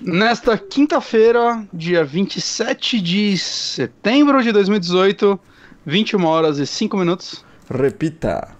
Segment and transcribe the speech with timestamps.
[0.00, 5.38] Nesta quinta-feira, dia 27 de setembro de 2018,
[5.84, 7.44] 21 horas e 5 minutos.
[7.68, 8.56] Repita.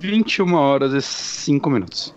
[0.00, 2.15] 21 horas e 5 minutos.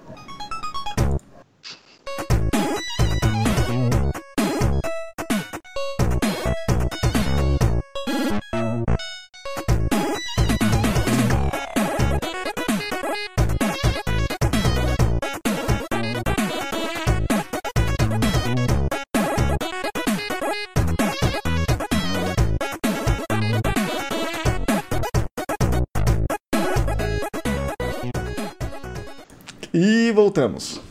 [30.60, 30.82] E voltamos.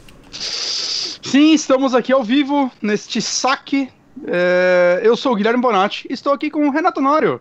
[1.23, 3.91] Sim, estamos aqui ao vivo neste saque.
[4.27, 7.41] É, eu sou o Guilherme Bonatti e estou aqui com o Renato Nório.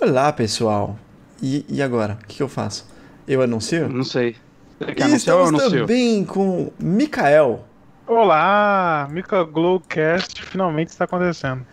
[0.00, 0.98] Olá, pessoal.
[1.42, 2.18] E, e agora?
[2.22, 2.86] O que, que eu faso?
[3.26, 3.88] Eu anuncio?
[3.88, 4.36] Não sei.
[4.78, 5.80] Quer E anunciar eu estamos anuncio?
[5.80, 7.66] também com Mikael.
[8.06, 11.66] Olá, Mika Glowcast finalmente está acontecendo.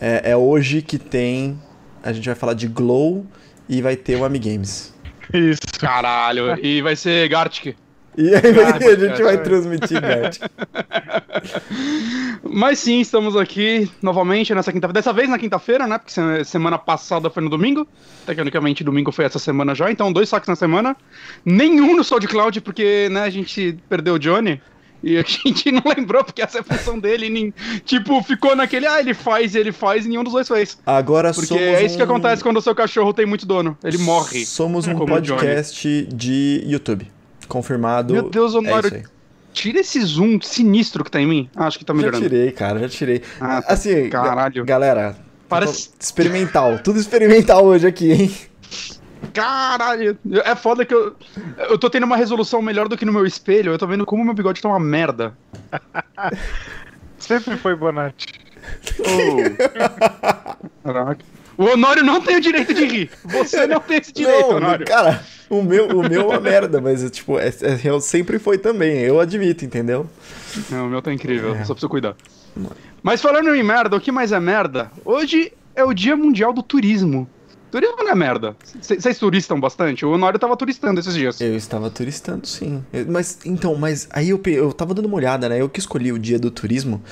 [0.00, 1.60] É, é hoje que tem.
[2.02, 3.26] A gente vai falar de Glow
[3.68, 4.94] e vai ter o Amigames.
[5.32, 5.60] Isso.
[5.80, 7.76] Caralho, e vai ser Gartic.
[8.16, 10.38] E aí Ah, a gente vai transmitir, Bert.
[12.48, 14.92] Mas sim, estamos aqui novamente nessa quinta-feira.
[14.94, 15.98] Dessa vez na quinta-feira, né?
[15.98, 17.86] Porque se- semana passada foi no domingo.
[18.24, 19.90] Tecnicamente, domingo foi essa semana já.
[19.90, 20.96] Então, dois saques na semana.
[21.44, 24.60] Nenhum no SoundCloud, porque, né, a gente perdeu o Johnny.
[25.02, 27.28] E a gente não lembrou, porque essa é a função dele.
[27.28, 27.52] nem-
[27.84, 30.78] tipo, ficou naquele, ah, ele faz, ele faz, e nenhum dos dois fez.
[30.86, 33.76] Agora Porque somos é isso que um- acontece quando o seu cachorro tem muito dono.
[33.84, 34.46] Ele morre.
[34.46, 37.10] Somos um podcast de YouTube.
[37.48, 38.12] Confirmado.
[38.12, 39.02] Meu Deus, é Honório, aí.
[39.52, 41.50] Tira esse zoom sinistro que tá em mim.
[41.56, 42.22] Ah, acho que tá Já melhorando.
[42.22, 43.22] tirei, cara, já tirei.
[43.40, 43.72] Ah, tá.
[43.72, 44.64] assim, Caralho.
[44.64, 45.16] galera.
[45.48, 46.78] Parece- Experimental.
[46.80, 48.34] Tudo experimental hoje aqui, hein?
[49.32, 50.18] Caralho!
[50.44, 51.14] É foda que eu.
[51.70, 53.72] Eu tô tendo uma resolução melhor do que no meu espelho.
[53.72, 55.32] Eu tô vendo como meu bigode tá uma merda.
[57.18, 58.26] Sempre foi Bonatti.
[60.84, 61.24] Caraca.
[61.58, 63.10] O Honório não tem o direito de rir.
[63.24, 64.86] Você não tem esse direito, não, Honório.
[64.86, 68.58] cara, o meu, o meu é uma merda, mas tipo, é, é- eu sempre foi
[68.58, 70.06] também, eu admito, entendeu?
[70.70, 71.54] Não, o meu tá incrível.
[71.54, 71.64] É.
[71.64, 72.14] Só preciso cuidar.
[73.02, 74.90] Mas falando em merda, o que mais é merda?
[75.04, 77.28] Hoje é o Dia Mundial do Turismo.
[77.70, 78.56] Turismo não é merda.
[78.80, 80.06] Vocês turistam bastante?
[80.06, 81.40] O Honório tava turistando esses dias.
[81.40, 82.82] Eu estava turistando, sim.
[82.92, 85.60] Eu- Mas, então, mas aí eu, eu tava dando uma olhada, né?
[85.60, 87.02] Eu que escolhi o dia do turismo,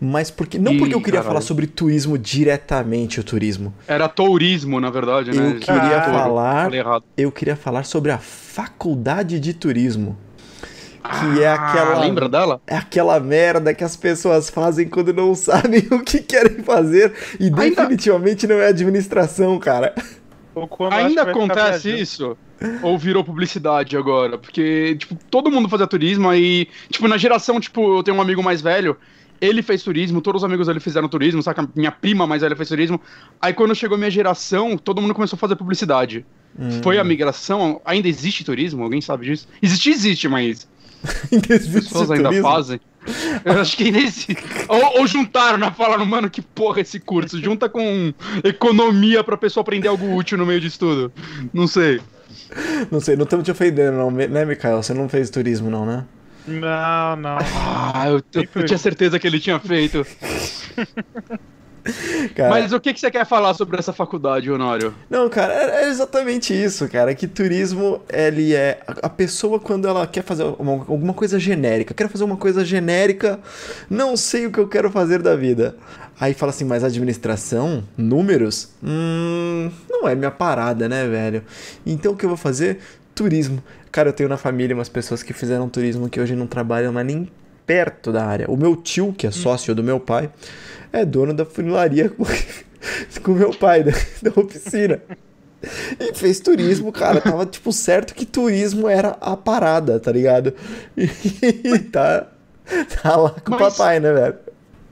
[0.00, 0.58] mas porque.
[0.58, 1.28] Não Ih, porque eu queria caralho.
[1.28, 3.72] falar sobre turismo diretamente, o turismo.
[3.86, 5.48] Era tourismo, na verdade, né?
[5.54, 6.70] Eu queria Ah, falar.
[7.16, 10.16] Eu queria falar sobre a faculdade de turismo.
[11.02, 11.96] Que é aquela.
[11.96, 12.60] Ah, lembra dela?
[12.66, 17.12] É aquela merda que as pessoas fazem quando não sabem o que querem fazer.
[17.40, 19.94] E Ainda- definitivamente não é administração, cara.
[20.90, 22.36] Ainda acontece isso?
[22.82, 24.38] Ou virou publicidade agora?
[24.38, 26.68] Porque, tipo, todo mundo fazia turismo aí.
[26.90, 28.96] Tipo, na geração, tipo, eu tenho um amigo mais velho,
[29.40, 31.68] ele fez turismo, todos os amigos dele fizeram turismo, saca?
[31.74, 33.00] Minha prima mais velha fez turismo.
[33.40, 36.24] Aí quando chegou a minha geração, todo mundo começou a fazer publicidade.
[36.56, 36.80] Hum.
[36.82, 37.80] Foi a migração?
[37.84, 38.84] Ainda existe turismo?
[38.84, 39.48] Alguém sabe disso?
[39.60, 40.68] Existe, existe, mas
[41.32, 42.48] as existe pessoas ainda turismo?
[42.48, 42.80] fazem.
[43.44, 44.36] Eu acho que ainda existe.
[44.68, 45.72] Ou, ou juntaram, né?
[45.76, 47.40] Falaram, mano, que porra esse curso?
[47.42, 48.12] Junta com
[48.44, 51.12] economia pra pessoa aprender algo útil no meio disso tudo.
[51.52, 52.00] Não sei.
[52.90, 54.82] Não sei, não estamos te ofendendo, não, né, Mikael?
[54.82, 56.04] Você não fez turismo, não, né?
[56.46, 57.38] Não, não.
[57.38, 60.04] Ah, eu, eu- eu tinha certeza que ele tinha feito.
[62.36, 64.94] Cara, Mas o que, que você quer falar sobre essa faculdade, Honório?
[65.10, 67.14] Não, cara, é é exatamente isso, cara.
[67.14, 68.80] Que turismo, ele é.
[68.86, 72.64] A a pessoa, quando ela quer fazer uma- alguma coisa genérica, quero fazer uma coisa
[72.64, 73.40] genérica,
[73.90, 75.76] não sei o que eu quero fazer da vida.
[76.20, 81.42] Aí fala assim, mas administração, números, hum, não é minha parada, né, velho?
[81.84, 82.78] Então o que eu vou fazer?
[83.14, 83.62] Turismo.
[83.90, 87.06] Cara, eu tenho na família umas pessoas que fizeram turismo que hoje não trabalham mais
[87.06, 87.28] nem
[87.66, 88.46] perto da área.
[88.50, 90.30] O meu tio, que é sócio do meu pai,
[90.92, 92.24] é dono da funilaria com,
[93.22, 93.92] com meu pai, da,
[94.22, 95.00] da oficina.
[96.00, 97.20] E fez turismo, cara.
[97.20, 100.52] Tava, tipo, certo que turismo era a parada, tá ligado?
[100.96, 102.26] E tá,
[103.02, 104.34] tá lá com o Mas- papai, né, velho?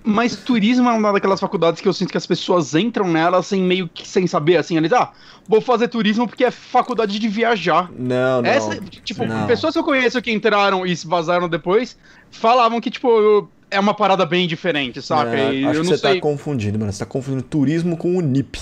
[0.03, 3.63] Mas turismo é uma daquelas faculdades que eu sinto que as pessoas entram nela sem
[3.63, 5.13] meio que sem saber, assim, eles, ah,
[5.47, 7.91] vou fazer turismo porque é faculdade de viajar.
[7.99, 8.49] Não, não.
[8.49, 9.47] Essa, tipo, Não.
[9.47, 11.99] pessoas que eu conheço que entraram e se vazaram depois
[12.31, 15.37] falavam que, tipo, eu- é uma parada bem diferente, saca?
[15.37, 16.15] E acho eu que não você sei.
[16.15, 16.93] tá confundindo, mano.
[16.93, 18.59] Você tá confundindo turismo com o NIP.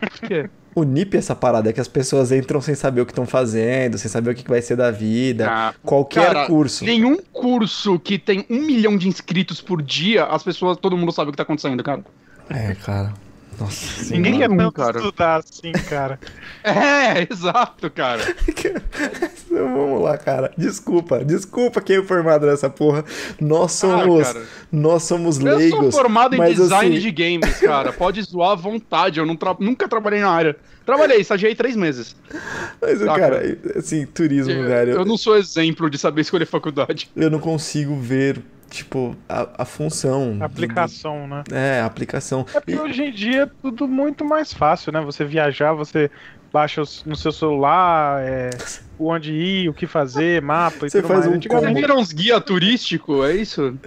[0.00, 0.50] por quê.
[0.74, 3.96] O NIP é essa parada que as pessoas entram sem saber o que estão fazendo,
[3.96, 5.46] sem saber o que que vai ser da vida.
[5.48, 6.84] Ah, qualquer cara, curso.
[6.84, 11.30] Nenhum curso que tem um milhão de inscritos por dia, as pessoas, todo mundo sabe
[11.30, 12.04] o que tá acontecendo, cara.
[12.50, 13.14] É, cara.
[13.58, 14.98] Nossa Ninguém quer tanto cara.
[14.98, 16.18] estudar assim, cara.
[16.64, 18.22] É, exato, cara.
[19.48, 20.52] Então, Vamos lá, cara.
[20.58, 23.04] Desculpa, desculpa quem é formado nessa porra.
[23.40, 24.46] Nós somos, Ah, cara.
[24.70, 25.78] nós somos Eu leigos.
[25.78, 27.92] sou formado em design assim, de games, cara.
[27.94, 29.18] Pode zoar à vontade.
[29.20, 30.56] Eu não tra- nunca trabalhei na área.
[30.84, 32.14] Trabalhei, estagiei três meses.
[32.82, 34.92] Mas, Tá, cara, assim, turismo, Eu, velho.
[34.92, 37.08] eu não sou exemplo de saber escolher faculdade.
[37.16, 38.40] eu não consigo ver,
[38.70, 40.38] tipo, a, a função.
[40.38, 41.44] do- Aplicação, né?
[41.52, 42.44] É, a aplicação.
[42.54, 45.00] É porque hoje em dia é tudo muito mais fácil, né?
[45.00, 46.10] Você viajar, você
[46.52, 48.50] baixa no seu celular, é,
[48.98, 51.32] onde ir, o que fazer, mapa e Você tudo faz mais.
[51.32, 53.78] um Antigamente, vira uns guia turístico, é isso?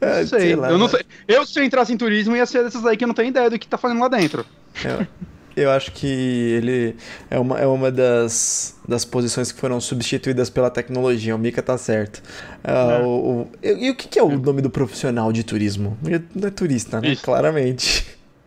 [0.00, 0.40] É, Não sei.
[0.40, 0.92] sei lá, eu não né?
[0.92, 1.02] sei.
[1.26, 3.58] Eu, se eu entrasse em turismo, ia ser desses aí que não tem ideia do
[3.58, 4.44] que tá fazendo lá dentro.
[4.84, 5.06] Eu,
[5.56, 6.96] eu acho que ele
[7.30, 11.34] é uma, é uma das, das posições que foram substituídas pela tecnologia.
[11.34, 12.22] O Mika tá certo.
[12.62, 13.02] Ah, É.
[13.02, 15.96] o, o- e, e o que, que é o nome do profissional de turismo?
[16.34, 17.16] Não é turista, né?
[17.16, 18.06] Claramente.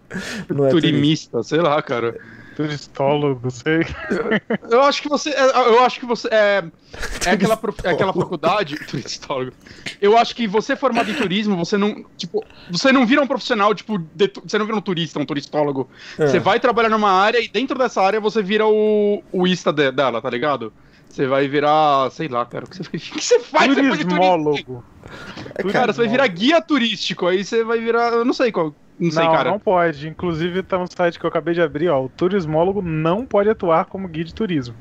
[0.50, 0.88] Não é turista.
[0.90, 2.18] Turimista, sei lá, cara.
[2.58, 3.86] Turistólogo, sei.
[4.70, 5.30] Eu acho que você.
[5.30, 6.28] é, Eu acho que você.
[6.32, 6.64] É,
[7.26, 8.76] é, aquela, prof- é aquela faculdade.
[8.88, 9.52] Turistólogo.
[10.02, 12.04] Eu acho que você formado em turismo, você não.
[12.18, 15.88] Tipo, você não vira um profissional, tipo, de você não vira um turista, um turistólogo.
[16.18, 16.28] É.
[16.28, 19.92] Você vai trabalhar numa área e dentro dessa área você vira o, o ista de-
[19.92, 20.74] dela, tá ligado?
[21.10, 24.04] Você vai virar, sei lá, cara, o que você, o que você faz depois de?
[24.06, 24.84] Turismólogo.
[25.72, 29.12] Cara, você vai virar guia turístico, aí você vai virar, eu não sei qual, não
[29.12, 29.52] sei, não, cara.
[29.52, 30.08] não pode.
[30.08, 32.04] Inclusive, tá no site que eu acabei de abrir, ó.
[32.04, 34.76] O turismólogo não pode atuar como guia de turismo.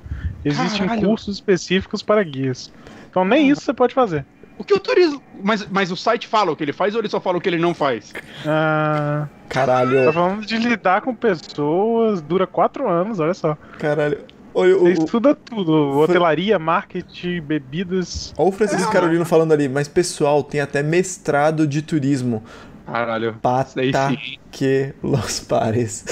[0.45, 1.07] Existem Caralho.
[1.09, 2.73] cursos específicos para guias.
[3.11, 4.25] Então nem isso você pode fazer.
[4.59, 7.09] O que o turismo, mas, mas o site fala o que ele faz ou ele
[7.11, 8.15] só fala o que ele não faz?
[8.47, 13.57] Ah, Caralho, tá falando de lidar com pessoas, dura quatro anos, olha só.
[13.79, 14.19] caralho.
[14.55, 18.33] Olha o, Você o, estuda tudo: hotelaria, marketing, bebidas.
[18.39, 22.43] olha o Francisco Carolino falando ali, mas pessoal, tem até mestrado de turismo.
[22.87, 23.35] Caralho.
[23.43, 23.81] Pata
[24.51, 26.05] que los pares.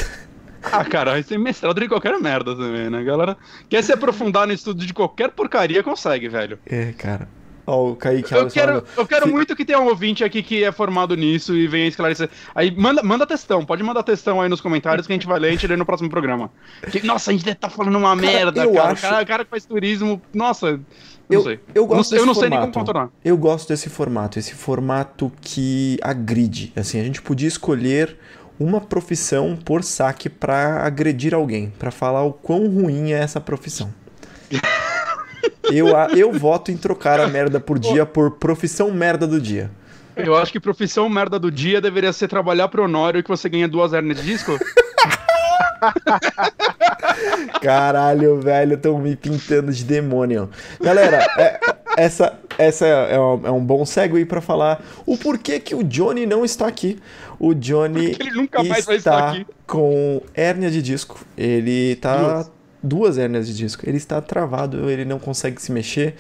[0.73, 2.99] Ah, cara, você tem mestrado em qualquer merda também, né?
[2.99, 3.37] A galera
[3.69, 6.59] quer se aprofundar no estudo de qualquer porcaria, consegue, velho.
[6.67, 7.29] É, cara.
[7.67, 10.63] Ó, o Kaique Eu quero, falando, eu quero muito que tenha um ouvinte aqui que
[10.63, 12.29] é formado nisso e venha esclarecer.
[12.55, 15.47] Aí manda, manda textão, pode mandar textão aí nos comentários que a gente vai ler
[15.47, 16.51] e a gente lê no próximo programa.
[16.91, 18.93] Que- nossa, a gente deve tá falando uma merda, eu cara.
[18.93, 19.23] acho- O, cara.
[19.23, 20.79] o cara que faz turismo, nossa,
[21.29, 21.61] Eu, sei.
[21.75, 22.93] eu gosto não sei, eu desse não sei nem como formato.
[22.93, 23.11] contornar.
[23.25, 26.73] Eu gosto desse formato, esse formato que agride.
[26.77, 28.17] Assim, a gente podia escolher
[28.59, 33.93] uma profissão por saque pra agredir alguém, pra falar o quão ruim é essa profissão.
[35.73, 39.71] eu, eu voto em trocar a merda por dia por profissão merda do dia.
[40.17, 43.67] Eu acho que profissão merda do dia deveria ser trabalhar pro Honório que você ganha
[43.67, 44.53] duas hernias de disco.
[47.61, 50.49] Caralho, velho, estão me pintando de demônio.
[50.81, 51.61] Galera, é-
[51.97, 56.27] essa, essa é, um, é um bom segue pra falar o porquê que o Johnny
[56.27, 56.99] não está aqui.
[57.39, 59.47] O Johnny Porque ele nunca mais está vai estar aqui.
[59.67, 61.25] com hérnia de disco.
[61.37, 62.51] Ele tá Duas.
[62.83, 63.89] duas hérnias de disco.
[63.89, 66.15] Ele está travado, ele não consegue se mexer.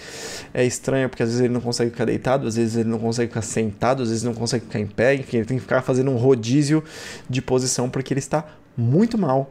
[0.53, 3.29] É estranho porque às vezes ele não consegue ficar deitado, às vezes ele não consegue
[3.29, 5.15] ficar sentado, às vezes não consegue ficar em pé.
[5.15, 6.85] Enfim, ele tem que ficar fazendo um rodízio
[7.29, 8.45] de posição porque ele está
[8.77, 9.51] muito mal.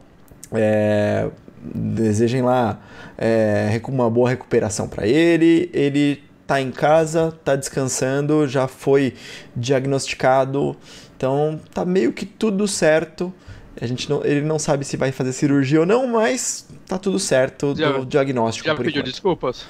[0.52, 1.28] É,
[1.74, 2.78] desejem lá
[3.16, 5.70] é, uma boa recuperação para ele.
[5.72, 9.14] Ele tá em casa, tá descansando, já foi
[9.56, 10.76] diagnosticado,
[11.16, 13.32] então tá meio que tudo certo.
[13.80, 17.18] A gente não, ele não sabe se vai fazer cirurgia ou não, mas tá tudo
[17.18, 19.06] certo Já- do diagnóstico Já pediu enquanto.
[19.06, 19.66] desculpas?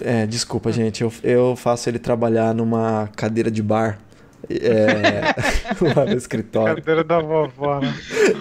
[0.00, 3.98] É, desculpa, gente, eu, eu faço ele trabalhar numa cadeira de bar.
[4.48, 5.34] É,
[5.96, 6.76] lá no escritório.
[6.76, 7.92] Cadeira da vovó, né?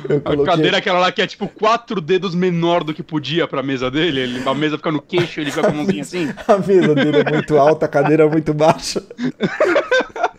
[0.10, 3.48] Eu A coloquei- cadeira aquela lá que é tipo quatro dedos menor do que podia
[3.48, 4.20] pra mesa dele.
[4.22, 6.30] Ele, a mesa fica no queixo, ele fica com a mãozinha assim.
[6.48, 9.02] A mesa dele é muito alta, a cadeira é muito baixa.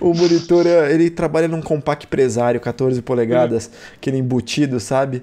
[0.00, 5.22] O monitor, ele trabalha num compact empresário, 14 polegadas, aquele embutido, sabe?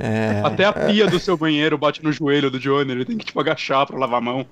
[0.00, 3.24] É, Até a pia do seu banheiro bate no joelho do Johnny, ele tem que
[3.24, 4.46] tipo agachar pra lavar a mão.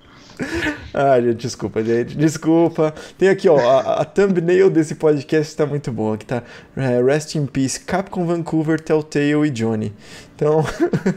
[0.93, 2.93] Ah, gente, desculpa, gente, desculpa.
[3.17, 6.43] Tem aqui, ó, a, a thumbnail desse podcast tá muito boa, que tá
[6.75, 9.93] é, Rest in Peace, Capcom Vancouver, Telltale e Johnny.
[10.35, 10.65] Então,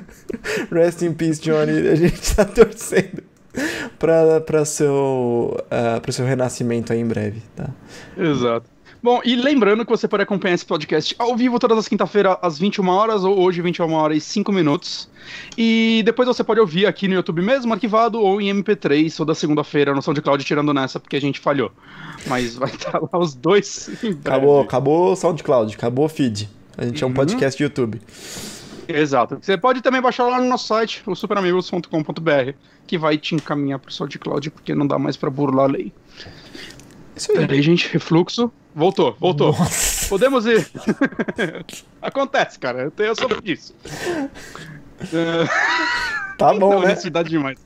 [0.70, 3.22] Rest in Peace, Johnny, a gente tá torcendo
[3.98, 7.70] pra, seu, uh, seu renascimento aí em breve, tá?
[8.16, 8.66] Exato.
[9.00, 12.58] Bom, e lembrando que você pode acompanhar esse podcast ao vivo todas as quinta-feiras às
[12.58, 15.08] 21 horas ou hoje 21 horas e 5 minutos.
[15.56, 19.94] E depois você pode ouvir aqui no YouTube mesmo, arquivado ou em MP3 toda segunda-feira
[19.94, 21.70] no SoundCloud tirando nessa porque a gente falhou.
[22.26, 23.88] Mas vai estar lá os dois.
[24.24, 26.48] Acabou, acabou o SoundCloud, acabou o feed.
[26.76, 27.14] A gente é um Uhum.
[27.14, 28.00] podcast de YouTube.
[28.88, 29.38] Exato.
[29.40, 32.52] Você pode também baixar lá no nosso site, o superamigos.com.br,
[32.86, 35.92] que vai te encaminhar pro SoundCloud, porque não dá mais pra burlar a lei.
[37.14, 37.38] Isso aí.
[37.38, 38.50] Peraí, gente, refluxo.
[38.74, 39.52] Voltou, voltou.
[39.52, 40.08] Nossa.
[40.08, 40.70] Podemos ir.
[42.00, 42.82] Acontece, cara.
[42.84, 43.74] Eu tenho sobre isso.
[46.38, 46.88] Tá bom, Não, né?
[46.88, 47.58] necessidade demais.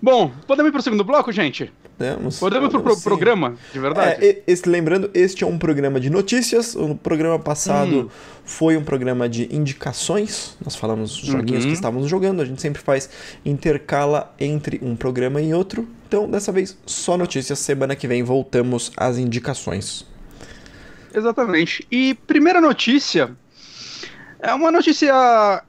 [0.00, 1.72] Bom, podemos ir pro segundo bloco, gente?
[1.98, 4.24] Podemos, Podemos ir pro pro- programa, de verdade?
[4.24, 6.74] É, esse- lembrando, este é um programa de notícias.
[6.74, 8.08] O programa passado Hum.
[8.44, 10.56] foi um programa de indicações.
[10.64, 11.70] Nós falamos dos joguinhos Uhum.
[11.70, 12.42] que estávamos jogando.
[12.42, 13.08] A gente sempre faz
[13.44, 15.86] intercala entre um programa e outro.
[16.08, 17.58] Então, dessa vez, só notícias.
[17.60, 20.04] Semana que vem voltamos às indicações.
[21.14, 21.86] Exatamente.
[21.90, 23.30] E primeira notícia
[24.40, 25.62] é uma notícia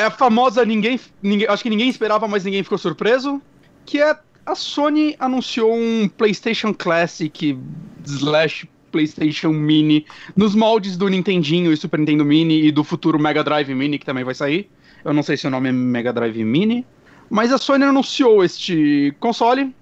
[0.00, 3.40] é a famosa ninguém, ninguém acho que ninguém esperava, mas ninguém ficou surpreso,
[3.84, 4.16] que é
[4.46, 7.58] a Sony anunciou um PlayStation Classic
[8.06, 13.44] slash PlayStation Mini nos moldes do Nintendinho e Super Nintendo Mini e do futuro Mega
[13.44, 14.68] Drive Mini que também vai sair.
[15.04, 16.84] Eu não sei se o nome é Mega Drive Mini,
[17.28, 19.74] mas a Sony anunciou este console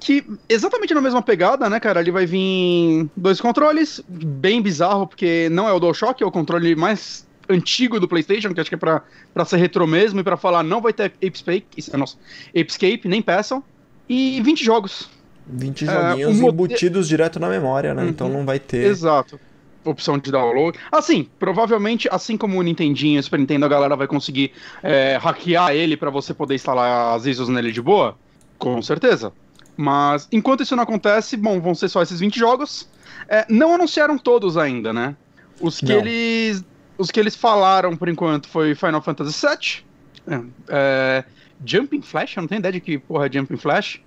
[0.00, 2.00] que exatamente na mesma pegada, né, cara?
[2.00, 6.74] Ele vai vir dois controles, bem bizarro, porque não é o DualShock, é o controle
[6.74, 9.02] mais antigo do PlayStation, que acho que é pra,
[9.34, 12.18] pra ser retrô mesmo, e pra falar não vai ter Apescape, isso é nosso,
[12.50, 13.62] Apescape, nem peçam,
[14.08, 15.08] e 20 jogos.
[15.46, 18.02] 20 É, joguinhos o mode- embutidos direto na memória, né?
[18.04, 18.08] Uhum.
[18.08, 18.86] Então não vai ter.
[18.86, 19.38] Exato.
[19.84, 20.78] Opção de download.
[20.92, 25.16] Assim, provavelmente, assim como o Nintendinho e o Super Nintendo, a galera vai conseguir é,
[25.20, 28.16] hackear ele pra você poder instalar as ISOs nele de boa.
[28.58, 29.32] Com certeza.
[29.76, 32.88] Mas enquanto isso não acontece, bom, vão ser só esses 20 jogos.
[33.28, 35.16] É, não anunciaram todos ainda, né?
[35.60, 35.98] Os que Não.
[35.98, 36.64] eles.
[36.98, 39.84] Os que eles falaram por enquanto foi Final Fantasy VII.
[40.28, 41.24] É, é,
[41.64, 44.00] Jumping Flash, eu não tenho ideia de que porra é Jumping Flash.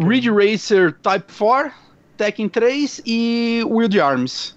[0.00, 1.72] Ridge Racer Type 4,
[2.16, 4.56] Tekken 3 e Wild Arms.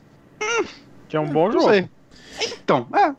[1.08, 1.70] Que é um bom Não jogo.
[1.70, 1.88] sei.
[2.64, 3.14] Então, é.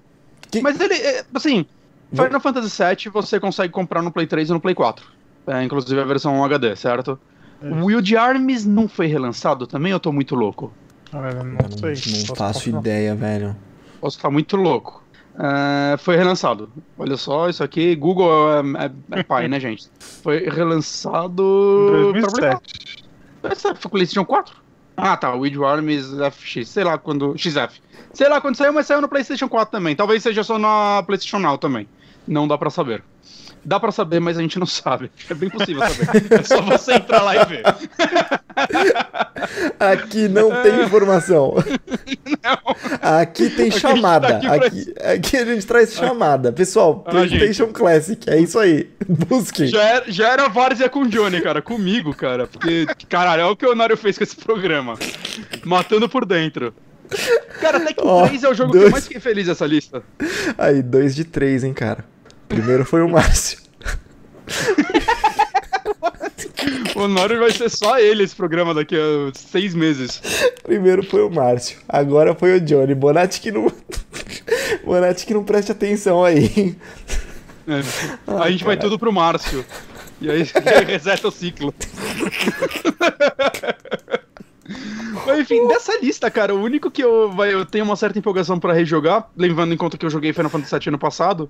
[0.51, 1.65] Que- Mas ele, é, assim,
[2.11, 5.07] Vou- Final Fantasy VII você consegue comprar no Play 3 e no Play 4.
[5.47, 7.19] É, inclusive a versão HD, certo?
[7.63, 7.85] Isso.
[7.85, 9.93] Wild Arms não foi relançado também?
[9.93, 10.73] Eu tô muito louco.
[11.13, 12.25] Ah, não não, sei.
[12.29, 13.57] não faço ideia, velho.
[14.03, 15.01] Posso estar muito louco.
[15.39, 16.69] É, foi relançado.
[16.99, 19.89] Olha só, isso aqui, Google é, é- é pai, né, gente?
[20.23, 22.13] Foi relançado.
[22.17, 23.05] Em pra Play 2007.
[23.41, 23.53] 4.
[23.53, 24.57] Essa foi PlayStation 4?
[24.97, 25.33] Ah, tá.
[25.35, 26.69] Wild Arms FX.
[26.69, 27.33] Sei lá quando.
[27.39, 27.81] XF.
[28.13, 29.95] Sei lá quando saiu, mas saiu no PlayStation 4 também.
[29.97, 31.89] Talvez seja só na PlayStation Now também.
[32.27, 33.03] Não dá pra saber.
[33.65, 35.09] Dá pra saber, mas a gente não sabe.
[35.31, 36.33] É bem possível saber.
[36.33, 37.63] É só você entrar lá e ver.
[39.79, 41.55] Aqui não tem informação.
[43.01, 44.41] Aqui tem Aqui chamada.
[44.41, 46.53] tá aqui Aqui, aqui a gente traz chamada.
[46.53, 48.29] Pessoal, Ah, PlayStation Classic.
[48.29, 48.91] É isso aí.
[49.09, 49.67] Busquem.
[49.69, 51.63] Já era, já era várzea com o Johnny, cara.
[51.63, 52.47] Comigo, cara.
[52.47, 54.99] Porque, caralho, olha o que o Nário fez com esse programa.
[55.65, 56.75] Matando por dentro.
[57.61, 58.87] Cara, Tekken Ó, 3 é o jogo que dois.
[58.89, 60.03] eu mais fiquei feliz dessa lista.
[60.57, 62.05] Aí, dois de três, hein, cara.
[62.55, 63.59] Primeiro foi o Márcio.
[66.95, 70.23] O Nário vai ser só ele esse programa daqui a seis meses.
[70.63, 71.79] Primeiro foi o Márcio.
[71.89, 72.95] Agora foi o Johnny.
[72.95, 73.73] Bonatti que não.
[74.85, 76.77] Bonatti que não preste atenção aí.
[77.67, 77.81] É.
[78.27, 78.81] Ah, a gente vai caralho.
[78.81, 79.65] tudo pro Márcio.
[80.21, 81.75] E aí, e aí reseta o ciclo.
[85.27, 88.59] Mas enfim, dessa lista, cara, o único que eu, vai, eu tenho uma certa empolgação
[88.61, 91.49] pra rejogar, levando em conta que eu joguei Final Fantasy VII ano passado,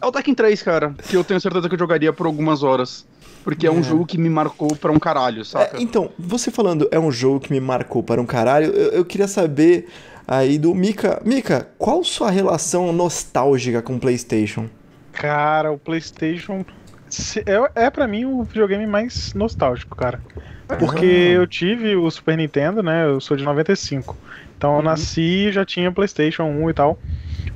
[0.00, 0.94] é o Tekken 3, cara.
[1.08, 3.06] Que eu tenho certeza que eu jogaria por algumas horas.
[3.44, 3.82] Porque é, um É.
[3.82, 5.76] jogo que me marcou pra um caralho, saca?
[5.78, 9.04] É, então, você falando é um jogo que me marcou para um caralho, eu, eu
[9.04, 9.88] queria saber
[10.28, 11.22] aí do Mika.
[11.24, 14.68] Mika, qual sua relação nostálgica com o PlayStation?
[15.12, 16.64] Cara, o PlayStation
[17.74, 20.20] é, é para mim o videogame mais nostálgico, cara.
[20.78, 23.04] Porque eu tive o Super Nintendo, né?
[23.06, 24.16] Eu sou de 95.
[24.56, 26.98] Então eu nasci e já tinha PlayStation 1 e tal.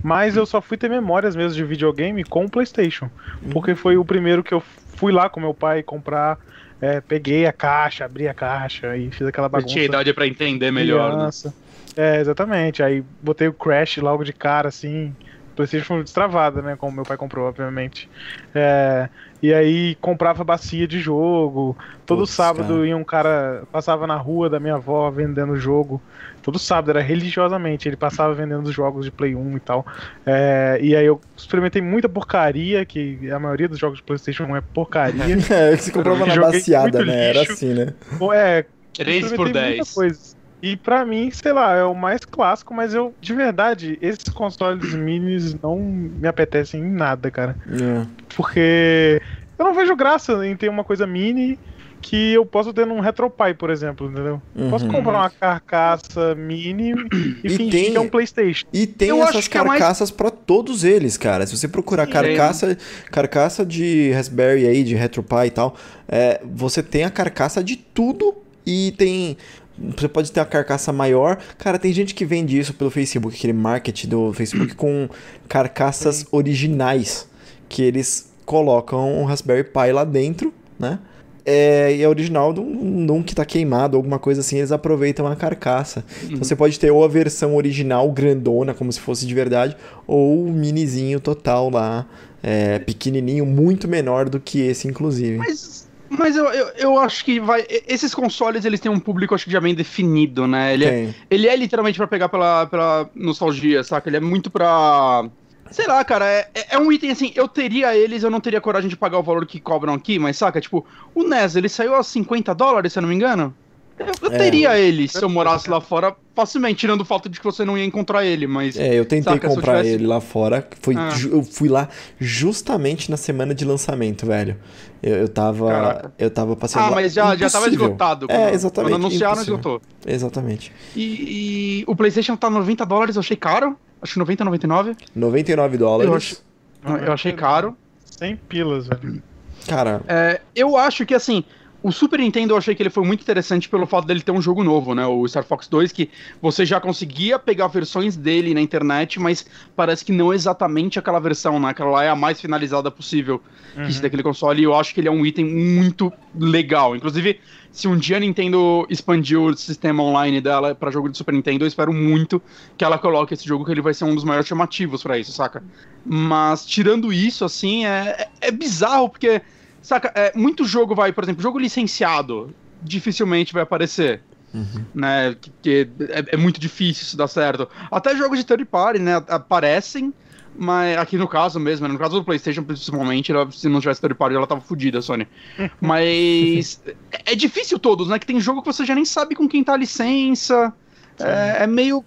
[0.03, 3.11] Mas eu só fui ter memórias mesmo de videogame com o PlayStation.
[3.53, 4.63] Porque foi o primeiro que eu
[4.97, 6.39] fui lá com meu pai comprar.
[6.81, 9.73] é, peguei a caixa, abri a caixa e fiz aquela Eu bagunça.
[9.73, 11.11] tinha idade pra entender melhor.
[11.11, 11.17] Né?
[11.19, 11.55] criança.
[11.97, 12.83] É, exatamente.
[12.83, 15.15] Aí botei o Crash logo de cara, assim.
[15.55, 16.75] PlayStation destravada, né?
[16.77, 18.09] Como meu pai comprou, obviamente.
[18.55, 19.09] É,
[19.45, 21.77] e aí comprava bacia de jogo.
[22.07, 22.87] Todo Putz, sábado cara.
[22.87, 26.01] ia um cara, passava na rua da minha avó vendendo jogo.
[26.43, 27.87] Todo sábado, era religiosamente.
[27.87, 29.87] Ele passava vendendo os jogos de Play 1 e tal.
[30.25, 34.57] É, e aí eu experimentei muita porcaria, que a maioria dos jogos de PlayStation 1
[34.57, 35.25] é porcaria.
[35.55, 37.29] É, você comprava na baciada, né?
[37.29, 37.53] Era lixo.
[37.53, 37.93] assim, né?
[38.19, 40.34] Ou é, 3 por experimentei muita 10.
[40.67, 44.93] E pra mim, sei lá, é o mais clássico, mas eu, de verdade, esses consoles
[44.95, 47.55] minis não me apetecem em nada, cara.
[47.69, 48.07] É.
[48.35, 49.21] Porque
[49.59, 51.59] eu não vejo graça em ter uma coisa mini
[52.01, 54.41] que eu posso ter num RetroPie, por exemplo, entendeu?
[54.71, 54.93] Posso Uhum.
[54.93, 56.93] comprar uma carcaça mini
[57.43, 58.67] e, E fingir tem- que é um PlayStation.
[58.73, 61.47] E tem Eu essas acho que é mais- carcaças pra todos eles, cara.
[61.47, 62.13] Se você procurar Sim.
[62.13, 62.79] carcaça,
[63.11, 65.75] carcaça de Raspberry aí, de RetroPie e tal,
[66.09, 68.35] é, você tem a carcaça de tudo
[68.67, 69.37] e tem
[69.79, 71.39] você pode ter uma carcaça maior.
[71.59, 75.09] Cara, tem gente que vende isso pelo Facebook, aquele marketing do Facebook com
[75.49, 76.27] carcaças Sim.
[76.31, 77.29] originais
[77.69, 80.99] que eles colocam um Raspberry Pi lá dentro, né?
[81.47, 84.73] É, e é original de um, de um, que tá queimado, alguma coisa assim, eles
[84.73, 86.03] aproveitam a carcaça.
[86.23, 86.29] Uhum.
[86.29, 89.77] Então você pode ter ou a versão original grandona, como se fosse de verdade,
[90.07, 92.07] ou o minizinho total lá,
[92.43, 95.37] é, pequenininho, muito menor do que esse, inclusive.
[95.37, 95.84] Mas,
[96.19, 97.65] mas eu, eu, eu, acho que vai.
[97.69, 100.75] Esses consoles eles têm um público, acho que já bem definido, né?
[100.75, 104.09] Ele, é, ele é literalmente para pegar pela, pela nostalgia, saca?
[104.09, 105.29] Ele é muito pra
[105.71, 108.89] Sei lá, cara, é, é um item assim, eu teria eles, eu não teria coragem
[108.89, 112.03] de pagar o valor que cobram aqui, mas saca, tipo, o NES, ele saiu a
[112.03, 113.55] 50 dólares, se eu não me engano.
[113.99, 117.39] Eu, eu é, teria ele se eu morasse lá fora, facilmente, tirando o fato de
[117.39, 118.77] que você não ia encontrar ele, mas.
[118.77, 119.95] É, eu tentei saca, comprar tivesse...
[119.95, 120.67] ele lá fora.
[120.81, 121.11] Foi, ah.
[121.31, 124.57] Eu fui lá justamente na semana de lançamento, velho.
[125.03, 125.69] Eu, eu tava.
[125.69, 126.15] Caraca.
[126.19, 126.87] Eu tava passando.
[126.87, 128.27] Ah, mas já, já tava esgotado.
[128.27, 128.93] Quando, é, exatamente.
[128.93, 129.81] Quando anunciaram, esgotou.
[130.05, 130.73] Exatamente.
[130.97, 133.77] E, e, o PlayStation tá 90 dólares, eu achei caro.
[134.03, 134.97] Acho que 90, 99.
[135.15, 136.11] 99 dólares.
[136.11, 137.77] Eu, acho, eu achei caro.
[138.19, 139.23] 100 pilas, velho.
[139.69, 140.03] Cara.
[140.09, 141.45] É, eu acho que assim.
[141.85, 144.41] O Super Nintendo eu achei que ele foi muito interessante pelo fato dele ter um
[144.41, 145.07] jogo novo, né?
[145.07, 146.09] O Star Fox 2, que
[146.41, 149.45] você já conseguia pegar versões dele na internet, mas
[149.77, 151.69] parece que não exatamente aquela versão, né?
[151.69, 153.39] Aquela lá é a mais finalizada possível
[153.77, 153.87] uhum.
[153.87, 154.63] que daquele console.
[154.63, 156.97] E eu acho que ele é um item muito legal.
[156.97, 157.39] Inclusive,
[157.71, 161.65] se um dia a Nintendo expandir o sistema online dela para jogo de Super Nintendo,
[161.65, 162.41] eu espero muito
[162.79, 165.33] que ela coloque esse jogo, que ele vai ser um dos maiores chamativos para isso,
[165.33, 165.63] saca?
[166.03, 169.43] Mas tirando isso, assim, é, é bizarro, porque
[169.85, 174.23] Saca, é, muito jogo vai, por exemplo, jogo licenciado, dificilmente vai aparecer.
[174.55, 174.85] Uhum.
[174.95, 177.69] Né, que, é, é, muito difícil isso dar certo.
[177.91, 180.15] Até jogos de third party, né, aparecem,
[180.57, 184.01] mas aqui no caso mesmo, né, no caso do PlayStation principalmente, ela, se não tivesse
[184.01, 185.29] third party, ela tava fodida, Sony.
[185.83, 186.81] mas
[187.13, 189.63] é, é, difícil todos, né, que tem jogo que você já nem sabe com quem
[189.63, 190.73] tá a licença.
[191.19, 192.03] É, é, meio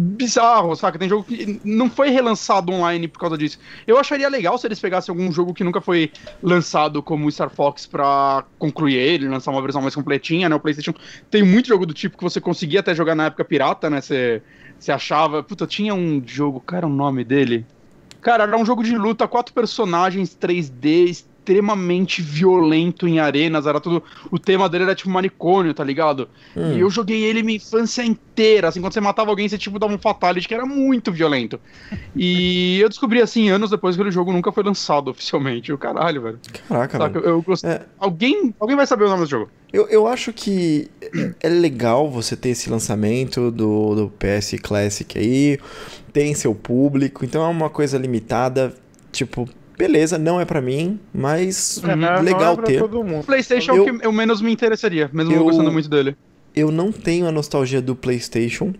[0.00, 0.98] bizarro, saca?
[0.98, 3.58] Tem jogo que não foi relançado online por causa disso.
[3.86, 6.10] Eu acharia legal se eles pegassem algum jogo que nunca foi
[6.42, 10.56] lançado como Star Fox pra concluir ele, lançar uma versão mais completinha, né?
[10.56, 10.94] O PlayStation
[11.30, 14.00] tem muito jogo do tipo que você conseguia até jogar na época pirata, né?
[14.00, 14.42] Você,
[14.88, 15.42] achava.
[15.42, 17.66] Puta, tinha um jogo, cara, o nome dele.
[18.22, 24.02] Cara, era um jogo de luta, quatro personagens 3D, extremamente violento em arenas, era tudo.
[24.30, 26.28] O tema dele era tipo manicômio, tá ligado?
[26.56, 26.76] Hum.
[26.76, 28.68] E eu joguei ele minha infância inteira.
[28.68, 31.60] Assim, quando você matava alguém, você tipo dava um fatality que era muito violento.
[32.14, 35.72] E eu descobri assim, anos depois que aquele jogo nunca foi lançado oficialmente.
[35.72, 36.38] O caralho, velho.
[36.68, 37.26] Caraca, Saca, velho.
[37.26, 37.64] Eu, eu gost...
[37.64, 37.82] é.
[37.98, 39.50] alguém, alguém vai saber o nome do jogo.
[39.72, 40.88] Eu, eu acho que
[41.42, 45.58] é legal você ter esse lançamento do, do PS Classic aí,
[46.12, 48.74] tem seu público, então é uma coisa limitada,
[49.12, 49.48] tipo,
[49.80, 52.82] beleza, não é para mim, mas é, não, legal não é ter.
[52.82, 56.14] O PlayStation eu, é o que eu menos me interessaria, mesmo eu, gostando muito dele.
[56.54, 58.74] Eu não tenho a nostalgia do PlayStation,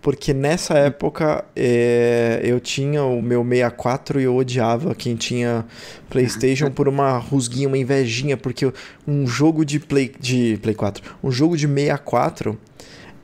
[0.00, 5.64] porque nessa época é, eu tinha o meu 64 e eu odiava quem tinha
[6.10, 8.70] PlayStation por uma rusguinha, uma invejinha, porque
[9.06, 12.58] um jogo de Play, de Play 4, um jogo de 64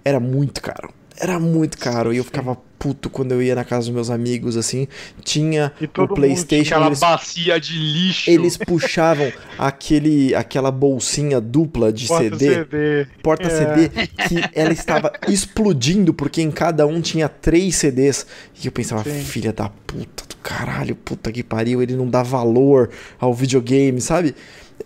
[0.05, 0.98] era muito caro.
[1.21, 4.57] Era muito caro e eu ficava puto quando eu ia na casa dos meus amigos,
[4.57, 4.87] assim.
[5.23, 6.63] Tinha o PlayStation.
[6.65, 8.31] Tinha aquela eles, bacia de lixo.
[8.31, 12.55] Eles puxavam aquele, aquela bolsinha dupla de porta CD.
[12.55, 13.07] CD.
[13.23, 13.51] Porta é.
[13.51, 13.89] CD.
[14.29, 18.25] Que ela estava explodindo porque em cada um tinha três CDs.
[18.63, 19.21] E eu pensava, Sim.
[19.23, 21.83] filha da puta do caralho, puta que pariu.
[21.83, 24.35] Ele não dá valor ao videogame, sabe?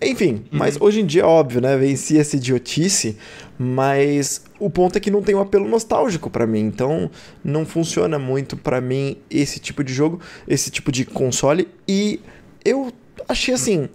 [0.01, 0.42] Enfim, uhum.
[0.51, 1.77] mas hoje em dia, óbvio, né?
[1.77, 3.16] Venci essa idiotice,
[3.59, 7.11] mas o ponto é que não tem um apelo nostálgico para mim, então
[7.42, 11.68] não funciona muito para mim esse tipo de jogo, esse tipo de console.
[11.88, 12.20] E
[12.64, 12.92] eu
[13.29, 13.88] achei assim.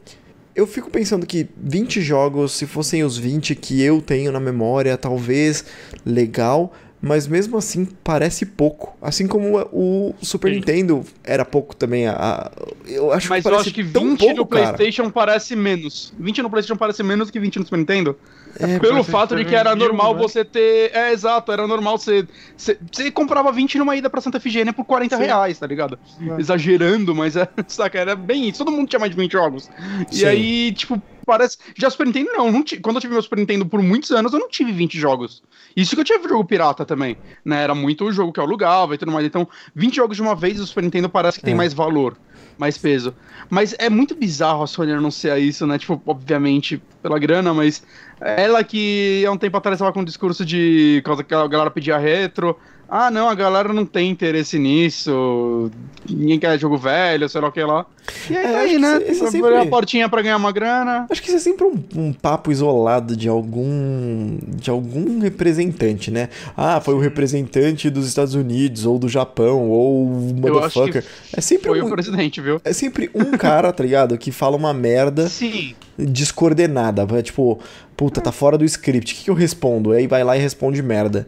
[0.54, 4.98] Eu fico pensando que 20 jogos, se fossem os 20 que eu tenho na memória,
[4.98, 5.64] talvez
[6.06, 8.98] legal, mas mesmo assim parece pouco.
[9.02, 10.56] Assim como o Super Sim.
[10.56, 12.08] Nintendo era pouco também.
[12.08, 12.52] A,
[12.88, 15.14] eu acho mas que parece eu acho que 20 pouco, no PlayStation cara.
[15.14, 16.14] parece menos.
[16.20, 18.18] 20 no PlayStation parece menos que 20 no Super Nintendo.
[18.60, 20.22] É, Pelo fato de que era normal né?
[20.22, 20.92] você ter.
[20.92, 22.28] É, exato, era normal você.
[22.56, 25.24] Você, comprava 20 numa ida pra Santa Efigênia por 40 Sim.
[25.24, 26.00] reais, tá ligado?
[26.20, 26.42] É.
[26.42, 28.58] Exagerando, mas é, saca, era bem isso.
[28.58, 29.70] Todo mundo tinha mais de 20 jogos.
[30.10, 30.24] Sim.
[30.24, 31.58] E aí, tipo, parece.
[31.76, 32.52] Já Super Nintendo, não.
[32.52, 35.44] não quando eu tive meu Super Nintendo por muitos anos, eu não tive 20 jogos.
[35.76, 37.18] Isso que eu tive jogo pirata também.
[37.46, 37.62] Né?
[37.62, 39.26] Era muito o jogo que eu alugava e tudo mais.
[39.26, 41.58] Então, 20 jogos de uma vez, o Super Nintendo parece que tem é.
[41.58, 42.18] mais valor,
[42.58, 43.14] mais peso.
[43.50, 45.78] Mas é muito bizarro a Sony anunciar isso, né?
[45.78, 47.84] Tipo, obviamente, pela grana, mas
[48.20, 51.70] Ela que há um tempo atrás estava com um discurso de causa que a galera
[51.70, 52.58] pedia retro.
[52.90, 55.70] Ah, não, a galera não tem interesse nisso.
[56.10, 57.86] Ninguém quer jogo velho, sei lá o que lá.
[58.30, 58.98] E aí, É, tá aí, né?
[59.00, 61.06] isso- isso é Abrir sempre- a portinha pra ganhar uma grana.
[61.10, 66.30] Acho que isso é sempre um, um papo isolado de algum de algum representante, né?
[66.56, 71.04] Ah, foi o representante dos Estados Unidos ou do Japão ou o motherfucker.
[71.36, 72.62] É sempre Foi um, o presidente, viu?
[72.64, 74.18] é sempre um cara, tá ligado?
[74.18, 75.76] Que fala uma merda Sim.
[75.98, 77.06] descoordenada.
[77.22, 77.60] Tipo,
[77.98, 79.14] puta, tá fora do script.
[79.14, 79.92] O que, que eu respondo?
[79.92, 81.28] Aí vai lá e responde merda.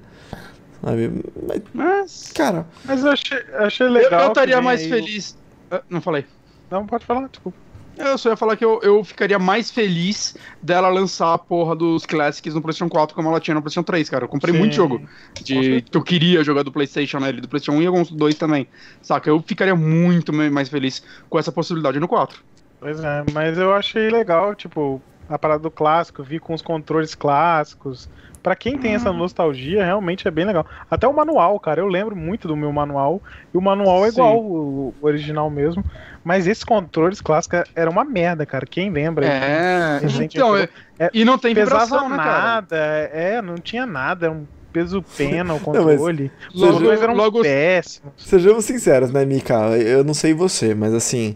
[0.83, 1.23] Sabe?
[1.47, 2.31] Mas, Mas.
[2.33, 4.21] cara, Mas eu achei, achei legal.
[4.23, 5.37] eu estaria mais feliz.
[5.69, 6.25] Ah, Não falei.
[6.71, 7.57] Não, pode falar, desculpa.
[7.97, 12.05] Eu só ia falar que eu, eu ficaria mais feliz dela lançar a porra dos
[12.05, 14.23] Classics no PlayStation 4 como ela tinha no PlayStation 3, cara.
[14.23, 14.59] Eu comprei Sim.
[14.59, 15.01] muito jogo
[15.43, 17.33] de que eu queria jogar do PlayStation, né?
[17.33, 18.69] Do PlayStation 1 e alguns do 2 também.
[19.01, 19.29] Saca?
[19.29, 22.41] Eu ficaria muito mais feliz com essa possibilidade no 4.
[22.79, 27.13] Pois é, mas eu achei legal, tipo, a parada do clássico, vi com os controles
[27.15, 28.09] clássicos.
[28.41, 30.65] Pra quem tem essa nostalgia, realmente é bem legal.
[30.89, 33.21] Até o manual, cara, eu lembro muito do meu manual.
[33.53, 34.13] E o manual é Sim.
[34.15, 35.83] igual o original mesmo.
[36.23, 38.65] Mas esses controles clássicos era uma merda, cara.
[38.65, 39.25] Quem lembra?
[39.25, 42.41] É, então, é- e não tem pesava vibração, né, cara?
[42.41, 46.31] nada, é, não tinha nada, era um peso pena o mas controle.
[46.53, 48.11] Os logo- controles eram logo- péssimos.
[48.17, 49.55] Sejamos sinceros, né, Mika?
[49.77, 51.35] Eu não sei você, mas assim,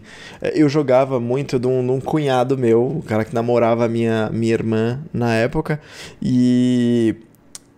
[0.54, 4.30] eu jogava muito de um, de um cunhado meu, o cara que namorava a minha,
[4.32, 5.80] minha irmã na época,
[6.22, 7.14] e.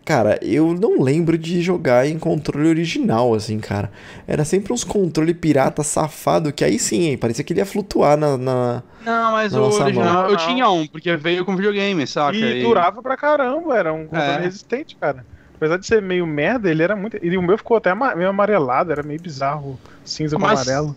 [0.04, 3.90] Cara, eu não lembro de jogar em controle original, assim, cara.
[4.24, 8.16] Era sempre uns controle pirata safado, que aí sim, hein, parecia que ele ia flutuar
[8.16, 8.38] na.
[8.38, 10.30] na- Não, mas Na o nossa original mão.
[10.30, 12.36] eu tinha um, porque veio com videogame, saca?
[12.36, 14.40] E durava pra caramba, era um controle É.
[14.42, 15.26] resistente, cara.
[15.56, 17.18] Apesar de ser meio merda, ele era muito.
[17.22, 20.96] E o meu ficou até meio amarelado, era meio bizarro, cinza com Mas- amarelo.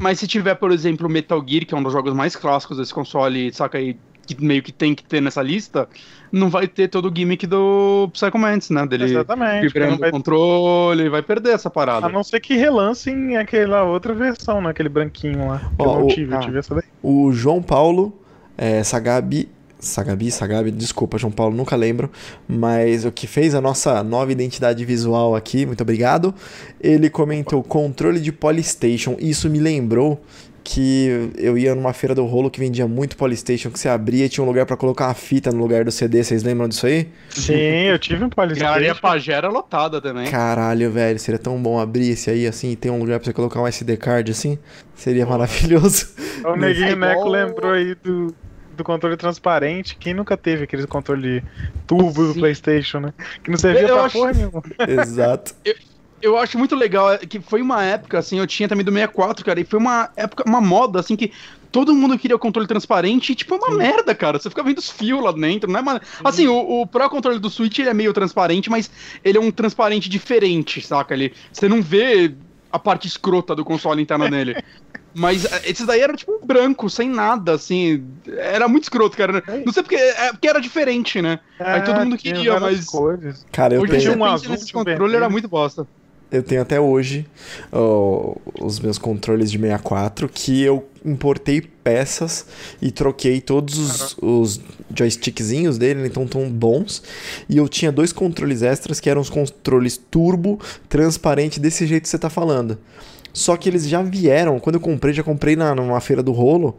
[0.00, 2.92] Mas se tiver, por exemplo, Metal Gear, que é um dos jogos mais clássicos desse
[2.92, 5.88] console, saca aí, que meio que tem que ter nessa lista,
[6.32, 8.84] não vai ter todo o gimmick do Psycho Mantis, né?
[8.84, 9.62] Dele Exatamente.
[9.68, 12.06] vibrando vai- o controle, vai perder essa parada.
[12.06, 14.70] A não ser que relancem aquela outra versão, né?
[14.70, 15.58] Aquele branquinho lá.
[15.60, 16.40] Que Ó, eu não o- tive, eu ah.
[16.40, 16.84] tive essa daí.
[17.00, 18.12] O João Paulo
[18.58, 19.48] é, Sagabi.
[19.78, 22.10] Sagabi, Sagabi, desculpa, João Paulo, nunca lembro,
[22.48, 26.34] mas o que fez a nossa nova identidade visual aqui, muito obrigado.
[26.80, 29.16] Ele comentou controle de Polystation.
[29.18, 30.20] Isso me lembrou
[30.68, 34.28] que eu ia numa feira do rolo que vendia muito Polystation, que você abria e
[34.28, 36.24] tinha um lugar pra colocar uma fita no lugar do CD.
[36.24, 37.08] Vocês lembram disso aí?
[37.30, 39.00] Sim, eu tive um Galeria Polystation.
[39.00, 40.28] Pagera lotada também.
[40.28, 43.32] Caralho, velho, seria tão bom abrir esse aí assim e ter um lugar pra você
[43.32, 44.58] colocar um SD card assim.
[44.96, 46.08] Seria maravilhoso.
[46.44, 48.34] O Neguinho É Neco lembrou aí do,
[48.76, 49.96] do controle transparente.
[49.96, 51.42] Quem nunca teve aquele controle
[51.86, 52.40] turbo do Sim.
[52.40, 53.14] PlayStation, né?
[53.42, 54.62] Que não servia Eu pra acho- porra nenhuma.
[55.02, 55.54] Exato.
[56.22, 59.44] Eu acho muito legal é, que foi uma época, assim, eu tinha também do 64,
[59.44, 61.30] cara, e foi uma época, uma moda, assim, que
[61.70, 64.38] todo mundo queria o controle transparente e, tipo, é uma merda, cara.
[64.38, 66.00] Você fica vendo os fios lá dentro, não é uma...
[66.24, 68.90] Assim, o, o Pro Controle do Switch, ele é meio transparente, mas
[69.22, 71.12] ele é um transparente diferente, saca?
[71.12, 72.34] Ele, você não vê
[72.72, 74.56] a parte escrota do console interno nele.
[75.16, 78.04] Mas eh, esses daí eram, tipo, branco, sem nada, assim.
[78.36, 79.42] Era muito escroto, cara.
[79.64, 81.40] Não sei porque, é porque era diferente, né?
[81.58, 83.46] Aí todo mundo tinha queria, mas- cores.
[83.50, 84.18] Cara, eu Hoje tenho.
[84.18, 85.86] um azul, um controles, era muito bosta.
[86.30, 87.24] Eu tenho até hoje
[87.72, 92.46] ó, os meus controles de 64 que eu importei peças
[92.82, 94.60] e troquei todos os, os
[94.94, 97.00] joystickzinhos dele, então estão bons.
[97.48, 102.08] E eu tinha dois controles extras que eram os controles turbo, transparente, desse jeito que
[102.08, 102.76] você tá falando.
[103.36, 106.74] Só que eles já vieram, quando eu comprei, já comprei na, numa feira do rolo,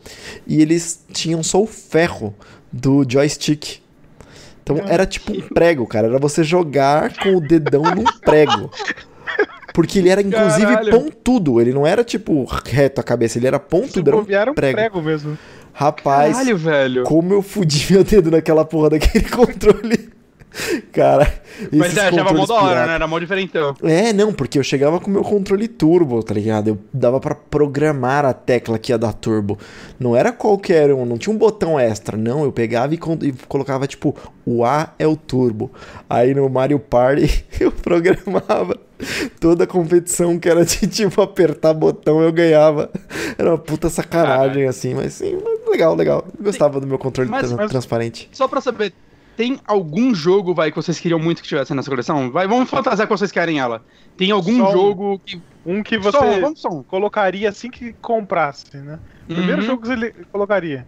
[0.48, 2.34] e eles tinham só o ferro
[2.74, 3.78] do joystick.
[4.64, 6.08] Então era tipo um prego, cara.
[6.08, 8.72] Era você jogar com o dedão num prego.
[9.72, 10.90] Porque ele era, inclusive, Caralho.
[11.00, 11.62] pontudo.
[11.62, 13.38] Ele não era, tipo, reto a cabeça.
[13.38, 14.10] Ele era pontudo.
[14.10, 14.76] Era um era um prego.
[14.76, 15.02] prego.
[15.04, 15.38] mesmo.
[15.72, 17.04] Rapaz, Caralho, velho.
[17.04, 20.10] como eu fudi meu dedo naquela porra daquele controle.
[20.92, 21.32] Cara,
[21.72, 22.96] Mas é, era mó da hora, né?
[22.96, 23.76] Era mó diferentão.
[23.84, 26.70] É, não, porque eu chegava com o meu controle turbo, tá ligado?
[26.70, 29.58] Eu dava pra programar a tecla que ia dar turbo.
[30.00, 32.44] Não era qualquer um, não tinha um botão extra, não.
[32.44, 34.16] Eu pegava e, e colocava tipo,
[34.46, 35.72] o A é o turbo.
[36.10, 38.78] Aí no Mario Party eu programava
[39.40, 42.90] toda a competição que era de tipo apertar botão eu ganhava.
[43.38, 46.26] Era uma puta sacanagem assim, mas sim, mas legal, legal.
[46.38, 48.30] Eu gostava do meu controle Mas- mas- transparente.
[48.32, 48.94] Só pra saber,
[49.38, 52.32] tem algum jogo, vai, que vocês queriam muito que tivesse nessa coleção?
[52.32, 53.84] Vai, vamos fantasiar que vocês querem ela.
[54.18, 54.72] Tem algum um.
[54.72, 55.40] jogo que.
[55.64, 56.18] Um que você
[56.68, 56.84] um.
[56.84, 59.00] colocaria assim que comprasse, né?
[59.28, 59.68] Primeiro Uhum.
[59.68, 60.88] jogo que ele colocaria.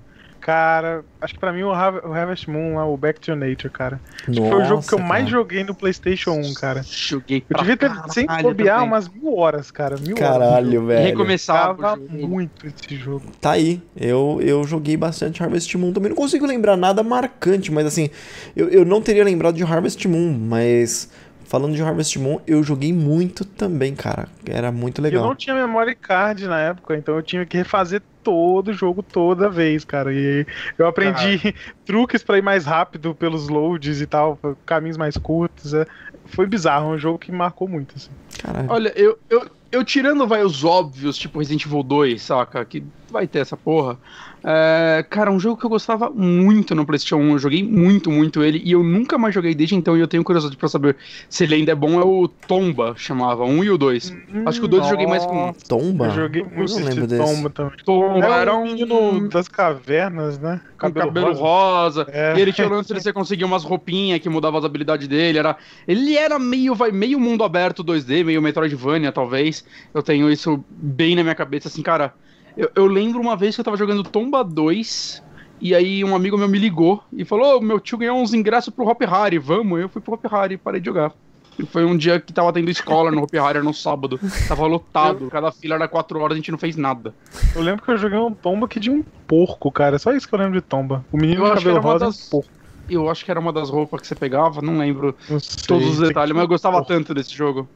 [0.50, 3.70] Cara, acho que pra mim o, Har o Harvest Moon é o Back to Nature,
[3.70, 4.02] cara.
[4.28, 6.82] Acho que foi o jogo que eu mais joguei no PlayStation 1, cara.
[6.84, 9.96] Joguei Eu pra devia ter, caralho sem bobear, umas mil horas, cara.
[9.98, 10.20] Mil horas.
[10.20, 11.06] Caralho, E velho.
[11.06, 13.26] recomeçava Tava muito esse jogo.
[13.40, 13.80] Tá aí.
[13.96, 15.94] Eu, eu joguei bastante Harvest Moon.
[15.94, 18.10] Também não consigo lembrar nada marcante, mas assim,
[18.56, 21.12] eu, eu não teria lembrado de Harvest Moon, mas
[21.50, 24.28] falando de Harvest Moon, eu joguei muito também, cara.
[24.46, 25.24] Era muito Eu legal.
[25.26, 29.50] não tinha memory card na época, então eu tinha que refazer todo o jogo toda
[29.50, 30.14] vez, cara.
[30.14, 30.46] E
[30.78, 35.74] eu aprendi truques pra ir mais rápido pelos loads e tal, caminhos mais curtos.
[35.74, 35.88] é.
[36.26, 38.12] Foi bizarro, um jogo que marcou muito, assim.
[38.40, 38.68] Caralho.
[38.70, 42.64] Olha, eu, eu, eu tirando vai os óbvios, tipo Resident Evil 2, saca?
[42.64, 43.98] Que vai ter essa porra.
[44.44, 48.44] É, cara, um jogo que eu gostava muito no PlayStation 1, eu joguei muito, muito
[48.44, 50.96] ele, e eu nunca mais joguei desde então, e eu tenho curiosidade pra saber
[51.30, 54.16] se ele ainda é bom, é o Tomba, chamava, um e o dois.
[54.46, 55.54] Acho que o dois eu joguei mais um.
[55.68, 56.08] Tomba?
[56.08, 57.36] Eu joguei Eu muito não lembro esse desse.
[57.36, 57.78] Tomba também.
[57.86, 60.62] Tomba Era era um menino das cavernas, né?
[60.80, 62.08] com cabelo, rosa.
[62.12, 62.36] É.
[62.38, 65.38] E ele tinha o lance de você conseguir umas roupinhas que mudavam as habilidades dele.
[65.38, 69.66] Era, ele era meio, vai, meio mundo aberto 2D, meio Metroidvania, talvez.
[69.94, 72.14] Eu tenho isso bem na minha cabeça, assim, cara.
[72.60, 75.24] Eu, eu lembro uma vez que eu tava jogando Tomba 2.
[75.62, 78.74] E aí um amigo meu me ligou e falou: "Ô, meu tio ganhou uns ingressos
[78.74, 79.80] pro Hop Harry, vamos?
[79.80, 81.12] Eu fui pro Hop Harry e parei de jogar.
[81.58, 84.18] E foi um dia que tava tendo escola no Hop Harry, era no sábado.
[84.48, 87.14] Tava lotado, cada fila era 4 horas, a gente não fez nada.
[87.56, 90.00] Eu lembro que eu joguei um Tomba que de um porco, cara.
[90.00, 91.04] Só isso que eu lembro de Tomba.
[91.12, 92.50] O menino Eu cabelo rosa das- é um porco.
[92.90, 95.68] Eu acho que era uma das roupas que você pegava, não lembro Não sei.
[95.68, 96.88] todos os detalhes, mas eu gostava porco.
[96.92, 97.68] tanto desse jogo.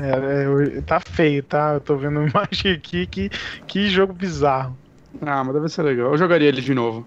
[0.00, 1.74] É, é, tá feio, tá?
[1.74, 3.06] Eu tô vendo imagem aqui.
[3.06, 3.30] Que,
[3.66, 4.76] que jogo bizarro.
[5.20, 6.12] Ah, mas deve ser legal.
[6.12, 7.06] Eu jogaria ele de novo.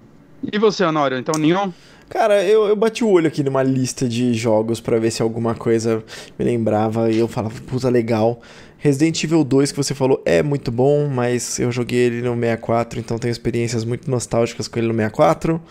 [0.52, 1.18] E você, Honório?
[1.18, 1.72] Então, nenhum?
[2.10, 5.56] Cara, eu, eu bati o olho aqui numa lista de jogos pra ver se alguma
[5.56, 6.04] coisa
[6.38, 8.42] me lembrava e eu falava, puta, legal.
[8.78, 13.00] Resident Evil 2 que você falou é muito bom, mas eu joguei ele no 64,
[13.00, 15.62] então tenho experiências muito nostálgicas com ele no 64.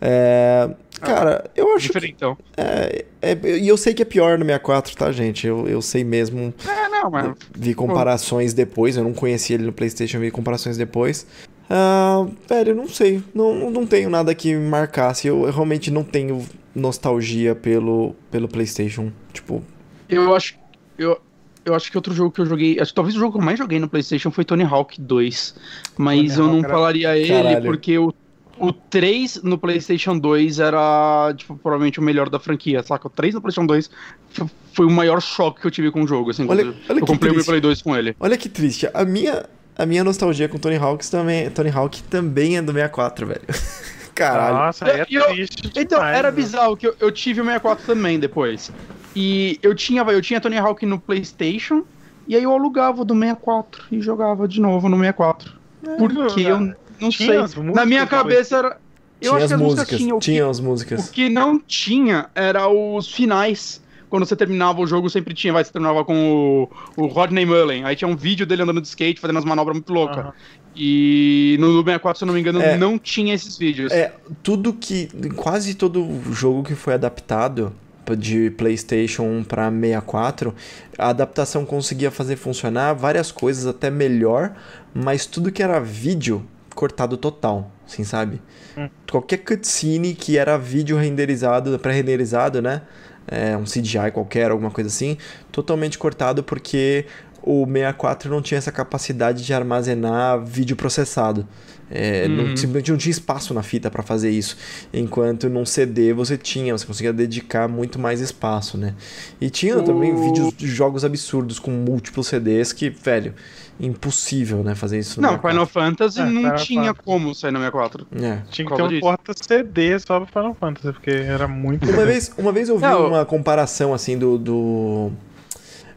[0.00, 0.68] É,
[1.00, 2.36] cara, eu acho que Diferentão.
[2.56, 5.46] é, é- e eu sei que é pior no 64, tá, gente?
[5.46, 6.52] Eu, eu sei mesmo.
[6.66, 7.34] É, não, mas.
[7.56, 11.26] Vi comparações depois, eu não conhecia ele no PlayStation, vi comparações depois.
[11.70, 13.22] Ah, velho, eu não sei.
[13.34, 15.26] Não, não tenho nada que me marcasse.
[15.28, 19.12] Eu, eu realmente não tenho nostalgia pelo, pelo PlayStation.
[19.32, 19.62] Tipo,
[20.08, 20.56] Eu acho.
[20.96, 21.20] Eu,
[21.66, 22.80] eu acho que outro jogo que eu joguei.
[22.80, 25.54] Acho que talvez o jogo que eu mais joguei no PlayStation foi Tony Hawk 2.
[25.98, 27.64] Mas Tony eu não Hawk era- falaria ele Caralho.
[27.64, 28.14] porque o.
[28.60, 33.06] O 3 no PlayStation 2 era, tipo, provavelmente o melhor da franquia, saca?
[33.06, 33.90] O 3 no PlayStation 2
[34.32, 36.46] f- foi o maior choque que eu tive com o jogo, assim.
[36.48, 37.46] Olha- olha eu que comprei o meu triste.
[37.48, 38.16] Play 2 com ele.
[38.18, 38.88] olha que triste.
[38.92, 43.26] A minha, a minha nostalgia com Tony Hawk também, Tony Hawk também é do 64,
[43.26, 43.40] velho.
[44.14, 44.56] Caralho.
[44.56, 45.70] Nossa, aí é E eu- triste.
[45.76, 46.36] Então, demais, era né?
[46.36, 48.72] bizarro que eu, eu tive o 64 também depois.
[49.14, 51.84] E eu tinha, eu tinha Tony Hawk no PlayStation,
[52.26, 55.52] e aí eu alugava o do 64 e jogava de novo no 64.
[55.98, 57.38] Porque eu não Tinha sei.
[57.38, 58.76] as músicas Na minha cabeça era.
[59.20, 60.16] Eu tinha acho as que as músicas músicas, tinham.
[60.16, 61.08] O que- tinha as O músicas.
[61.10, 63.82] que não tinha era os finais.
[64.08, 67.84] Quando você terminava o jogo, sempre tinha, vai, você terminava com o, o Rodney Mullen.
[67.84, 70.18] Aí tinha um vídeo dele andando de skate, fazendo umas manobras muito loucas.
[70.18, 70.32] Aham.
[70.74, 72.76] E no 64, se eu não me engano, É.
[72.78, 73.92] não tinha esses vídeos.
[73.92, 75.08] É, tudo que.
[75.36, 77.72] Quase todo jogo que foi adaptado
[78.16, 80.54] de PlayStation 1 para 64,
[80.96, 84.52] a adaptação conseguia fazer funcionar várias coisas até melhor,
[84.94, 86.42] mas tudo que era vídeo,
[86.78, 88.40] cortado total, assim, sabe?
[88.76, 88.88] Hum.
[89.10, 92.82] Qualquer cutscene que era vídeo renderizado, pré-renderizado, né?
[93.26, 95.18] É, um CGI qualquer, alguma coisa assim,
[95.50, 97.04] totalmente cortado porque
[97.42, 101.48] o 64 não tinha essa capacidade de armazenar vídeo processado.
[101.90, 102.56] É, não- Uhum.
[102.56, 104.56] simplesmente não tinha espaço na fita para fazer isso.
[104.92, 108.94] Enquanto num CD você tinha, você conseguia dedicar muito mais espaço, né?
[109.40, 113.32] E tinha também O- vídeos de jogos absurdos com múltiplos CDs que, velho,
[113.80, 114.74] impossível, né?
[114.74, 115.50] Fazer isso no Não, 64.
[115.50, 117.02] Final Fantasy É, não Final tinha Fantasy.
[117.04, 118.06] como sair no 64.
[118.20, 118.38] É.
[118.50, 119.00] Tinha que ter um disso.
[119.00, 121.88] porta-CD só pra Final Fantasy, porque era muito.
[121.88, 123.08] Uma vez, uma vez eu vi Não.
[123.08, 125.10] uma comparação assim do, do.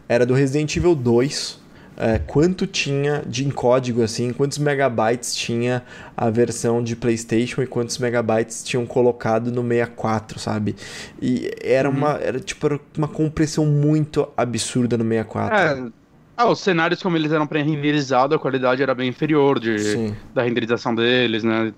[0.07, 1.59] Era do Resident Evil 2.
[2.01, 5.83] É, quanto tinha de em código assim, quantos megabytes tinha
[6.17, 10.75] a versão de PlayStation e quantos megabytes tinham colocado no 64, sabe?
[11.21, 11.95] E era Uhum.
[11.97, 15.73] uma era tipo era uma compressão muito absurda no 64.
[15.87, 15.91] É.
[16.37, 20.15] Ah, os cenários, como eles eram pré-renderizados, a qualidade era bem inferior de, Sim.
[20.33, 21.73] da renderização deles, né?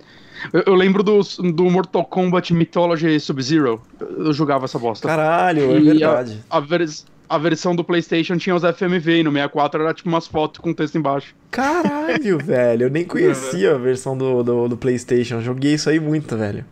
[0.53, 1.19] Eu, eu lembro do,
[1.53, 3.81] do Mortal Kombat Mythology Sub-Zero.
[3.99, 5.07] Eu, eu jogava essa bosta.
[5.07, 6.43] Caralho, é E verdade.
[6.49, 10.27] A, vers- a versão do PlayStation tinha os FMV e no 64 era tipo umas
[10.27, 11.33] fotos com texto embaixo.
[11.49, 15.41] Caralho, velho, eu nem conhecia a versão do, do, do PlayStation.
[15.41, 16.63] Joguei isso aí muito, velho.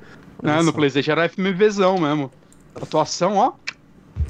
[0.43, 0.61] Olha Né?
[0.61, 0.71] No.
[0.71, 2.31] PlayStation era FMVzão mesmo.
[2.75, 3.53] Atuação, ó.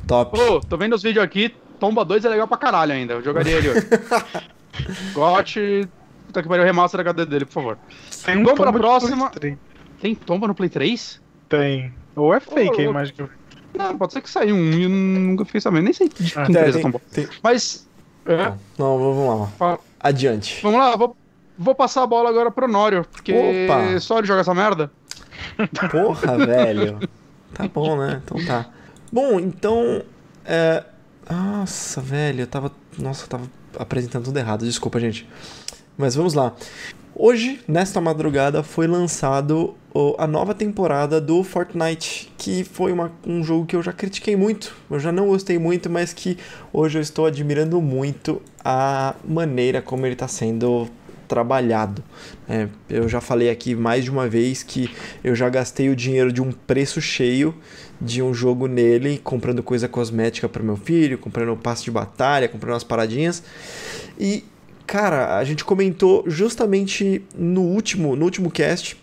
[0.07, 0.39] Top.
[0.39, 1.53] Ô, tô vendo os vídeos aqui.
[1.79, 3.15] Tomba 2 é legal pra caralho ainda.
[3.15, 3.87] Eu jogaria ele hoje.
[5.13, 5.87] Gote.
[6.27, 7.77] Puta que pariu, remaster HD dele, por favor.
[8.23, 9.31] Tem um Vamos pra próxima.
[9.99, 11.21] Tem tomba no Play 3?
[11.49, 11.93] Tem.
[12.15, 13.40] Ou é fake Ô, a imagem que eu vi.
[13.77, 15.83] Não, pode ser que saiu um e eu nunca fiquei sabendo.
[15.85, 17.01] Nem sei de que Ah, empresa tem- tombou.
[17.11, 17.87] tem- Mas.
[18.25, 18.37] é,
[18.77, 19.79] Não, não, vamos lá.
[19.99, 20.59] Adiante.
[20.61, 21.15] vamos lá, vou,
[21.57, 23.99] vou passar a bola agora pro Nório, porque Opa.
[23.99, 24.91] só ele joga essa merda.
[25.91, 26.99] Porra, velho.
[27.53, 28.21] Tá bom, né?
[28.23, 28.67] Então tá.
[29.11, 30.01] Bom, então.
[30.45, 30.83] É...
[31.29, 32.71] Nossa, velho, eu tava.
[32.97, 33.43] Nossa, eu tava
[33.79, 35.27] apresentando tudo errado, desculpa, gente.
[35.97, 36.53] Mas vamos lá.
[37.15, 39.75] Hoje, nesta madrugada, foi lançado
[40.17, 44.75] a nova temporada do Fortnite, que foi uma- um jogo que eu já critiquei muito,
[44.89, 46.37] eu já não gostei muito, mas que
[46.71, 50.87] hoje eu estou admirando muito a maneira como ele está sendo
[51.27, 52.03] trabalhado.
[52.47, 54.89] É, eu já falei aqui mais de uma vez que
[55.23, 57.55] eu já gastei o dinheiro de um preço cheio
[58.01, 62.73] de um jogo nele, comprando coisa cosmética para meu filho, comprando passe de batalha, comprando
[62.73, 63.43] umas paradinhas.
[64.19, 64.43] E
[64.91, 68.97] cara, a gente comentou justamente no último, no último cast,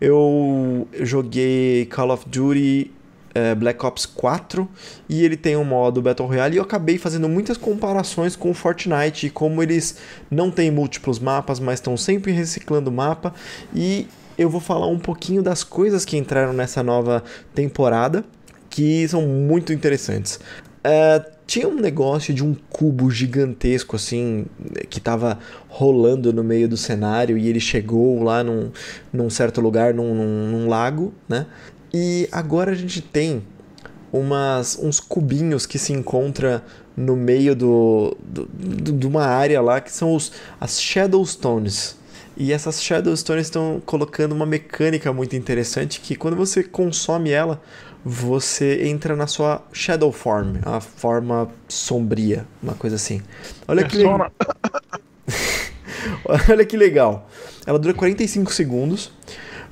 [0.00, 2.90] eu joguei Call of Duty
[3.32, 4.68] eh, Black Ops 4
[5.08, 6.56] e ele tem um modo Battle Royale.
[6.56, 9.98] E eu acabei fazendo muitas comparações com o Fortnite e como eles
[10.28, 13.32] não têm múltiplos mapas, mas estão sempre reciclando o mapa.
[13.72, 17.22] E eu vou falar um pouquinho das coisas que entraram nessa nova
[17.54, 18.24] temporada
[18.68, 20.40] que são muito interessantes.
[20.82, 24.46] É, tinha um negócio de um cubo gigantesco assim
[24.90, 28.70] que tava rolando no meio do cenário e ele chegou lá num,
[29.12, 31.46] num certo lugar, num, num- num lago, né?
[31.92, 33.42] E agora a gente tem
[34.12, 36.62] umas, uns cubinhos que se encontra
[36.96, 41.96] no meio do, do, do- de uma área lá que são os, as Shadowstones.
[42.36, 47.60] E essas Shadowstones estão colocando uma mecânica muito interessante que quando você consome ela,
[48.08, 53.20] você entra na sua Shadow Form, a forma sombria, uma coisa assim.
[53.68, 54.18] Olha que legal.
[54.18, 54.32] Persona.
[56.48, 57.28] Olha que legal.
[57.66, 59.12] Ela dura 45 segundos,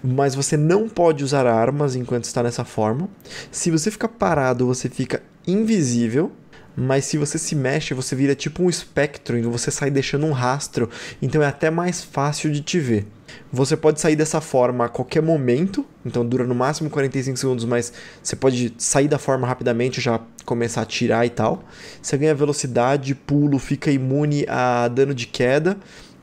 [0.04, 3.08] mas você não pode usar armas enquanto está nessa forma.
[3.50, 6.30] Se você ficar parado, você fica invisível.
[6.78, 10.32] Mas se você se mexe, você vira tipo um espectro, então você sai deixando um
[10.32, 10.90] rastro,
[11.22, 13.06] então é até mais fácil de te ver.
[13.52, 17.92] Você pode sair dessa forma a qualquer momento, então dura no máximo 45 segundos, mas
[18.22, 21.64] você pode sair da forma rapidamente, já começar a atirar e tal.
[22.02, 25.76] Você ganha velocidade, pulo, fica imune a dano de queda,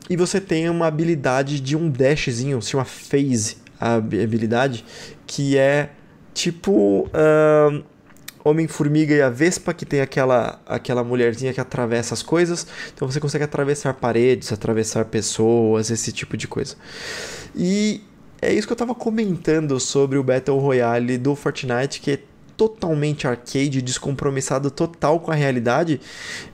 [0.08, 4.84] e você tem uma habilidade de um dashzinho, se chama phase, a habi- habilidade,
[5.26, 5.90] que é
[6.34, 7.82] tipo ahn,
[8.44, 12.66] Homem-Formiga e a Vespa, que tem aquela, aquela mulherzinha que atravessa as coisas.
[12.94, 16.76] Então você consegue atravessar paredes, atravessar pessoas, esse tipo de coisa.
[17.56, 18.02] E
[18.42, 22.18] é isso que eu tava comentando sobre o Battle Royale do Fortnite, que é
[22.56, 26.00] totalmente arcade, descompromissado total com a realidade,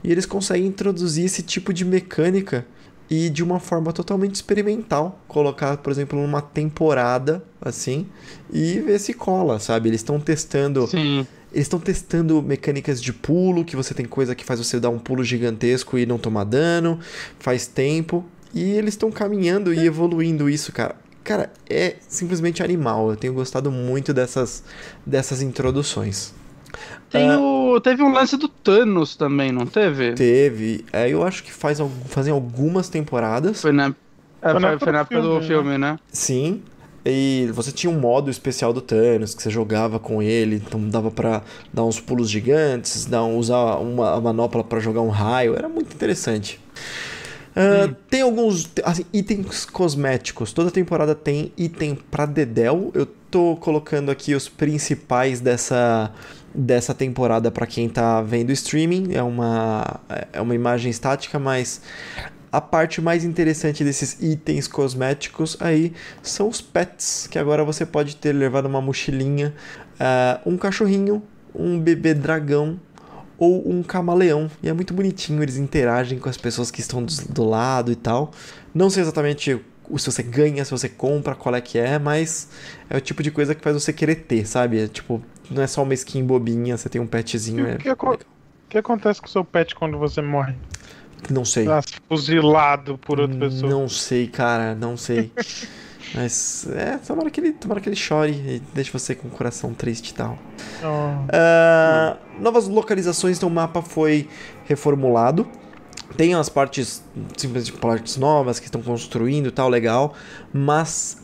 [0.03, 2.65] e eles conseguem introduzir esse tipo de mecânica
[3.09, 8.07] e de uma forma totalmente experimental, colocar, por exemplo, numa temporada assim
[8.51, 9.89] e ver se cola, sabe?
[9.89, 11.27] Eles estão testando Sim.
[11.51, 14.99] Eles estão testando mecânicas de pulo, que você tem coisa que faz você dar um
[14.99, 16.99] pulo gigantesco e não tomar dano,
[17.39, 18.25] faz tempo.
[18.53, 20.95] E eles estão caminhando e evoluindo isso, cara.
[21.23, 23.11] Cara, é simplesmente animal.
[23.11, 24.63] Eu tenho gostado muito dessas,
[25.05, 26.33] dessas introduções.
[27.09, 27.39] Tem Ah.
[27.39, 30.13] o, teve um lance do Thanos também, não teve?
[30.13, 33.61] Teve, é, eu acho que faz, fazem algumas temporadas.
[33.61, 33.93] Foi na,
[34.41, 35.99] é, Foi na foi, na época do filme, filme, né?
[36.11, 36.61] Sim.
[37.05, 41.09] E você tinha um modo especial do Thanos que você jogava com ele, então dava
[41.09, 41.41] pra
[41.73, 45.67] dar uns pulos gigantes, dar um- usar uma a manopla pra jogar um raio, era
[45.67, 46.59] muito interessante.
[47.55, 50.53] Ah, tem alguns assim, itens cosméticos.
[50.53, 52.91] Toda temporada tem item pra Dedel.
[52.93, 56.11] Eu tô colocando aqui os principais dessa
[56.53, 59.13] dessa temporada pra quem tá vendo streaming.
[59.13, 59.99] É uma
[60.31, 61.81] é uma imagem estática, mas
[62.51, 68.15] a parte mais interessante desses itens cosméticos aí são os pets, que agora você pode
[68.17, 69.53] ter levado uma mochilinha,
[69.99, 71.23] ah, um cachorrinho,
[71.55, 72.79] um bebê dragão
[73.37, 74.49] ou um camaleão.
[74.61, 77.95] E é muito bonitinho, eles interagem com as pessoas que estão do, do lado e
[77.95, 78.31] tal.
[78.73, 79.59] Não sei exatamente
[79.89, 82.49] o- se você ganha, se você compra, qual é que é, mas
[82.89, 84.83] é o tipo de coisa que faz você querer ter, sabe?
[84.83, 87.65] É tipo, não é só uma skin bobinha, você tem um petzinho.
[87.67, 88.17] E É o que, o
[88.69, 90.55] que acontece com o seu pet quando você morre?
[91.29, 91.65] Não sei.
[91.65, 93.69] Tá fuzilado por outra pessoa.
[93.69, 95.31] Não sei, cara, não sei.
[96.13, 99.73] Mas é, tomara que ele, tomara que ele chore e deixe você com o coração
[99.73, 100.37] triste e tal.
[100.83, 101.25] Oh.
[101.31, 104.27] Ah, novas localizações, então o mapa foi
[104.65, 105.47] reformulado.
[106.17, 107.01] Tem as partes,
[107.37, 110.13] simplesmente partes novas que estão construindo e tal, legal.
[110.51, 111.17] Mas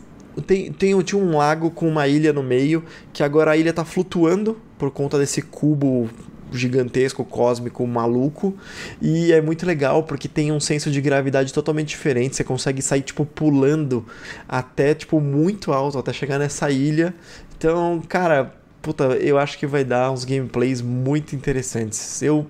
[0.45, 3.83] tem, tem, tinha um lago com uma ilha no meio, que agora a ilha tá
[3.83, 6.10] flutuando por conta desse cubo
[6.51, 8.55] gigantesco, cósmico, maluco.
[9.01, 12.36] E é muito legal porque tem um senso de gravidade totalmente diferente.
[12.36, 14.05] Você consegue sair, tipo, pulando
[14.47, 17.13] até, tipo, muito alto, até chegar nessa ilha.
[17.57, 22.22] Então, cara, puta, eu acho que vai dar uns gameplays muito interessantes.
[22.22, 22.47] Eu,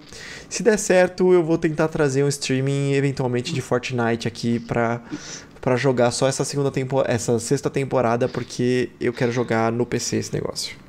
[0.50, 5.02] se der certo, eu vou tentar trazer um streaming eventualmente de Fortnite aqui pra,
[5.62, 10.18] pra jogar só essa segunda temporada, essa sexta temporada, porque eu quero jogar no PC
[10.18, 10.87] esse negócio.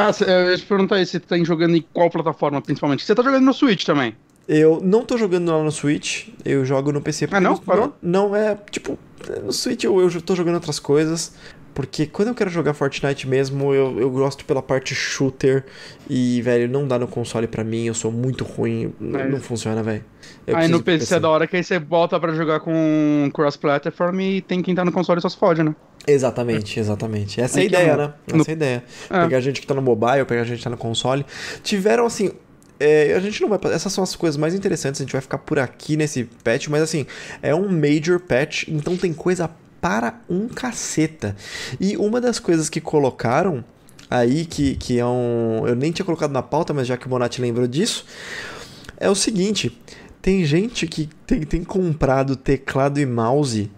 [0.00, 3.04] Ah, eu ia te perguntar aí, você tá jogando em qual plataforma, principalmente?
[3.04, 4.14] Você tá jogando no Switch também?
[4.48, 7.26] Eu não tô jogando lá no Switch, eu jogo no PC.
[7.26, 7.56] porque não?
[7.56, 7.94] Parou?
[8.02, 8.98] Não, é, tipo,
[9.44, 11.34] no Switch eu, eu tô jogando outras coisas.
[11.72, 15.64] Porque quando eu quero jogar Fortnite mesmo, eu, eu gosto pela parte shooter.
[16.08, 18.92] E, velho, não dá no console pra mim, eu sou muito ruim.
[19.00, 19.28] É.
[19.28, 20.04] Não funciona, velho.
[20.52, 24.20] Aí no do PC é da hora que aí você bota pra jogar com cross-platform
[24.20, 25.74] e tem quem tá no console só se fode, né?
[26.06, 27.40] Exatamente, exatamente.
[27.40, 28.14] Essa é a ideia, né?
[28.26, 28.84] Essa é a ideia.
[29.10, 29.22] É.
[29.22, 31.24] Pegar gente que tá no mobile, pegar gente que tá no console.
[31.62, 32.30] Tiveram, assim.
[32.78, 33.58] é, a gente não vai.
[33.72, 35.00] Essas são as coisas mais interessantes.
[35.00, 37.06] A gente vai ficar por aqui nesse patch, mas assim,
[37.42, 41.36] é um major patch, então tem coisa para um caceta.
[41.78, 43.64] E uma das coisas que colocaram
[44.10, 45.64] aí, que, que é um.
[45.66, 48.04] Eu nem tinha colocado na pauta, mas já que o Bonatti lembrou disso,
[48.96, 49.78] é o seguinte:
[50.22, 53.70] tem gente que tem, tem comprado teclado e mouse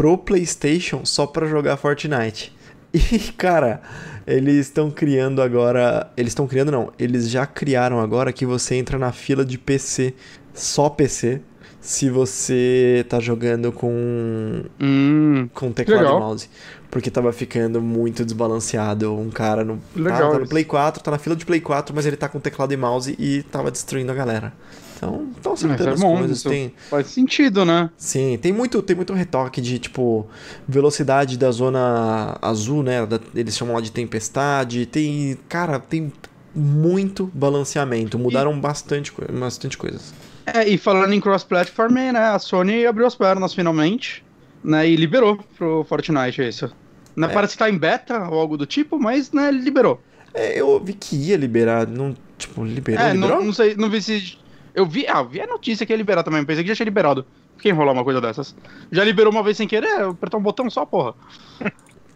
[0.00, 2.56] pro PlayStation só pra jogar Fortnite.
[2.92, 3.82] E, cara,
[4.26, 6.10] eles estão criando agora.
[6.16, 6.90] Eles estão criando, não.
[6.98, 10.12] Eles já criaram agora que você entra na fila de PC,
[10.52, 11.40] só PC,
[11.80, 16.16] se você tá jogando com, Hum, com teclado Legal.
[16.16, 16.48] e mouse.
[16.90, 19.14] Porque tava ficando muito desbalanceado.
[19.16, 20.50] Um cara no, tá, Legal tá no isso.
[20.50, 23.14] Play 4, tá na fila de Play 4, mas ele tá com teclado e mouse
[23.20, 24.52] e tava destruindo a galera.
[25.00, 26.42] Então, estão acertando é as bom, coisas.
[26.42, 27.88] Tem, faz sentido, né?
[27.96, 30.26] Sim, tem muito, tem muito retoque de, tipo,
[30.68, 33.06] velocidade da zona azul, né?
[33.06, 34.84] Da- eles chamam lá de tempestade.
[34.84, 36.12] Tem, cara, tem
[36.54, 38.18] muito balanceamento.
[38.18, 40.12] Mudaram bastante, coi- bastante coisas.
[40.44, 44.22] É, e falando em cross-platform, né, a Sony abriu as pernas finalmente,
[44.62, 46.70] né, e liberou pro Fortnite isso.
[47.16, 47.30] Né, É.
[47.30, 50.02] Parece que tá em beta ou algo do tipo, mas, né, liberou.
[50.34, 53.38] É, eu vi que ia liberar, não, tipo, liberou, é, liberou?
[53.38, 54.38] não, não sei, não vi se...
[54.80, 57.26] Eu vi, ah, vi a notícia que ia liberar também, pensei que já tinha liberado.
[57.60, 58.56] Quem enrolar uma coisa dessas?
[58.90, 61.14] Já liberou uma vez sem querer, apertar um botão só, porra.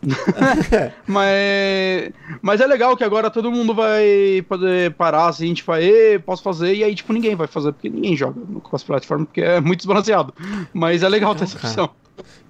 [1.07, 2.11] mas,
[2.41, 6.75] mas é legal que agora todo mundo vai poder parar assim, tipo, aí posso fazer,
[6.75, 10.33] e aí, tipo, ninguém vai fazer, porque ninguém joga no cross-platform, porque é muito desbalanceado.
[10.73, 11.69] Mas é legal ter essa cara.
[11.69, 11.91] opção.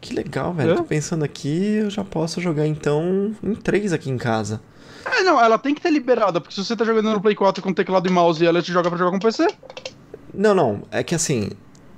[0.00, 0.74] Que legal, velho.
[0.74, 0.76] É?
[0.76, 4.60] Tô pensando aqui, eu já posso jogar então em três aqui em casa.
[5.04, 7.62] É, não, ela tem que ter liberada, porque se você tá jogando no Play 4
[7.62, 9.46] com teclado e mouse e ela te joga pra jogar com PC,
[10.35, 11.51] Não, não, é que assim.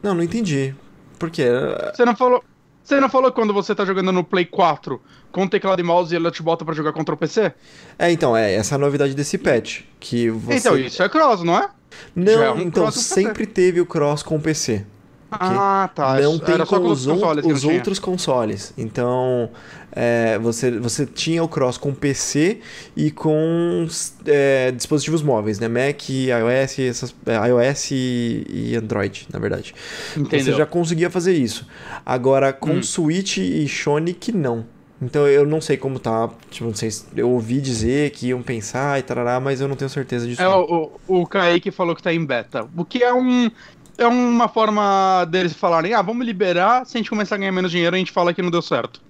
[0.02, 0.74] Não, não entendi.
[1.18, 1.48] Por quê?
[1.94, 2.44] você não falou.
[2.82, 6.16] Você não falou quando você tá jogando no Play 4 com teclado e mouse e
[6.16, 7.52] ela te bota pra jogar contra o PC?
[7.98, 9.80] É, então, é essa é a novidade desse patch.
[9.98, 10.58] Que você.
[10.58, 11.68] Então, isso é cross, não é?
[12.14, 14.84] Não, é um então sempre teve o cross com o PC.
[15.30, 16.20] Ah, tá.
[16.20, 18.72] não tem com os, consoles os outros consoles.
[18.78, 19.50] Então,
[19.98, 22.60] é, você, você tinha o cross com PC
[22.94, 23.88] e com
[24.26, 25.68] é, dispositivos móveis, né?
[25.68, 29.74] Mac, iOS, essas, é, iOS e, Android, na verdade.
[30.14, 30.44] Entendeu?
[30.44, 31.66] Você já conseguia fazer isso.
[32.04, 32.82] Agora, com Hum.
[32.82, 34.66] Switch e Sonic, não.
[35.00, 36.28] Então eu não sei como tá.
[36.50, 39.76] Tipo, não sei se eu ouvi dizer que iam pensar e tarará, mas eu não
[39.76, 40.42] tenho certeza disso.
[40.42, 42.68] É, o, o, o Kaique falou que tá em beta.
[42.76, 43.50] O que é um.
[43.98, 47.70] É uma forma deles falarem, ah, vamos liberar, se a gente começar a ganhar menos
[47.70, 49.00] dinheiro, a gente fala que não deu certo.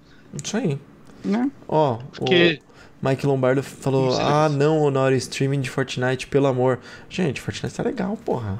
[0.43, 0.77] Isso aí.
[1.25, 1.49] Né?
[1.67, 2.59] Ó, Porque.
[3.01, 6.79] o Mike Lombardo falou: Não Ah, não, Honor, streaming de Fortnite, pelo amor.
[7.09, 8.59] Gente, Fortnite tá legal, porra.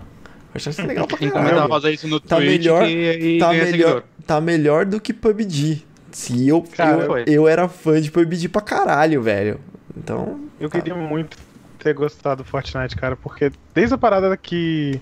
[0.51, 1.67] Fortnite tá legal pra caralho.
[1.69, 4.03] fazer isso no Tá Twitch melhor- e, e Tá melhor, seguidor.
[4.25, 5.85] tá melhor do que PUBG.
[6.11, 9.59] Se eu, Cara, eu, eu era fã de PUBG pra caralho, velho.
[9.95, 10.39] Então.
[10.59, 10.79] Eu tá.
[10.79, 11.37] queria muito
[11.77, 14.99] ter gostado do Fortnite, cara, porque desde a parada que.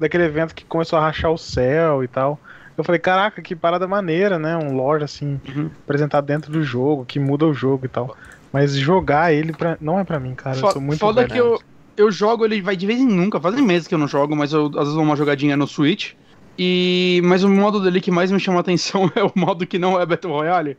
[0.00, 2.40] daquele evento que começou a rachar o céu e tal.
[2.78, 4.56] Eu falei, caraca, que parada maneira, né?
[4.56, 5.68] Um lore assim, Uhum.
[5.84, 8.16] apresentado dentro do jogo, que muda o jogo e tal.
[8.52, 9.76] Mas jogar ele pra...
[9.80, 10.56] não é pra mim, cara.
[10.56, 11.32] eu Fo- sou muito Foda velho.
[11.32, 11.60] que eu,
[11.96, 14.52] eu jogo ele vai de vez em nunca, fazem meses que eu não jogo, mas
[14.52, 16.12] eu às vezes dou uma jogadinha no Switch.
[16.60, 19.78] E mas o modo dele que mais me chama a atenção é o modo que
[19.78, 20.76] não é Battle Royale,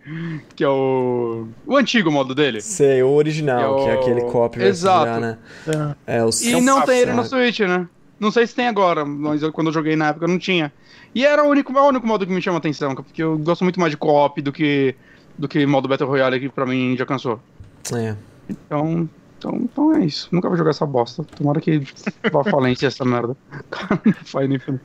[0.56, 2.60] que é o o antigo modo dele.
[2.62, 5.06] Sei, o original, É que é o- aquele co-op versus Exato.
[5.06, 5.38] já, né?
[6.08, 6.18] É.
[6.18, 7.88] É, o E não tem ele no Switch, né?
[8.20, 10.74] Não sei se tem agora, mas eu, quando eu joguei na época não tinha.
[11.14, 13.38] E era o único, é o único modo que me chama a atenção, porque eu
[13.38, 14.96] gosto muito mais de co-op do que
[15.38, 17.40] do que modo Battle Royale que pra mim já cansou.
[17.96, 18.16] É.
[18.50, 19.08] Então,
[19.38, 20.28] Então, então é isso.
[20.34, 21.24] Nunca vou jogar essa bosta.
[21.24, 21.82] Tomara que
[22.30, 23.38] vá falência essa merda.
[23.72, 24.82] Cara, não faz nem filme.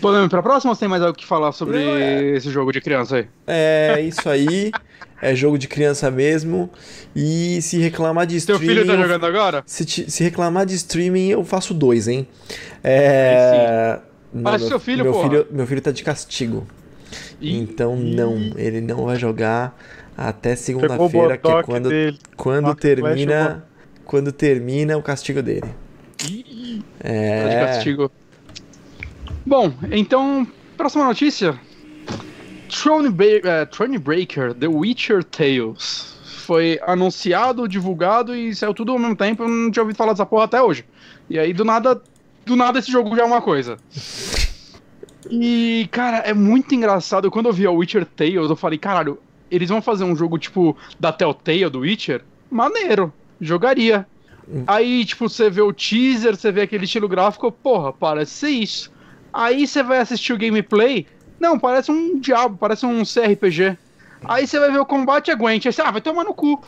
[0.00, 2.50] Podemos ir pra próxima ou você tem mais algo que falar sobre Não, é- esse
[2.50, 3.28] jogo de criança aí?
[3.46, 4.72] É isso aí.
[5.20, 6.70] É jogo de criança mesmo.
[7.14, 8.74] E se reclamar de Seu streaming.
[8.80, 9.62] filho tá eu- jogando agora?
[9.66, 12.26] Se, se reclamar de streaming, eu faço dois, hein?
[12.82, 13.98] É.
[14.02, 14.09] Não,
[14.58, 15.28] Seu filho, meu porra.
[15.28, 16.66] filho, meu filho tá de castigo.
[17.40, 19.76] Ih, Então não, ele não vai jogar
[20.16, 22.18] até segunda-feira, que é quando, dele.
[22.36, 23.64] quando Rock Flash, termina.
[24.04, 25.72] Quando termina o castigo dele.
[26.28, 27.66] ih, tá de É.
[27.66, 28.10] castigo.
[29.46, 31.58] Bom, então, próxima notícia.
[32.68, 36.14] Throne, Ba- Throne Breaker, The Witcher Tales.
[36.46, 39.42] Foi anunciado, divulgado e saiu tudo ao mesmo tempo.
[39.44, 40.84] Eu não tinha ouvido falar dessa porra até hoje.
[41.28, 42.00] E aí, do nada,
[42.50, 43.76] do nada esse jogo já é uma coisa.
[45.30, 47.30] E, cara, é muito engraçado.
[47.30, 49.18] Quando eu vi a Witcher Tales, eu falei, caralho,
[49.50, 52.22] eles vão fazer um jogo tipo da Telltale do Witcher?
[52.50, 54.04] Maneiro, jogaria.
[54.66, 58.92] Aí, tipo, você vê o teaser, você vê aquele estilo gráfico, porra, parece ser isso.
[59.32, 61.06] Aí você vai assistir o gameplay,
[61.38, 63.78] não, parece um diabo, parece um CRPG.
[64.24, 66.60] Aí você vai ver o combate é Gwent, aí você, ah, vai tomar no cu.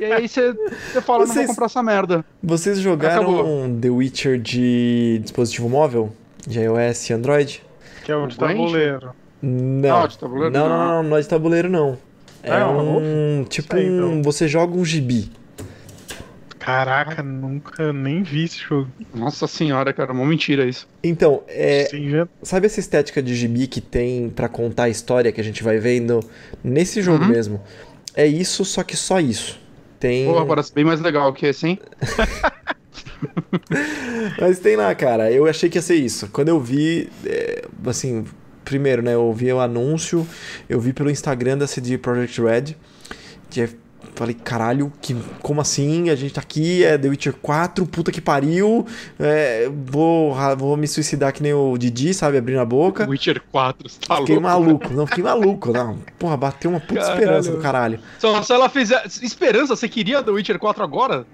[0.00, 0.52] E aí você,
[0.92, 2.24] você fala, não vou Vocês- comprar essa merda.
[2.42, 3.78] Vocês jogaram Acabou.
[3.80, 6.12] The Witcher de dispositivo móvel?
[6.46, 7.62] De iOS e Android?
[8.04, 9.12] Que é o de tabuleiro.
[9.42, 10.02] Não.
[10.02, 10.50] Ah, de tabuleiro?
[10.52, 10.86] Não, não, Não.
[10.86, 11.98] não, não é de tabuleiro, não.
[12.42, 13.44] É é um.
[13.48, 13.96] Tipo Sei, um.
[14.18, 14.22] então.
[14.22, 15.30] Você joga um gibi.
[16.64, 18.90] Caraca, nunca nem vi esse jogo.
[19.14, 20.88] Nossa senhora, cara, uma mentira isso.
[21.02, 25.30] Então, é, Sim, já- sabe essa estética de gibi que tem pra contar a história
[25.30, 26.20] que a gente vai vendo
[26.62, 27.30] nesse jogo Uhum.
[27.30, 27.62] mesmo?
[28.14, 29.60] É isso, só que só isso.
[30.00, 30.26] Tem.
[30.26, 31.78] Porra, parece bem mais legal que esse, hein?
[34.40, 35.30] Mas tem lá, cara.
[35.30, 36.28] Eu achei que ia ser isso.
[36.28, 38.24] Quando eu vi, é, assim,
[38.64, 39.14] primeiro, né?
[39.14, 40.26] Eu vi o anúncio,
[40.68, 42.76] eu vi pelo Instagram da CD Projekt Red.
[43.50, 43.68] Que é-
[44.14, 46.08] falei, caralho, que, como assim?
[46.10, 48.86] A gente tá aqui, é The Witcher 4, puta que pariu.
[49.18, 52.38] é, vou, vou me suicidar que nem o Didi, sabe?
[52.38, 53.06] Abrindo a boca.
[53.08, 54.48] Witcher 4, você tá Fiquei louco.
[54.48, 54.94] maluco.
[54.94, 55.72] Não, fiquei maluco.
[55.72, 55.98] Não.
[56.18, 57.14] Porra, bateu uma puta Caralho.
[57.20, 58.00] esperança do caralho.
[58.18, 59.04] Só se ela fizer.
[59.22, 61.26] Esperança, você queria The Witcher 4 agora?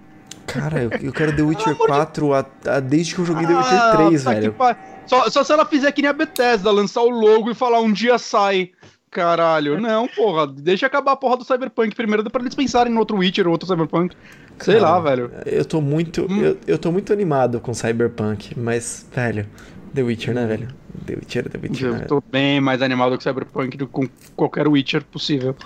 [0.47, 3.47] Cara, eu, eu quero The Witcher amor de- 4 a- a- desde que eu joguei
[3.47, 4.57] The Witcher Ah, 3, tá que velho.
[5.07, 7.93] Só, só se ela fizer que nem a Bethesda, lançar o logo e falar um
[7.93, 8.71] dia sai.
[9.11, 10.47] Caralho, não, porra.
[10.47, 13.67] Deixa acabar a porra do Cyberpunk primeiro, pra eles pensarem no outro Witcher ou outro
[13.69, 14.15] Cyberpunk.
[14.61, 15.31] Sei Cara, lá, velho.
[15.47, 16.27] Eu tô muito.
[16.31, 16.41] Hum.
[16.43, 19.47] Eu, eu tô muito animado com Cyberpunk, mas, velho,
[19.95, 20.69] The Witcher, né, velho?
[21.07, 21.93] The Witcher, The Witcher.
[21.93, 22.01] né?
[22.03, 25.57] Eu tô bem mais animado com Cyberpunk do que com qualquer Witcher possível.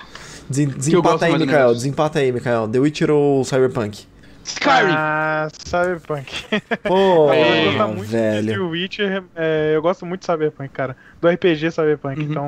[0.49, 1.74] Desen- eu Desempata aí, Mikael.
[1.74, 2.68] Desempata aí, Mikael.
[2.68, 4.07] The Witcher ou Cyberpunk?
[4.45, 4.92] Skyrim!
[4.95, 6.30] Ah, Cyberpunk.
[6.82, 8.68] Pô, É, gostar muito de velho.
[8.68, 10.95] Witcher, é, eu gosto muito de Cyberpunk, cara.
[11.25, 12.27] Do RPG Cyberpunk, Uhum.
[12.31, 12.47] então.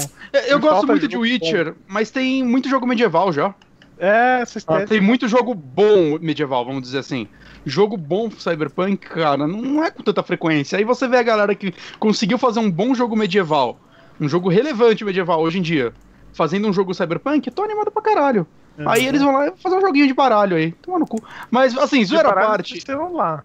[0.48, 3.54] eu me gosto muito de Witcher, mas tem muito jogo medieval já.
[3.98, 4.86] É, essa Ah, estética.
[4.88, 7.26] tem muito jogo bom medieval, vamos dizer assim.
[7.64, 10.76] Jogo bom Cyberpunk, cara, não é com tanta frequência.
[10.76, 13.80] Aí você vê a galera que conseguiu fazer um bom jogo medieval,
[14.20, 15.94] um jogo relevante medieval hoje em dia,
[16.34, 18.46] fazendo um jogo Cyberpunk, tô animado pra caralho.
[18.78, 18.90] Uhum.
[18.90, 21.16] Aí eles vão lá fazer um joguinho de baralho aí, toma no cu.
[21.50, 22.74] Mas assim, zoeira à parte.
[22.74, 23.42] de celular.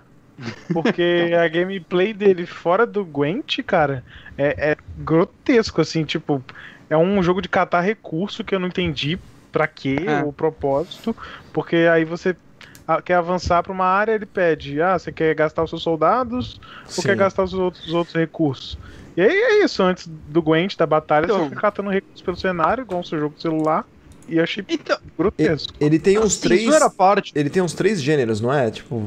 [0.72, 4.06] Porque a gameplay dele fora do Gwent, cara,
[4.38, 6.44] é, é grotesco, assim, tipo,
[6.90, 9.20] é um jogo de catar recurso que eu não entendi
[9.52, 10.24] pra quê, É.
[10.24, 11.16] o propósito,
[11.52, 12.36] porque aí você
[12.88, 16.60] ah, quer avançar pra uma área, ele pede, ah, você quer gastar os seus soldados
[16.96, 17.04] ou Sim.
[17.04, 18.78] quer gastar os outros, os outros recursos?
[19.16, 21.38] E aí é isso, antes do Gwent, da batalha, Então.
[21.38, 23.86] você fica catando recursos pelo cenário, igual o seu jogo de celular,
[24.32, 25.74] e eu achei Então, grotesco.
[25.80, 26.90] Ele tem uns assim, três.
[26.98, 27.32] parte.
[27.36, 28.72] Ele tem uns três gêneros, não é?
[28.72, 29.04] Tipo.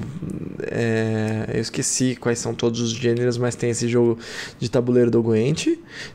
[0.63, 4.19] é, Eu esqueci quais são todos os gêneros, mas tem esse jogo
[4.59, 5.69] de tabuleiro do Gwent.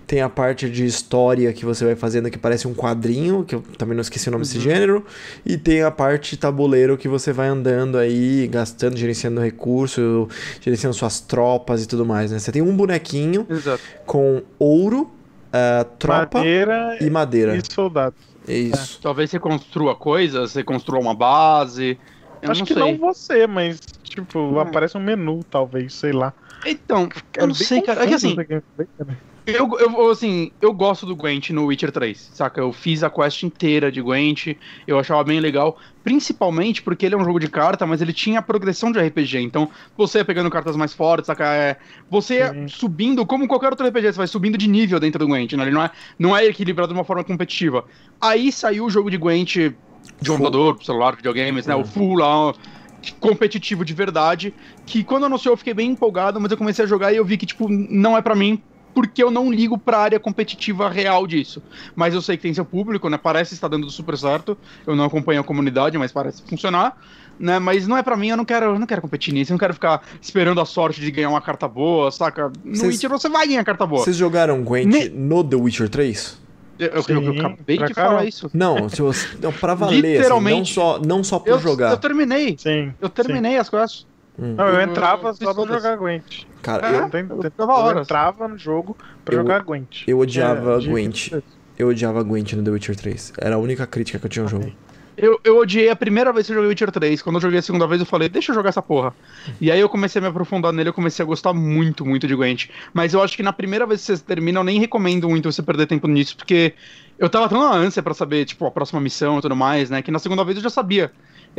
[0.07, 3.61] Tem a parte de história que você vai fazendo que parece um quadrinho, que eu
[3.77, 4.63] também não esqueci o nome desse Uhum.
[4.63, 5.05] gênero.
[5.45, 10.27] E tem a parte tabuleiro que você vai andando aí, gastando, gerenciando recurso,
[10.61, 12.39] gerenciando suas tropas e tudo mais, né?
[12.39, 13.81] Você tem um bonequinho Exato.
[14.05, 15.09] com ouro,
[15.51, 17.55] ah, tropa Madeira e madeira.
[17.57, 18.15] e soldado.
[18.49, 18.99] É isso.
[19.01, 21.99] Talvez você construa coisas, você construa uma base.
[22.41, 22.81] Eu Acho não que sei.
[22.83, 24.59] não você, mas, tipo, Hum.
[24.59, 26.33] aparece um menu, talvez, sei lá.
[26.65, 28.03] Então, eu não sei, cara.
[28.03, 28.35] É que assim.
[29.45, 32.61] Eu, eu, assim, eu gosto do Gwent no Witcher 3, saca?
[32.61, 34.55] Eu fiz a quest inteira de Gwent,
[34.87, 38.41] eu achava bem legal, principalmente porque ele é um jogo de carta, mas ele tinha
[38.41, 41.45] progressão de RPG, então você ia pegando cartas mais fortes, saca?
[41.47, 41.77] É,
[42.09, 45.63] você subindo, como qualquer outro RPG, você vai subindo de nível dentro do Gwent, né?
[45.63, 47.85] Ele não é, não é equilibrado de uma forma competitiva.
[48.21, 49.73] Aí saiu o jogo de Gwent de
[50.23, 50.37] Full.
[50.37, 51.75] computador, celular, videogames, né?
[51.75, 52.53] O full lá,
[53.19, 54.53] competitivo de verdade,
[54.85, 57.37] que quando anunciou eu fiquei bem empolgado, mas eu comecei a jogar e eu vi
[57.37, 58.61] que, tipo, não é pra mim,
[58.99, 61.63] porque eu não ligo pra área competitiva real disso.
[61.95, 63.17] Mas eu sei que tem seu público, né?
[63.17, 64.57] Parece estar dando super certo.
[64.85, 66.97] Eu não acompanho a comunidade, mas parece funcionar.
[67.39, 69.53] Né, mas não é pra mim, eu não quero, eu não quero competir nisso, eu
[69.53, 72.51] não quero ficar esperando a sorte de ganhar uma carta boa, saca?
[72.65, 74.03] No Vocês- Witcher você vai ganhar carta boa.
[74.03, 76.37] Vocês jogaram Gwent Ne- no The Witcher 3?
[76.77, 78.15] Eu, eu- eu- eu Sim, acabei pra de caramba.
[78.17, 78.51] falar isso.
[78.53, 80.73] Não, se você, não pra valer, assim, não Literalmente.
[80.73, 81.91] só, não só por Eu, jogar.
[81.91, 82.93] eu terminei, Sim.
[82.99, 84.05] eu terminei as quests.
[84.41, 84.55] Hum.
[84.55, 86.43] Não, eu Eu- entrava só pra jogar Gwent.
[86.61, 86.99] Cara, É?
[87.01, 90.03] eu, tem, eu entrava no jogo pra Eu- jogar Gwent.
[90.07, 91.31] eu odiava É, Gwent.
[91.77, 93.33] Eu odiava Gwent no The Witcher 3.
[93.37, 94.71] Era a única crítica que eu tinha ao jogo.
[95.15, 97.21] Eu, eu odiei a primeira vez que eu joguei Witcher 3.
[97.21, 99.13] Quando eu joguei a segunda vez, eu falei, deixa eu jogar essa porra.
[99.59, 102.33] E aí eu comecei a me aprofundar nele, eu comecei a gostar muito, muito de
[102.35, 102.67] Gwent.
[102.93, 105.61] Mas eu acho que na primeira vez que você termina, eu nem recomendo muito você
[105.61, 106.73] perder tempo nisso, porque
[107.17, 110.01] eu tava tão na ânsia pra saber, tipo, a próxima missão e tudo mais, né?
[110.01, 111.11] Que na segunda vez eu já sabia.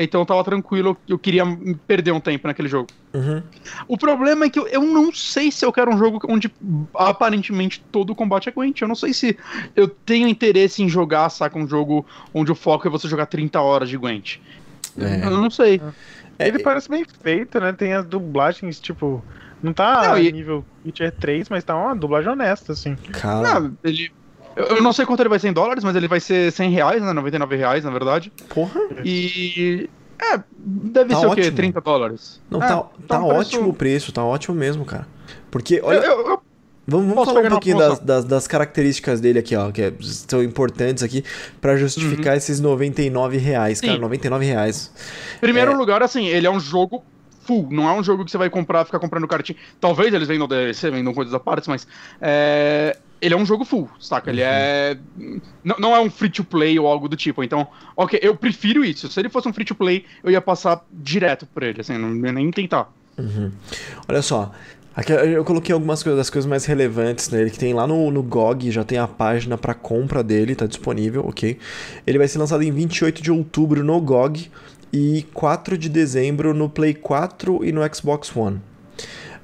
[0.03, 1.45] Então eu tava tranquilo, eu queria
[1.87, 2.89] perder um tempo naquele jogo.
[3.13, 3.43] Uhum.
[3.87, 6.51] O problema é que eu, eu não sei se eu quero um jogo onde
[6.95, 8.81] aparentemente todo o combate é Gwent.
[8.81, 9.37] Eu não sei se
[9.77, 13.61] eu tenho interesse em jogar, saca, um jogo onde o foco é você jogar 30
[13.61, 14.39] horas de Gwent.
[14.99, 15.27] É.
[15.27, 15.81] Eu não sei.
[16.39, 17.73] É, Ele parece bem feito, né?
[17.73, 19.23] Tem as dublagens, tipo.
[19.63, 22.97] Não tá Não, e- nível Witcher 3, mas tá uma dublagem honesta, assim.
[23.13, 24.11] Cara, Não, ele.
[24.57, 26.71] Eu eu não sei quanto ele vai ser em dólares, mas ele vai ser 100
[26.71, 27.13] reais, né?
[27.13, 28.33] 99 reais, na verdade.
[28.49, 28.81] porra.
[29.05, 29.89] E.
[30.23, 31.41] É, deve Tá ser o quê?
[31.43, 31.57] ótimo.
[31.57, 32.41] 30 dólares.
[32.51, 35.07] Não, É, tá, tá um preço- ótimo o preço, tá ótimo mesmo, cara.
[35.51, 36.43] Porque, olha, Eu, eu-
[36.87, 40.43] vamos, vamos falar um pouquinho das, das, das características dele aqui, ó, que é- são
[40.43, 41.25] importantes aqui
[41.59, 43.93] pra justificar esses 99 reais, cara.
[43.95, 43.97] Uhum.
[43.99, 44.03] Sim.
[44.03, 44.93] 99 reais.
[45.41, 45.75] primeiro É.
[45.75, 47.03] lugar, assim, ele é um jogo
[47.47, 49.57] full, não é um jogo que você vai comprar, ficar comprando cartinha.
[49.81, 51.87] Talvez eles vendam DLC, vendam coisas à parte, mas.
[52.21, 54.31] É, ele é um jogo full, saca?
[54.31, 54.97] Ele é.
[55.62, 57.43] Não, não é um free to play ou algo do tipo.
[57.45, 59.09] Então, ok, eu prefiro isso.
[59.09, 62.27] Se ele fosse um free to play, eu ia passar direto por ele, assim, não
[62.27, 62.93] ia nem tentar.
[64.09, 64.53] Olha só.
[64.95, 68.23] Aqui eu coloquei algumas coisas, das coisas mais relevantes nele, que tem lá no, no
[68.23, 71.57] GOG, já tem a página para compra dele, tá disponível, ok?
[72.07, 74.51] Ele vai ser lançado em 28 de outubro no GOG
[74.93, 78.61] e 4 de dezembro no Play 4 e no Xbox One.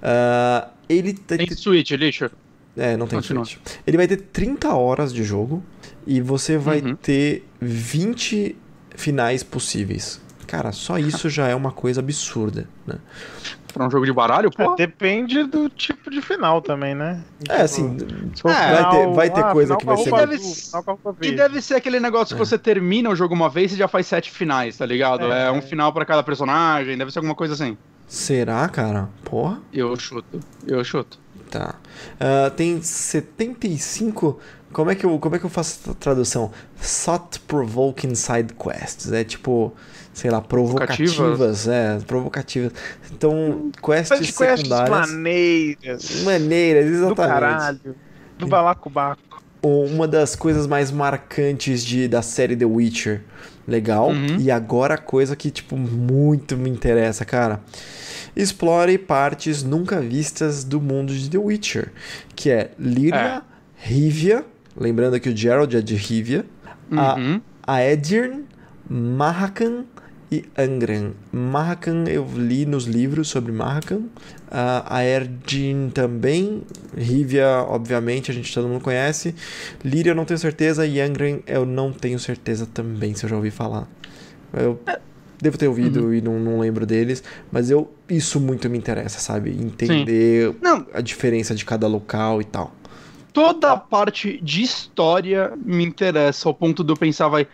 [0.03, 2.31] Ah, ele tem, Tem Switch, lixo.
[2.77, 3.45] É, não tem Continua.
[3.87, 5.62] Ele vai ter 30 horas de jogo
[6.07, 6.95] e você vai Uhum.
[6.97, 8.57] ter 20
[8.95, 10.20] finais possíveis.
[10.47, 12.97] Cara, só isso já é uma coisa absurda, né?
[13.72, 14.74] Pra um jogo de baralho, É, pô.
[14.74, 17.22] depende do tipo de final também, né?
[17.49, 17.97] É, assim,
[18.35, 21.37] Se for É, vai ter- vai ter coisa final que vai ser- Deve E verde.
[21.37, 24.31] deve ser aquele negócio que você termina o jogo uma vez e já faz sete
[24.31, 25.31] finais, tá ligado?
[25.31, 25.51] É, É.
[25.53, 27.77] um final pra cada personagem, deve ser alguma coisa assim.
[28.07, 29.09] será, cara?
[29.24, 31.18] Porra, Eu chuto, eu chuto.
[31.51, 31.74] Tá.
[32.20, 34.38] Ah, tem 75.
[34.72, 36.51] Como é, que eu, como é que eu faço a tradução?
[37.05, 39.11] Thought Provoking Side Quests.
[39.12, 39.72] É tipo,
[40.12, 41.14] sei lá, provocativas.
[41.14, 41.68] Provocativas.
[41.68, 42.72] É, provocativas.
[43.11, 45.11] Então, quests Faz quests secundárias.
[45.11, 46.22] maneiras.
[46.24, 47.32] Maneiras, Do exatamente.
[47.32, 47.97] caralho.
[48.38, 49.42] Do balacobaco.
[49.62, 53.22] uma das coisas mais marcantes de, da série The Witcher.
[53.66, 54.11] Legal.
[54.11, 54.36] Uhum.
[54.38, 57.61] E agora a coisa que, tipo, muito me interessa, cara.
[58.37, 61.93] Explore partes nunca vistas do mundo de The Witcher.
[62.34, 63.43] Que é Lyria,
[63.76, 64.45] Rivia.
[64.76, 66.45] Lembrando que o Gerald é de Rivia.
[66.93, 67.41] A, Uhum.
[67.66, 68.45] a Edirn,
[68.89, 69.84] Mahakan
[70.30, 71.12] e Angren.
[71.32, 74.03] Mahakan eu li nos livros sobre Mahakan.
[74.51, 76.62] Ah, a Erdin também.
[76.97, 79.34] Rivia, obviamente, a gente todo mundo conhece.
[79.84, 80.87] Lyria eu não tenho certeza.
[80.87, 83.89] E Angren eu não tenho certeza também, se eu já ouvi falar.
[84.53, 84.78] Eu
[85.41, 87.22] devo ter ouvido e não, não lembro deles.
[87.51, 89.51] Mas eu isso muito me interessa, sabe?
[89.51, 90.55] Entender
[90.93, 92.72] a diferença de cada local e tal.
[93.32, 97.47] toda a parte de história me interessa, ao ponto de eu pensar, vai,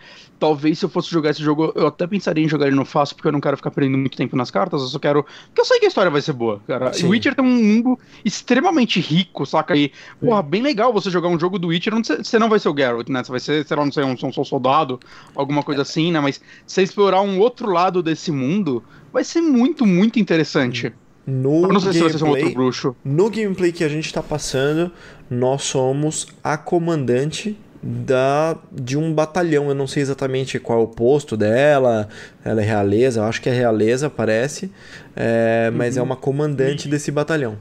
[0.43, 3.15] talvez se eu fosse jogar esse jogo, eu até pensaria em jogar ele no fácil,
[3.15, 5.23] porque eu não quero ficar perdendo muito tempo nas cartas, eu só quero.
[5.23, 6.91] Porque eu sei que a história vai ser boa, cara.
[6.91, 7.05] Sim.
[7.05, 9.73] E Witcher tem um mundo extremamente rico, saca?
[9.73, 12.67] E, porra, bem legal você jogar um jogo do Witcher, onde você não vai ser
[12.67, 13.23] o Geralt, né?
[13.23, 14.99] Você vai ser, sei lá, não sei, um, um soldado,
[15.33, 16.19] alguma coisa assim, né?
[16.19, 18.83] Mas você explorar um outro lado desse mundo
[19.13, 20.91] vai ser muito, muito interessante.
[21.25, 22.95] No Eu não sei se vai ser um outro gameplay, bruxo.
[23.05, 24.91] No gameplay que a gente tá passando,
[25.29, 29.67] nós somos a comandante da de um batalhão.
[29.67, 32.07] Eu não sei exatamente qual é o posto dela.
[32.43, 34.71] Ela é realeza, eu acho que é realeza, parece.
[35.15, 37.57] É, mas é uma comandante desse batalhão.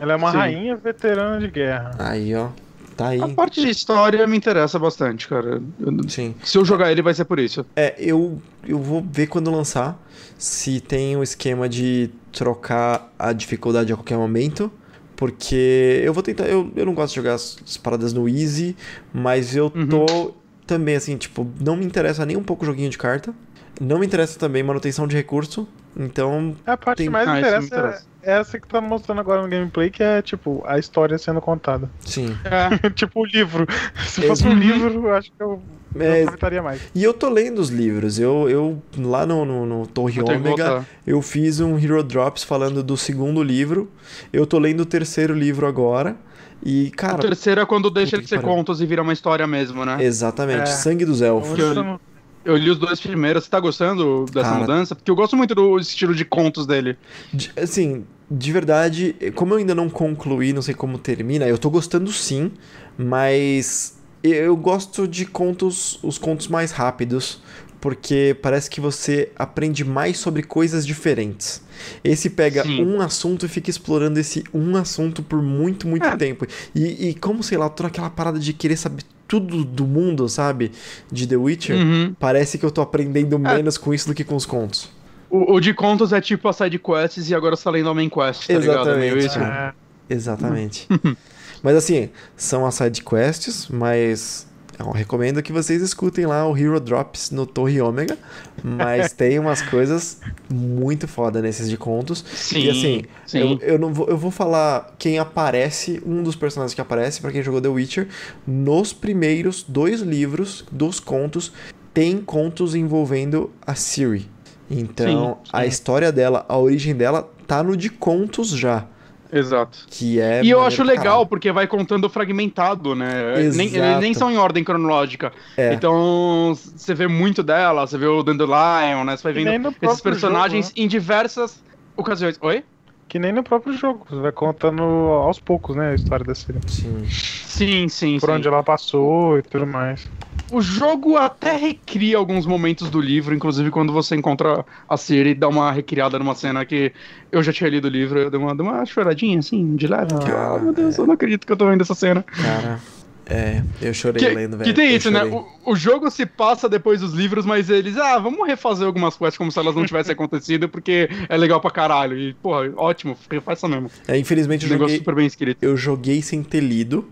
[0.00, 0.36] Ela é uma Sim.
[0.36, 1.90] rainha veterana de guerra.
[1.98, 2.48] Aí, ó.
[2.96, 3.20] Tá aí.
[3.20, 5.60] A parte de história me interessa bastante, cara.
[5.78, 6.34] Eu- Sim.
[6.42, 7.64] Se eu jogar ele, vai ser por isso.
[7.76, 10.02] É, eu, eu vou ver quando lançar
[10.38, 14.72] se tem um esquema de trocar a dificuldade a qualquer momento.
[15.16, 16.44] Porque eu vou tentar.
[16.46, 18.76] Eu, eu não gosto de jogar as, as paradas no easy,
[19.12, 19.86] mas eu Uhum.
[19.88, 20.34] tô
[20.66, 23.34] também assim, tipo, não me interessa nem um pouco o joguinho de carta.
[23.80, 25.66] Não me interessa também manutenção de recurso.
[25.98, 28.06] Então, A parte Tem- que mais Ah, interessa, interessa.
[28.22, 31.88] é essa que tá mostrando agora no gameplay, que é tipo a história sendo contada.
[32.04, 32.36] Sim.
[32.44, 32.88] É.
[32.90, 33.66] tipo o livro.
[34.06, 35.62] Se fosse um livro, eu acho que eu,
[36.00, 36.80] É, aproveitaria mais.
[36.94, 38.18] e eu tô lendo os livros.
[38.18, 42.82] Eu, eu lá no, no, no Torre Eu Ômega, eu fiz um Hero Drops falando
[42.82, 43.90] do segundo livro.
[44.32, 46.16] Eu tô lendo o terceiro livro agora.
[46.64, 49.84] E, O cara, terceiro é quando deixa de ser contos e vira uma história mesmo,
[49.84, 49.98] né?
[50.02, 50.66] exatamente, É.
[50.66, 51.58] Sangue dos Elfos.
[51.58, 52.00] Eu- não-
[52.44, 53.42] Eu li os dois primeiros.
[53.44, 54.60] Você tá gostando dessa Cara.
[54.60, 54.94] mudança?
[54.94, 56.96] Porque eu gosto muito do estilo de contos dele.
[57.32, 61.68] De- assim, de verdade, como eu ainda não concluí, não sei como termina, eu tô
[61.68, 62.52] gostando sim,
[62.96, 63.95] mas
[64.32, 67.40] eu gosto de contos, os contos mais rápidos,
[67.80, 71.62] porque parece que você aprende mais sobre coisas diferentes.
[72.02, 72.82] Esse pega Sim.
[72.84, 76.16] um assunto e fica explorando esse um assunto por muito, muito É.
[76.16, 76.46] tempo.
[76.74, 80.28] E, e como, sei lá, eu tô naquela parada de querer saber tudo do mundo,
[80.28, 80.72] sabe?
[81.12, 81.76] De The Witcher.
[81.76, 82.14] Uhum.
[82.18, 83.56] Parece que eu tô aprendendo É.
[83.56, 84.88] menos com isso do que com os contos.
[85.28, 87.94] O, o de contos é tipo a side quests e agora você tá lendo a
[87.94, 88.90] main quest, tá ligado?
[88.90, 89.26] É meio Exatamente.
[89.26, 89.38] isso.
[89.40, 89.74] É,
[90.08, 90.88] Exatamente.
[91.66, 94.46] mas assim, são as side quests, mas
[94.78, 98.16] eu recomendo que vocês escutem lá o Hero Drops no Torre Ômega,
[98.62, 102.24] mas tem umas coisas muito foda nesses de contos.
[102.32, 103.38] Sim, e assim, sim.
[103.40, 107.32] eu, eu não vou, eu vou falar quem aparece, um dos personagens que aparece pra
[107.32, 108.06] quem jogou The Witcher,
[108.46, 111.52] nos primeiros dois livros dos contos
[111.92, 114.30] tem contos envolvendo a Ciri.
[114.70, 115.68] Então, Sim, a sim.
[115.68, 118.86] história dela, a origem dela tá no de contos já.
[119.32, 119.78] Exato.
[119.88, 120.42] Que é.
[120.42, 121.26] e eu acho legal caralho.
[121.26, 123.34] porque vai contando fragmentado, né?
[123.54, 123.76] Nem, Exato.
[123.76, 125.32] eles nem são em ordem cronológica.
[125.56, 125.72] É.
[125.72, 129.16] Então, você vê muito dela, você vê o Dandelion, né?
[129.16, 131.62] Você vai nem vendo esses personagens jogo, em diversas
[131.96, 132.38] ocasiões.
[132.40, 132.64] Oi?
[133.08, 134.06] Que nem no próprio jogo.
[134.08, 135.92] Você vai contando aos poucos, né?
[135.92, 136.58] A história da Siri.
[136.66, 137.06] Sim.
[137.08, 138.32] Sim, sim, Por sim.
[138.34, 140.06] onde ela passou e tudo mais.
[140.50, 145.34] O jogo até recria alguns momentos do livro, inclusive quando você encontra a Siri e
[145.34, 146.92] dá uma recriada numa cena que
[147.32, 150.12] eu já tinha lido o livro, eu dei uma, dei uma choradinha assim, de leve.
[150.32, 152.22] Ah, ah, meu Deus, eu não acredito que eu tô vendo essa cena.
[152.22, 152.80] Cara,
[153.28, 153.60] é.
[153.82, 154.72] Eu chorei Que, lendo, velho.
[154.72, 155.24] que tem isso, né?
[155.24, 159.36] O, o jogo se passa depois dos livros, mas eles, ah, vamos refazer algumas quests
[159.36, 162.16] como se elas não tivessem acontecido, porque é legal pra caralho.
[162.16, 163.90] E, porra, ótimo, faz isso mesmo.
[164.06, 165.60] É, infelizmente eu joguei, super bem escrito.
[165.60, 167.04] eu joguei sem ter lido,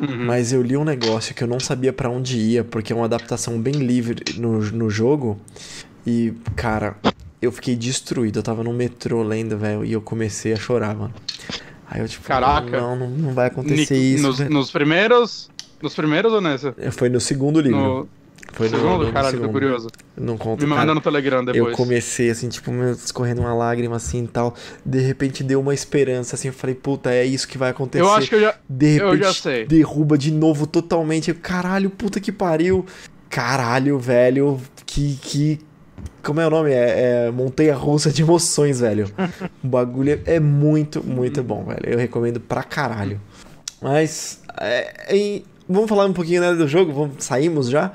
[0.00, 0.24] Uhum.
[0.26, 3.04] mas eu li um negócio que eu não sabia pra onde ia, porque é uma
[3.04, 5.38] adaptação bem livre no, no jogo.
[6.06, 6.96] E, cara,
[7.42, 8.38] eu fiquei destruído.
[8.38, 11.12] Eu tava no metrô lendo, velho, e eu comecei a chorar, mano.
[11.88, 12.80] Aí eu, tipo, Caraca.
[12.80, 14.22] não, não, não vai acontecer Ni- isso.
[14.26, 15.50] nos, nos primeiros.
[15.82, 16.74] Nos primeiros ou nessa?
[16.92, 17.78] Foi no segundo livro.
[17.78, 18.08] No
[18.52, 19.06] Foi segundo?
[19.06, 19.46] no Caralho, segundo.
[19.46, 19.88] tô curioso.
[20.16, 20.94] Não conto, Me manda cara.
[20.94, 21.70] no Telegram depois.
[21.72, 24.54] Eu comecei assim, tipo, escorrendo uma lágrima assim e tal.
[24.84, 26.48] De repente deu uma esperança, assim.
[26.48, 28.02] Eu falei, puta, é isso que vai acontecer.
[28.02, 28.54] Eu acho que eu já.
[28.68, 29.66] De eu repente já sei.
[29.66, 31.30] derruba de novo totalmente.
[31.30, 32.84] Eu, Caralho, puta que pariu.
[33.28, 34.60] Caralho, velho.
[34.84, 35.16] Que.
[35.22, 35.58] que...
[36.22, 36.70] Como é o nome?
[36.70, 39.10] É, é Montanha Russa de Emoções, velho.
[39.62, 41.82] o bagulho é muito, muito bom, velho.
[41.86, 43.20] Eu recomendo pra caralho.
[43.80, 44.42] Mas.
[44.60, 47.92] é, em- Vamos falar um pouquinho né, do jogo, vamos, saímos já.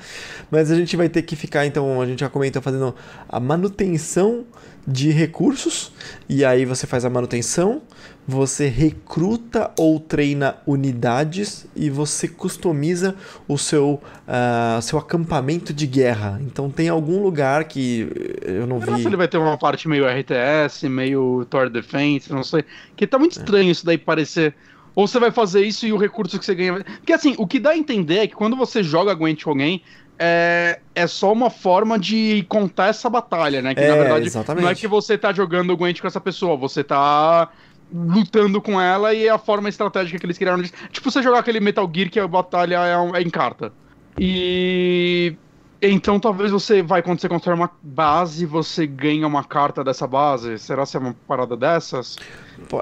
[0.50, 2.96] Mas a gente vai ter que ficar, então, a gente já comentou fazendo
[3.28, 4.46] a manutenção
[4.88, 5.92] de recursos.
[6.30, 7.82] E aí você faz a manutenção,
[8.28, 13.16] você recruta ou treina unidades e você customiza
[13.48, 16.40] o seu, ah, seu acampamento de guerra.
[16.46, 18.08] Então tem algum lugar que
[18.44, 19.02] eu não Será vi.
[19.02, 22.64] se ele vai ter uma parte meio RTS, meio Tower Defense, não sei.
[22.96, 23.20] Que tá É.
[23.20, 24.54] muito estranho isso daí parecer.
[24.96, 26.84] Ou você vai fazer isso e o recurso que você ganha.
[26.84, 29.84] Porque assim, o que dá a entender é que quando você joga Gwent com alguém,
[30.18, 33.76] é, é só uma forma de contar essa batalha, né?
[33.76, 34.64] Que É, na verdade exatamente.
[34.64, 37.50] não é que você tá jogando Gwent com essa pessoa, você tá
[37.94, 40.62] lutando com ela e é a forma estratégica que eles criaram.
[40.64, 43.74] de- Tipo você jogar aquele Metal Gear que a batalha é, é em carta.
[44.18, 45.36] E
[45.82, 50.58] então talvez você vai quando você constrói uma base, você ganha uma carta dessa base.
[50.58, 52.16] Será que é uma parada dessas?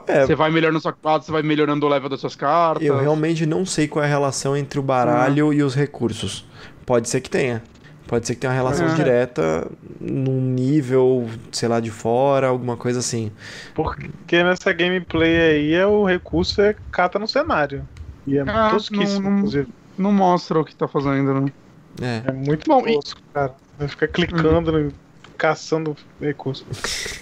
[0.07, 2.85] É, Você vai melhorando sua base, você vai melhorando o level das suas cartas.
[2.85, 6.45] eu realmente não sei qual é a relação entre o baralho e os recursos.
[6.85, 7.61] Pode ser que tenha.
[8.07, 8.93] Pode ser que tenha uma relação É.
[8.93, 9.67] direta
[9.99, 13.31] num nível, sei lá, de fora, alguma coisa assim.
[13.73, 17.87] Porque nessa gameplay aí é o recurso é cata no cenário.
[18.27, 19.67] E é Ah, tosquíssimo, não- não- inclusive.
[19.97, 21.51] Não mostra o que tá fazendo, né?
[22.01, 22.21] É.
[22.29, 23.53] É muito Bom, e- tosco, cara.
[23.77, 24.91] Vai ficar clicando, Uhum.
[25.37, 26.65] caçando recurso.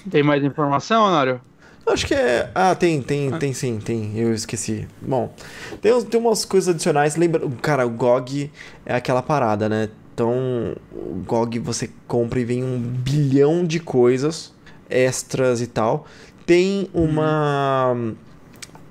[0.10, 1.40] Tem mais informação, Anário?
[1.86, 2.50] Acho que é.
[2.54, 4.18] Ah, tem, tem, tem sim, tem.
[4.18, 4.88] Eu esqueci.
[5.02, 5.34] Bom,
[5.82, 7.16] tem, tem umas coisas adicionais.
[7.16, 8.52] Lembra, cara, o GOG
[8.86, 9.90] é aquela parada, né?
[10.14, 14.54] Então, o GOG você compra e vem um bilhão de coisas
[14.92, 16.06] extras e tal.
[16.46, 18.14] Tem uma.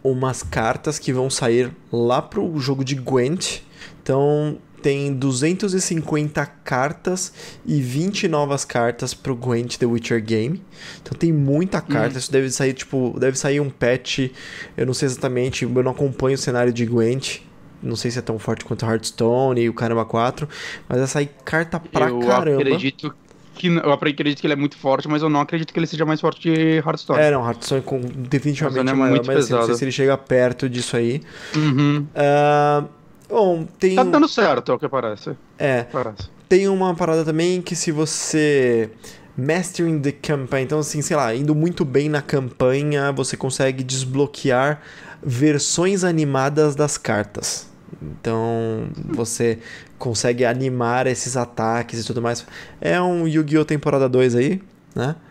[0.02, 3.60] Umas cartas que vão sair lá pro jogo de Gwent.
[4.02, 7.32] Então, tem 250 cartas
[7.64, 10.62] e 20 novas cartas pro Gwent The Witcher Game.
[11.02, 14.30] Então tem muita carta, isso deve sair, tipo, deve sair um patch,
[14.76, 17.40] eu não sei exatamente, eu não acompanho o cenário de Gwent.
[17.82, 20.46] Não sei se é tão forte quanto Hearthstone e o Caramba 4,
[20.88, 22.60] mas vai sair carta pra eu caramba.
[22.60, 23.14] acredito
[23.54, 26.06] que eu acredito que ele é muito forte, mas eu não acredito que ele seja
[26.06, 27.20] mais forte que Hearthstone.
[27.20, 29.92] É, não, Hearthstone com, definitivamente é é maior, muito mas assim, não sei se ele
[29.92, 31.20] chega perto disso aí.
[31.54, 32.06] Uhum.
[32.14, 32.84] Ah,
[33.30, 33.96] bom, tem.
[33.96, 35.36] Tá dando certo, é o que parece.
[35.58, 36.28] É, parece.
[36.48, 38.90] tem uma parada também que se você.
[39.36, 44.82] Mastering the campaign, então assim, sei lá, indo muito bem na campanha, você consegue desbloquear
[45.22, 47.66] versões animadas das cartas.
[48.02, 49.58] Então você
[49.98, 52.44] consegue animar esses ataques e tudo mais.
[52.80, 53.64] É um Yu-Gi-Oh!
[53.64, 54.60] temporada 2 aí,
[54.94, 55.16] né?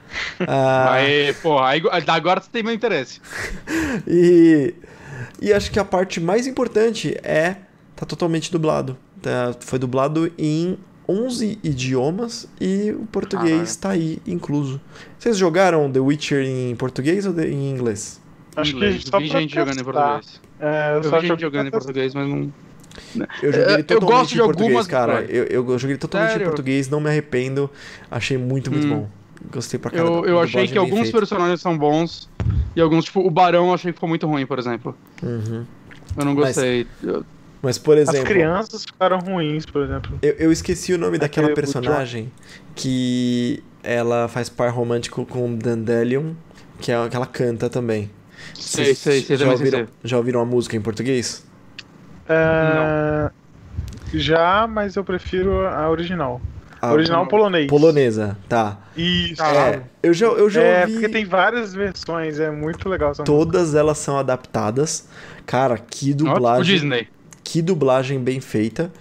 [0.47, 3.21] Ah, Aí, porra, aí, agora você tem meu interesse.
[4.07, 4.73] E,
[5.41, 7.57] e acho que a parte mais importante é
[7.99, 8.95] tá totalmente dublado.
[9.21, 10.77] Tá- foi dublado em
[11.07, 13.79] 11 idiomas e o português Caralho.
[13.81, 14.79] tá aí incluso.
[15.17, 18.21] Vocês jogaram The Witcher em português ou em inglês?
[18.55, 19.03] Acho que Inglês.
[19.03, 20.41] só vi gente jogando em português.
[20.59, 22.53] É, eu Eu só vi gente jogando em português, mas não.
[23.41, 25.21] Eu joguei É, ele eu totalmente gosto de em português, algumas cara.
[25.25, 26.43] Eu, eu joguei ele totalmente Sério?
[26.45, 27.69] em português, não me arrependo.
[28.09, 28.89] Achei muito, muito Hum.
[29.01, 29.09] bom.
[29.51, 30.17] Gostei pra caramba.
[30.19, 32.29] Eu, eu achei que alguns personagens são bons
[32.75, 34.95] e alguns, tipo, o Barão eu achei que ficou muito ruim, por exemplo.
[35.23, 35.65] Uhum.
[36.17, 36.85] Eu não Mas- gostei.
[37.03, 37.23] Eu-
[37.62, 40.18] Mas, por As exemplo, crianças ficaram ruins, por exemplo.
[40.22, 42.32] eu, eu esqueci o nome daquela Aquele- o personagem
[42.76, 46.34] que ela faz par romântico com Dandelion,
[46.80, 48.10] que é que ela canta também.
[48.53, 49.88] Sei, sei, sei já também, ouviram, sei.
[50.03, 51.45] já ouviram a música em português?
[52.28, 53.30] É,
[54.14, 56.41] Já, mas eu prefiro a original.
[56.82, 57.68] A original polonês.
[57.68, 58.78] polonesa, tá.
[58.95, 59.41] Isso.
[59.43, 60.93] É, eu já, eu já É, ouvi.
[60.93, 63.38] porque tem várias versões, é muito legal essa música.
[63.38, 65.10] Todas elas são adaptadas.
[65.45, 66.74] Cara, que dublagem.
[66.74, 67.07] Disney.
[67.51, 68.91] Que dublagem bem feita.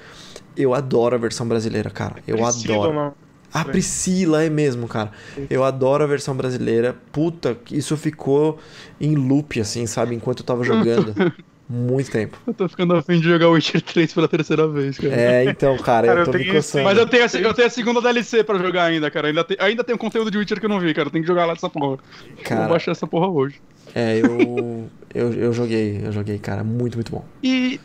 [0.57, 2.16] Eu adoro a versão brasileira, cara.
[2.26, 2.94] Eu Priscila, adoro.
[2.94, 3.14] não.
[3.53, 5.11] A Priscila é mesmo, cara.
[5.51, 6.96] Eu adoro a versão brasileira.
[7.12, 8.59] Puta, isso ficou
[8.99, 10.14] em loop, assim, sabe?
[10.14, 11.14] Enquanto eu tava jogando.
[11.68, 12.38] Muito tempo.
[12.46, 15.14] Eu tô ficando afim de jogar Witcher 3 pela terceira vez, cara.
[15.14, 16.84] É, então, cara, Cara, eu eu tô me tenho coçando.
[16.84, 19.28] Mas eu tenho, a, eu tenho a segunda DLC pra jogar ainda, cara.
[19.28, 21.09] Ainda, tem, ainda tem um conteúdo de Witcher que eu não vi, cara.
[21.09, 21.99] Eu tenho que jogar lá essa porra.
[22.42, 22.62] Cara.
[22.62, 23.61] Vou baixar essa porra hoje.
[23.94, 25.32] É, eu, eu.
[25.34, 26.64] Eu joguei, eu joguei, cara.
[26.64, 27.22] Muito, muito bom.
[27.42, 27.78] E,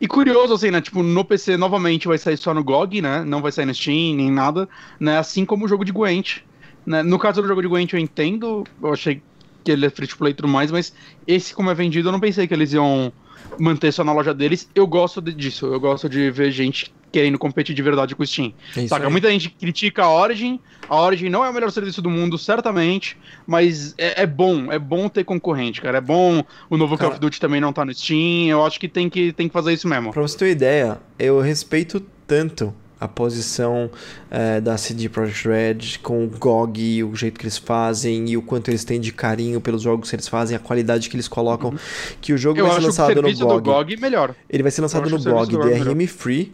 [0.00, 0.80] e curioso, assim, né?
[0.80, 3.24] Tipo, no PC novamente vai sair só no GOG, né?
[3.24, 4.68] Não vai sair no Steam, nem nada,
[5.00, 5.18] né?
[5.18, 6.38] Assim como o jogo de Gwent.
[6.86, 7.02] Né?
[7.02, 8.64] No caso do jogo de Gwent, eu entendo.
[8.82, 9.22] Eu achei
[9.64, 10.92] que ele é free to play e tudo mais, mas
[11.26, 13.12] esse, como é vendido, eu não pensei que eles iam
[13.58, 14.68] manter só na loja deles.
[14.74, 15.66] Eu gosto de- disso.
[15.66, 18.52] Eu gosto de ver gente querendo competir de verdade com o Steam.
[18.76, 19.06] É Saca?
[19.06, 19.10] aí.
[19.12, 20.58] Muita gente critica a Origin.
[20.88, 23.16] A Origin não é o melhor serviço do mundo, certamente.
[23.46, 25.98] Mas é, é bom, é bom ter concorrente, cara.
[25.98, 28.48] É bom o novo Call Cara- of Duty também não tá no Steam.
[28.48, 30.12] Eu acho que tem que, tem que fazer isso mesmo.
[30.12, 33.90] Pra você ter uma ideia, eu respeito tanto a posição
[34.30, 38.42] eh, da CD Projekt Red com o GOG, o jeito que eles fazem e o
[38.42, 41.74] quanto eles têm de carinho pelos jogos que eles fazem, a qualidade que eles colocam,
[42.20, 43.64] que o jogo Eu vai ser acho o lançado no serviço do GOG.
[43.70, 44.34] GOG melhor.
[44.48, 46.52] Ele vai ser lançado no o GOG GOG DRM Free,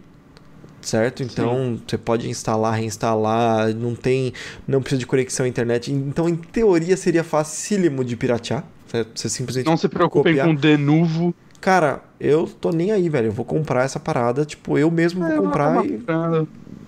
[0.83, 1.23] certo?
[1.23, 4.33] Então você pode instalar, reinstalar, não tem,
[4.67, 5.93] não precisa de conexão à internet.
[5.93, 8.65] Então em teoria seria facílimo de piratear.
[8.89, 9.19] certo?
[9.19, 10.47] Você simplesmente Não se preocupem copiar.
[10.47, 11.35] com Denuvo.
[11.61, 13.27] Cara, eu tô nem aí, velho.
[13.27, 16.01] Eu vou comprar essa parada, tipo, eu mesmo vou comprar e,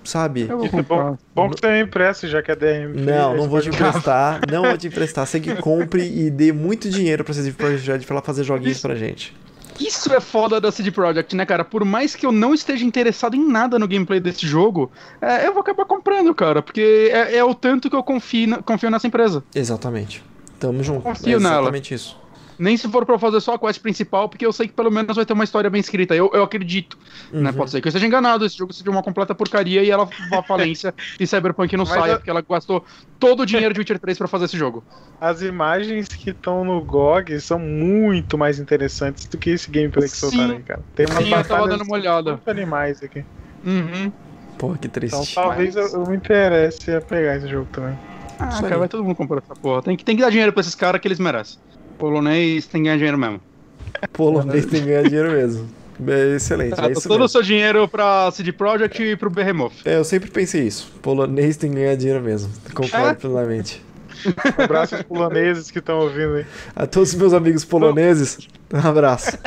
[0.03, 0.47] sabe?
[0.49, 2.95] Eu vou Isso é bom, bom que você me empresta, já que é DRM.
[2.95, 5.27] Não, não vou te Esse emprestar, não vou te emprestar.
[5.27, 8.81] Você que compre e dê muito dinheiro pra CD Projekt Red pra ela fazer joguinhos
[8.81, 9.35] pra gente.
[9.79, 11.63] Isso é foda da CD Projekt, né, cara?
[11.63, 15.53] Por mais que eu não esteja interessado em nada no gameplay desse jogo, é, eu
[15.53, 16.61] vou acabar comprando, cara.
[16.61, 19.43] Porque é, é o tanto que eu confio, na- confio nessa empresa.
[19.53, 20.23] Exatamente.
[20.59, 21.01] Tamo junto.
[21.01, 21.55] Confio é nela.
[21.55, 22.17] exatamente isso.
[22.63, 25.15] Nem se for pra fazer só a quest principal, porque eu sei que pelo menos
[25.15, 26.15] vai ter uma história bem escrita.
[26.15, 26.97] Eu, eu acredito,
[27.31, 27.49] né?
[27.49, 27.55] Uhum.
[27.57, 30.39] Pode ser que eu esteja enganado, esse jogo seja uma completa porcaria e ela vá
[30.39, 32.85] à falência e Cyberpunk não Mas saia, eu- porque ela gastou
[33.19, 34.83] todo o dinheiro de Witcher 3 pra fazer esse jogo.
[35.19, 40.15] As imagens que estão no GOG são muito mais interessantes do que esse gameplay que
[40.15, 40.81] soltaram aí, cara.
[40.95, 42.39] Tem umas Sim, eu tava dando uma olhada.
[42.47, 43.25] animais aqui.
[43.65, 44.11] Uhum.
[44.57, 45.15] Pô, que triste.
[45.15, 47.97] Então talvez eu, eu me interesse a pegar esse jogo também.
[48.39, 49.81] Ah, cara, vai todo mundo comprar essa porra.
[49.81, 51.57] Tem que, tem que dar dinheiro pra esses caras que eles merecem.
[51.97, 53.41] Polonês tem que ganhar dinheiro mesmo.
[54.13, 55.67] Polonês tem que ganhar dinheiro mesmo.
[56.07, 59.73] É excelente, Tá, é isso todo o seu dinheiro pra CD Projekt e pro Behemoth.
[59.85, 60.91] É, eu sempre pensei isso.
[61.01, 62.51] Polonês tem que ganhar dinheiro mesmo.
[62.73, 63.13] Concordo É?
[63.13, 63.81] plenamente.
[64.25, 64.31] Um
[64.63, 66.45] abraço aos poloneses que estão ouvindo aí.
[66.75, 68.39] A todos os meus amigos poloneses,
[68.73, 69.37] um abraço.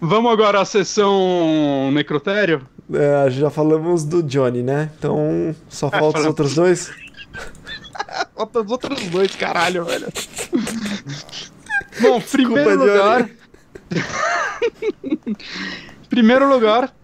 [0.00, 2.62] Vamos agora à sessão necrotério?
[2.92, 4.90] É, já falamos do Johnny, né?
[4.98, 6.26] Então só falta os falamos.
[6.28, 6.90] outros dois.
[8.38, 10.06] Falta os outros dois, caralho, velho.
[12.00, 12.86] Bom, primeiro Johnny.
[12.86, 13.28] lugar.
[16.08, 16.94] Primeiro lugar,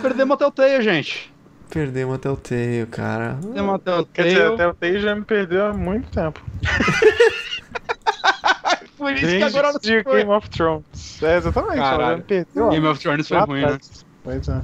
[0.00, 1.34] perdemos até o Teia, gente.
[1.68, 3.36] Perdemos até o Teio, cara.
[3.42, 6.40] Perdemos até o Quer dizer, até o Tay já me perdeu há muito tempo.
[8.96, 10.02] Por isso que Desde agora não de.
[10.04, 11.20] Game of Thrones.
[11.20, 11.78] É, exatamente.
[11.78, 12.18] Caralho.
[12.18, 12.68] me perdeu.
[12.68, 13.78] Game of Thrones foi ruim, né?
[14.22, 14.60] Pois é.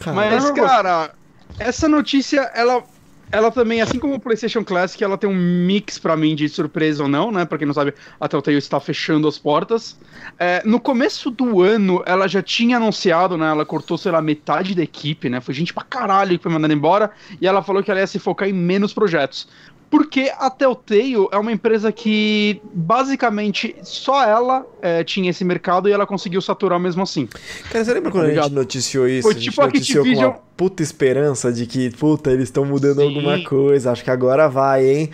[0.00, 1.14] Cara, Mas, cara,
[1.58, 2.84] essa notícia, ela,
[3.36, 7.02] ela também, assim como o PlayStation Classic, ela tem um mix pra mim de surpresa
[7.02, 7.44] ou não, né?
[7.44, 9.98] Pra quem não sabe, a Telltale está fechando as portas.
[10.38, 13.46] É, no começo do ano, ela já tinha anunciado, né?
[13.46, 15.38] Ela cortou, sei lá, metade da equipe, né?
[15.42, 17.10] Foi gente pra caralho que foi mandada embora.
[17.38, 19.46] E ela falou que ela ia se focar em menos projetos.
[19.88, 25.92] Porque a Telltale é uma empresa que basicamente só ela é, tinha esse mercado e
[25.92, 27.28] ela conseguiu saturar mesmo assim.
[27.70, 29.22] Cara, você lembra quando a gente noticiou isso?
[29.22, 32.44] Foi a gente tipo a noticiou com Activision- uma puta esperança de que, puta, eles
[32.44, 33.06] estão mudando Sim.
[33.06, 33.92] alguma coisa.
[33.92, 35.10] Acho que agora vai, hein?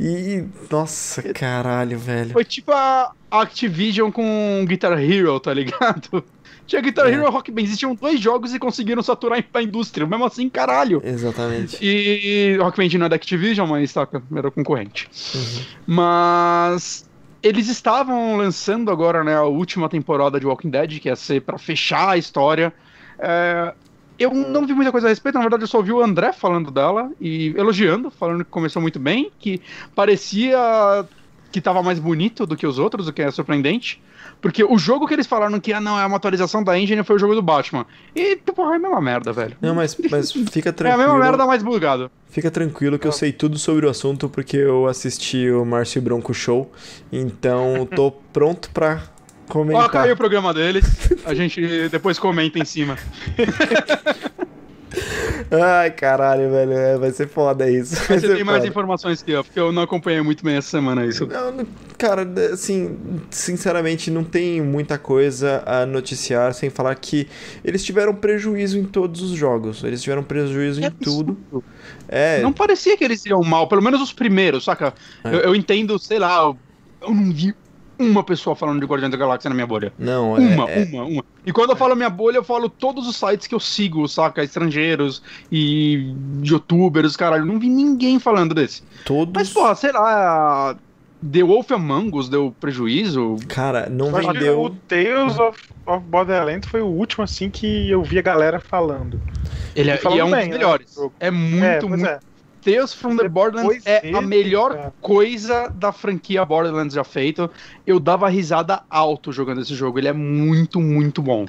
[0.00, 0.44] E.
[0.70, 2.30] Nossa, caralho, velho.
[2.30, 6.24] Foi tipo a Activision com Guitar Hero, tá ligado?
[6.68, 7.12] Tinha Guitar É.
[7.12, 11.00] Hero e Rock Band, existiam dois jogos e conseguiram saturar a indústria, mesmo assim, caralho.
[11.02, 11.78] Exatamente.
[11.80, 14.06] E Rock Band não é da Activision, mas tá,
[14.36, 15.08] era concorrente.
[15.34, 15.62] Uhum.
[15.86, 17.08] Mas
[17.42, 21.56] eles estavam lançando agora, né, a última temporada de Walking Dead, que ia ser pra
[21.56, 22.72] fechar a história.
[23.18, 23.72] É,
[24.18, 26.70] eu não vi muita coisa a respeito, na verdade eu só vi o André falando
[26.70, 29.62] dela e elogiando, falando que começou muito bem, que
[29.94, 30.58] parecia
[31.50, 34.02] que tava mais bonito do que os outros, o que é surpreendente.
[34.40, 37.16] Porque o jogo que eles falaram que ah, não é uma atualização da engine foi
[37.16, 37.84] o jogo do Batman.
[38.14, 39.56] E, tipo, é a mesma merda, velho.
[39.60, 40.98] Não, mas, mas fica É a tranquilo.
[41.12, 42.10] mesma merda, mais bugado.
[42.30, 46.32] Fica tranquilo que eu sei tudo sobre o assunto porque eu assisti o Márcio Bronco
[46.32, 46.70] Show.
[47.10, 49.02] Então tô pronto pra
[49.48, 49.88] Ó, comentar.
[49.90, 50.84] caiu o programa deles.
[51.24, 52.96] A gente depois comenta em cima.
[55.50, 56.72] Ai, caralho, velho.
[56.72, 57.94] é, vai ser foda isso.
[58.06, 58.68] Vai você tem mais foda.
[58.68, 61.26] informações que eu, porque eu não acompanhei muito bem essa semana isso.
[61.26, 61.66] Não,
[61.96, 62.96] cara, assim,
[63.30, 67.28] sinceramente, não tem muita coisa a noticiar sem falar que
[67.64, 69.82] eles tiveram prejuízo em todos os jogos.
[69.84, 71.36] Eles tiveram prejuízo em É tudo.
[71.40, 71.64] absurdo.
[72.08, 74.94] É, Não parecia que eles iam mal, pelo menos os primeiros, saca?
[75.24, 75.34] É.
[75.34, 76.38] Eu, eu entendo, sei lá,
[77.02, 77.54] eu não vi
[77.98, 79.92] uma pessoa falando de Guardiões da Galáxia na minha bolha.
[79.98, 81.24] não, é- Uma, é, uma, uma.
[81.44, 84.42] E quando eu falo minha bolha, eu falo todos os sites que eu sigo, saca?
[84.44, 87.44] Estrangeiros e youtubers, caralho.
[87.44, 88.82] Não vi ninguém falando desse.
[89.04, 89.32] todos.
[89.34, 90.76] Mas, porra, sei lá,
[91.32, 93.36] The Wolf Among Us deu prejuízo.
[93.48, 94.76] Cara, não Acho que O vendeu.
[94.86, 99.20] Tales of, of Borderlands foi o último, assim, que eu vi a galera falando.
[99.74, 100.94] Ele é, E é um bem, dos né, melhores.
[100.94, 101.12] jogo.
[101.18, 102.06] É muito, é, muito.
[102.06, 102.18] é.
[102.68, 104.92] Tales from the Borderlands é a melhor é.
[105.00, 107.50] coisa da franquia Borderlands já feito.
[107.86, 109.98] Eu dava risada alto jogando esse jogo.
[109.98, 111.46] Ele é muito, muito bom.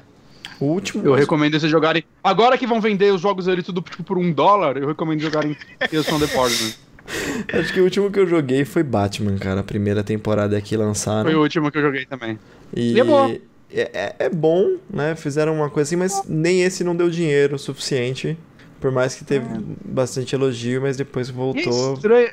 [0.61, 1.03] O último.
[1.05, 2.03] Eu recomendo vocês jogarem.
[2.23, 5.57] Agora que vão vender os jogos ali tudo tipo, por um dólar, eu recomendo jogarem
[5.77, 6.79] Tales from the Borderlands.
[7.51, 9.59] Acho que o último que eu joguei foi Batman, cara.
[9.59, 11.29] A primeira temporada que lançaram.
[11.29, 12.39] Foi o último que eu joguei também.
[12.73, 13.35] E, E é bom.
[13.71, 15.15] É, é- é bom, né?
[15.15, 18.37] Fizeram uma coisa assim, mas nem esse não deu dinheiro o suficiente.
[18.79, 19.45] Por mais que teve
[19.85, 21.93] bastante elogio, mas depois é voltou.
[21.95, 22.29] estranho-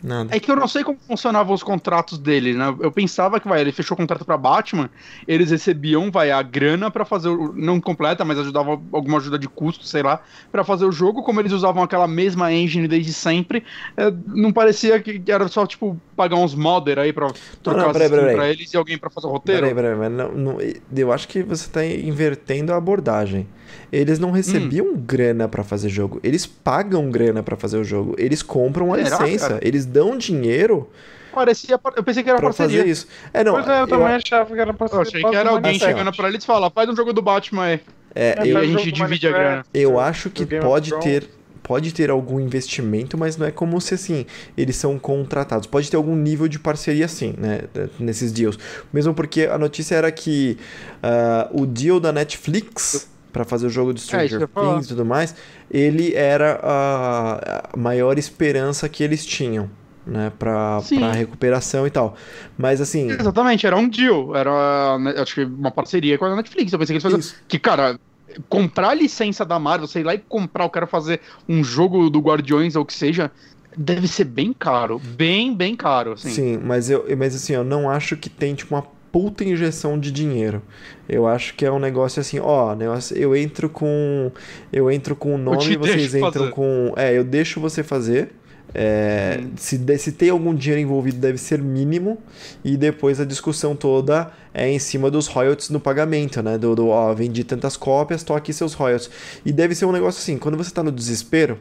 [0.00, 0.32] Nada.
[0.32, 2.72] É que eu não sei como funcionavam os contratos dele, né?
[2.78, 4.88] Eu pensava que, vai, ele fechou o contrato pra Batman,
[5.26, 9.48] eles recebiam, vai, a grana pra fazer, o, não completa, mas ajudava alguma ajuda de
[9.48, 10.20] custo, sei lá,
[10.52, 13.64] pra fazer o jogo, como eles usavam aquela mesma engine desde sempre,
[13.96, 17.28] é, não parecia que era só, tipo, pagar uns modder aí pra
[17.62, 18.34] trocar não, as peraí, peraí.
[18.34, 19.60] pra eles e alguém pra fazer o roteiro.
[19.62, 20.58] Peraí, peraí, mas não, não-
[20.96, 23.46] eu acho que você tá invertendo a abordagem.
[23.92, 26.20] Eles não recebiam grana pra fazer jogo.
[26.22, 28.14] Eles pagam grana pra fazer o jogo.
[28.18, 29.48] Eles compram a Será, licença.
[29.48, 29.60] cara?
[29.62, 30.88] Eles dão dinheiro
[31.32, 32.78] Parecia, eu pensei que era pra parceria.
[32.80, 33.06] fazer isso.
[33.32, 33.52] É, não.
[33.52, 35.80] pois é, eu, eu- também achava que era pra Eu achei que era alguém Assim,
[35.84, 37.80] chegando pra ele e falar, faz um jogo do Batman aí.
[38.14, 39.64] é, É, E eu, a gente divide a grana.
[39.72, 41.04] Eu acho que pode Thrones.
[41.04, 41.28] ter
[41.68, 44.24] pode ter algum investimento, mas não é como se assim
[44.56, 45.66] eles são contratados.
[45.66, 47.60] Pode ter algum nível de parceria sim, né,
[48.00, 48.58] nesses deals.
[48.90, 50.56] Mesmo porque a notícia era que
[51.02, 54.74] ah, o deal da Netflix para fazer o jogo do É, Stranger falar.
[54.74, 55.34] Things e tudo mais,
[55.70, 59.70] ele era a, maior esperança que eles tinham.
[60.06, 62.16] Né, pra, pra recuperação e tal.
[62.56, 63.10] Mas assim.
[63.10, 66.72] Exatamente, era um deal, era, né, acho que uma parceria com a Netflix.
[66.72, 67.34] Eu pensei que eles faziam Isso.
[67.46, 68.00] que, cara,
[68.48, 72.20] comprar a licença da Marvel, sei lá e comprar, eu quero fazer um jogo do
[72.20, 73.30] Guardiões ou o que seja,
[73.76, 76.30] deve ser bem caro, bem, bem caro, assim.
[76.30, 80.10] Sim, mas, eu, mas assim, eu não acho que tem tipo uma puta injeção de
[80.10, 80.62] dinheiro.
[81.08, 84.30] Eu acho que é um negócio assim, ó, negócio, eu entro com
[84.72, 86.50] eu entro com o nome, te vocês entram fazer.
[86.50, 88.32] com, é, eu deixo você fazer.
[88.74, 92.18] É, se, se tem algum dinheiro envolvido deve ser mínimo
[92.62, 96.58] e depois a discussão toda é em cima dos royalties no pagamento, né?
[96.58, 99.10] Do, do ó, vendi tantas cópias, tô aqui seus royalties.
[99.44, 101.58] E deve ser um negócio assim, quando você tá no desespero,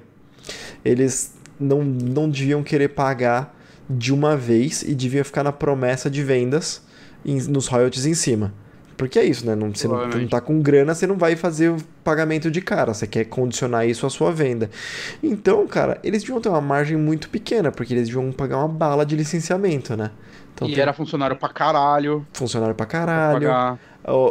[0.83, 3.55] eles não, não deviam querer pagar
[3.89, 6.81] de uma vez e deviam ficar na promessa de vendas
[7.25, 8.53] em- nos royalties em cima.
[8.97, 9.55] Porque é isso, né?
[9.55, 12.95] Não, você não, não tá com grana, você não vai fazer o pagamento de cara.
[12.95, 14.71] Você quer condicionar isso à sua venda.
[15.21, 19.05] Então, cara, eles deviam ter uma margem muito pequena, porque eles deviam pagar uma bala
[19.05, 20.09] de licenciamento, né?
[20.55, 20.81] Então, e tem...
[20.81, 22.25] era funcionário pra caralho.
[22.33, 23.77] Funcionário pra caralho.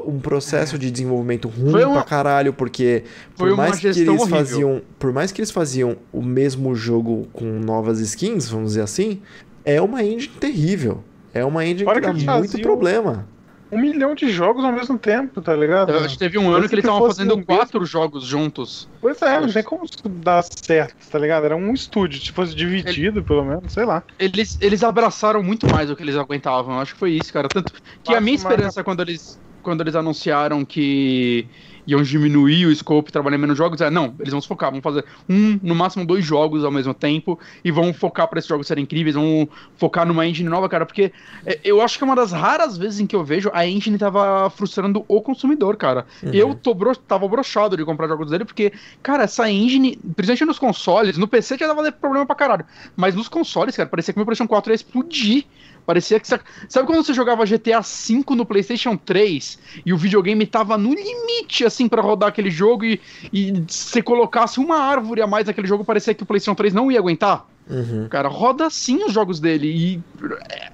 [0.05, 1.95] Um processo de desenvolvimento ruim uma...
[1.95, 3.05] pra caralho, porque
[3.37, 4.27] por mais que eles horrível.
[4.27, 4.83] faziam.
[4.99, 9.23] Por mais que eles faziam o mesmo jogo com novas skins, vamos dizer assim,
[9.65, 11.05] é uma engine terrível.
[11.33, 13.36] É uma engine Fora que, que dá muito problema
[13.71, 15.91] um milhão de jogos ao mesmo tempo, tá ligado?
[15.91, 17.87] Eu acho que teve um ano que eles estavam fazendo um quatro mesmo.
[17.87, 18.89] jogos juntos.
[19.01, 21.45] Pois é, não tem como dar certo, tá ligado?
[21.45, 23.27] Era um estúdio, se fosse dividido, Ele...
[23.27, 24.03] pelo menos, sei lá.
[24.19, 27.49] Eles, eles abraçaram muito mais do que eles aguentavam, acho que foi isso, cara.
[27.49, 28.85] Tanto que a minha esperança mais...
[28.85, 31.45] quando eles quando eles anunciaram que
[31.87, 33.81] iam diminuir o scope, trabalhar menos jogos.
[33.81, 36.93] É, não, eles vão se focar, vão fazer um, no máximo dois jogos ao mesmo
[36.93, 40.85] tempo e vão focar para esses jogos serem incríveis, vão focar numa engine nova, cara,
[40.85, 41.13] porque
[41.45, 43.99] é, eu acho que é uma das raras vezes em que eu vejo a engine
[43.99, 46.07] tava frustrando o consumidor, cara.
[46.23, 46.31] Uhum.
[46.33, 48.73] Eu tô bro tava brochado de comprar jogos dele, porque,
[49.03, 52.65] cara, essa engine, principalmente nos consoles, no PC já dava problema pra caralho,
[52.97, 55.45] mas nos consoles, cara, parecia que meu PlayStation 4 ia explodir.
[55.87, 56.27] Parecia que.
[56.27, 61.65] Sabe quando você jogava GTA V no PlayStation 3 e o videogame tava no limite,
[61.65, 63.01] assim, para rodar aquele jogo e,
[63.33, 66.91] e você colocasse uma árvore a mais naquele jogo, parecia que o PlayStation 3 não
[66.91, 67.47] ia aguentar?
[67.69, 68.07] Uhum.
[68.09, 70.03] Cara, roda sim os jogos dele e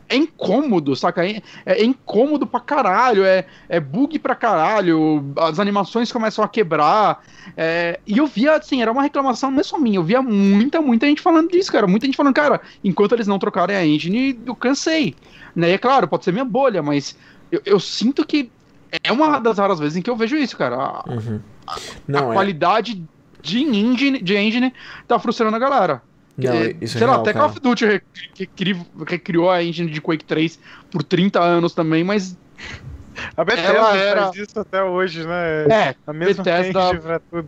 [0.08, 1.26] é, incômodo, saca?
[1.26, 7.24] É, é, incômodo pra caralho, é, é bug pra caralho, as animações começam a quebrar.
[7.56, 10.82] É, e eu via, assim, era uma reclamação não é só minha, eu via muita,
[10.82, 11.86] muita gente falando disso, cara.
[11.86, 15.16] Muita gente falando, cara, enquanto eles não trocarem a engine, eu cansei.
[15.56, 15.70] Né?
[15.70, 17.16] E é claro, pode ser minha bolha, mas
[17.50, 18.50] eu, eu sinto que
[19.02, 20.76] é uma das raras vezes em que eu vejo isso, cara.
[20.76, 21.40] A, uhum.
[22.06, 23.02] não, a é qualidade
[23.40, 24.74] de engine, de engine
[25.08, 26.02] tá frustrando a galera.
[26.36, 28.02] Não, é, isso é sei é lá, real, até Call of Duty
[29.06, 30.58] recriou a engine de Quake 3
[30.90, 32.36] por 30 anos também, mas.
[33.36, 34.22] A Bethesda ela era...
[34.22, 35.66] faz isso até hoje, né?
[35.70, 37.46] É, a mesma Bethesda, pra tudo.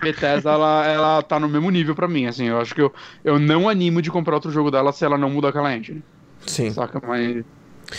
[0.00, 2.90] Bethesda, ela, ela tá no mesmo nível pra mim, assim, eu acho que eu,
[3.22, 6.02] eu não animo de comprar outro jogo dela se ela não mudar aquela engine.
[6.46, 6.70] Sim.
[6.70, 7.44] Saca, mas...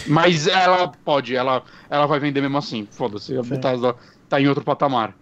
[0.07, 3.43] Mas ela pode, ela, ela vai vender mesmo assim, foda-se, a.
[3.43, 3.95] Bethesda
[4.27, 5.13] tá em outro patamar.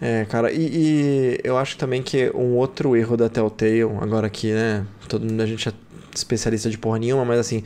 [0.00, 4.52] É, cara, e, e, eu acho também que um outro erro da Telltale, agora aqui,
[4.52, 5.72] né, todo mundo, a gente é
[6.14, 7.62] especialista de porra nenhuma, mas assim,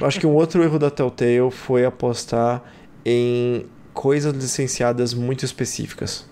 [0.00, 2.62] eu acho que um outro erro da Telltale foi apostar
[3.04, 6.24] em coisas licenciadas muito específicas.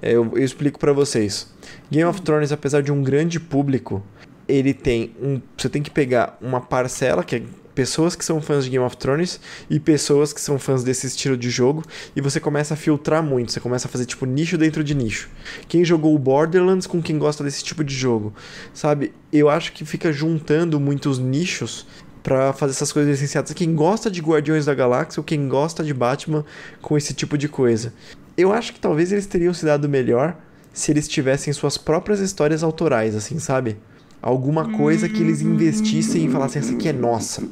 [0.00, 1.52] É, eu, eu explico para vocês.
[1.90, 4.02] Game of Thrones, apesar de um grande público,
[4.48, 5.40] ele tem um.
[5.56, 7.42] Você tem que pegar uma parcela, que é
[7.76, 11.36] pessoas que são fãs de Game of Thrones e pessoas que são fãs desse estilo
[11.36, 11.84] de jogo,
[12.16, 15.28] e você começa a filtrar muito, você começa a fazer tipo nicho dentro de nicho.
[15.68, 18.32] Quem jogou o Borderlands com quem gosta desse tipo de jogo,
[18.72, 19.12] sabe?
[19.30, 21.86] Eu acho que fica juntando muitos nichos
[22.22, 23.52] para fazer essas coisas licenciadas.
[23.52, 26.44] Quem gosta de Guardiões da Galáxia ou quem gosta de Batman
[26.80, 27.92] com esse tipo de coisa.
[28.36, 30.36] Eu acho que talvez eles teriam se dado melhor
[30.72, 33.76] se eles tivessem suas próprias histórias autorais, assim, sabe?
[34.22, 37.46] Alguma coisa que eles investissem e falassem, essa aqui é nossa.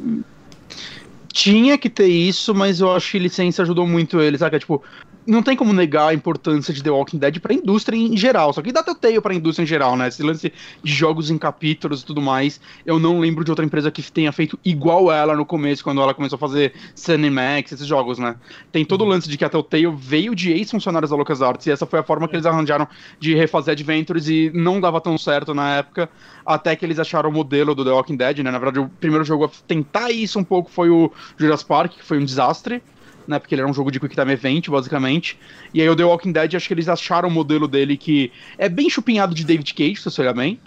[1.32, 4.58] Tinha que ter isso, mas eu acho que licença ajudou muito eles, sabe?
[4.58, 4.82] Tipo,
[5.27, 8.53] não tem como negar a importância de The Walking Dead pra indústria em geral.
[8.53, 10.09] Só que dá Telltale pra indústria em geral, né?
[10.09, 10.53] Esse lance
[10.83, 12.61] de jogos em capítulos e tudo mais.
[12.85, 16.14] Eu não lembro de outra empresa que tenha feito igual ela no começo, quando ela
[16.14, 18.37] começou a fazer Cinemax, esses jogos, né?
[18.70, 21.87] Tem todo o lance de que a Telltale veio de ex-funcionários da LucasArts e essa
[21.87, 22.87] foi a forma que eles arranjaram
[23.18, 26.09] de refazer Adventures e não dava tão certo na época,
[26.45, 28.51] até que eles acharam o modelo do The Walking Dead, né?
[28.51, 32.05] Na verdade, o primeiro jogo a tentar isso um pouco foi o Jurassic Park, que
[32.05, 32.83] foi um desastre
[33.27, 33.39] né?
[33.39, 35.39] Porque ele era um jogo de Quick Time Event, basicamente.
[35.72, 38.68] E aí o The Walking Dead, acho que eles acharam o modelo dele que é
[38.68, 40.59] bem chupinhado de David Cage, se você olhar bem.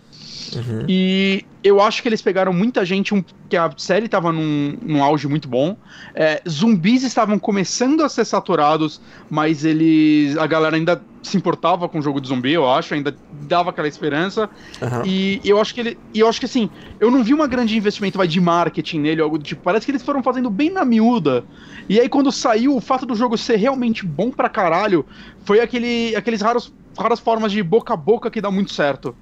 [0.56, 0.86] Uhum.
[0.88, 5.04] E eu acho que eles pegaram muita gente, um, que a série estava num, num
[5.04, 5.76] auge muito bom.
[6.16, 10.38] É, zumbis estavam começando a ser saturados, mas eles.
[10.38, 13.88] A galera ainda se importava com o jogo de zumbi, eu acho, ainda dava aquela
[13.88, 14.50] esperança.
[14.82, 15.06] Uhum.
[15.06, 15.98] E eu acho que ele.
[16.14, 16.70] E eu acho que assim,
[17.00, 19.62] eu não vi uma grande investimento vai, de marketing nele, algo do tipo.
[19.62, 21.44] Parece que eles foram fazendo bem na miúda.
[21.90, 25.06] E aí, quando saiu, o fato do jogo ser realmente bom pra caralho
[25.44, 29.16] foi aquele, aqueles raros, raras formas de boca a boca que dá muito certo.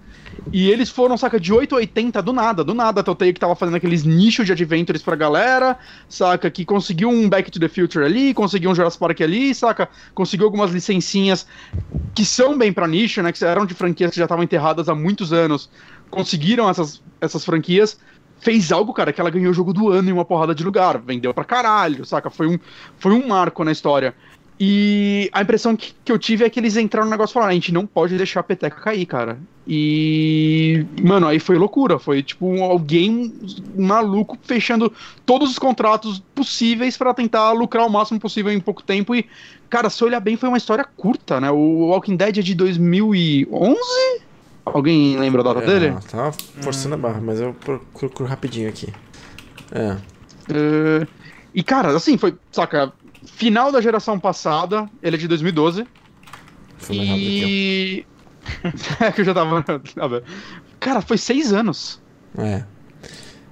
[0.52, 3.02] E eles foram, saca, de 8 a 80 do nada, do nada.
[3.02, 7.28] A Telltale que tava fazendo aqueles nichos de adventures pra galera, saca, que conseguiu um
[7.28, 11.48] Back to the Future ali, conseguiu um Jurassic Park ali, saca, conseguiu algumas licencinhas
[12.14, 14.96] que são bem pra nicho, né, que eram de franquias que já estavam enterradas há
[14.96, 15.70] muitos anos,
[16.10, 18.00] conseguiram essas, essas franquias,
[18.40, 21.00] fez algo, cara, que ela ganhou o jogo do ano em uma porrada de lugar,
[21.00, 22.60] vendeu pra caralho, saca, foi um,
[22.98, 24.16] foi um marco na história.
[24.60, 27.52] E a impressão que, que eu tive é que eles entraram no negócio e falaram:
[27.52, 29.38] a gente não pode deixar a peteca cair, cara.
[29.68, 31.98] E, mano, aí foi loucura.
[31.98, 33.34] Foi tipo alguém
[33.76, 34.92] maluco fechando
[35.26, 39.16] todos os contratos possíveis pra tentar lucrar o máximo possível em pouco tempo.
[39.16, 39.26] E,
[39.70, 41.50] cara, se olhar bem, foi uma história curta, né?
[41.50, 43.80] O Walking Dead é de 2011?
[44.66, 45.88] Alguém lembra a data dele?
[45.90, 47.56] Ah, tava forçando a barra, mas eu
[47.94, 48.92] procuro rapidinho aqui.
[49.72, 49.98] É.
[50.50, 51.08] É,
[51.54, 52.92] e, cara, assim, foi, saca,
[53.26, 55.88] final da geração passada, ele é de 2012.
[56.78, 58.15] Foi mais rápido que E.
[59.00, 59.64] é que eu já tava.
[60.80, 62.02] Cara, foi seis anos.
[62.38, 62.64] É.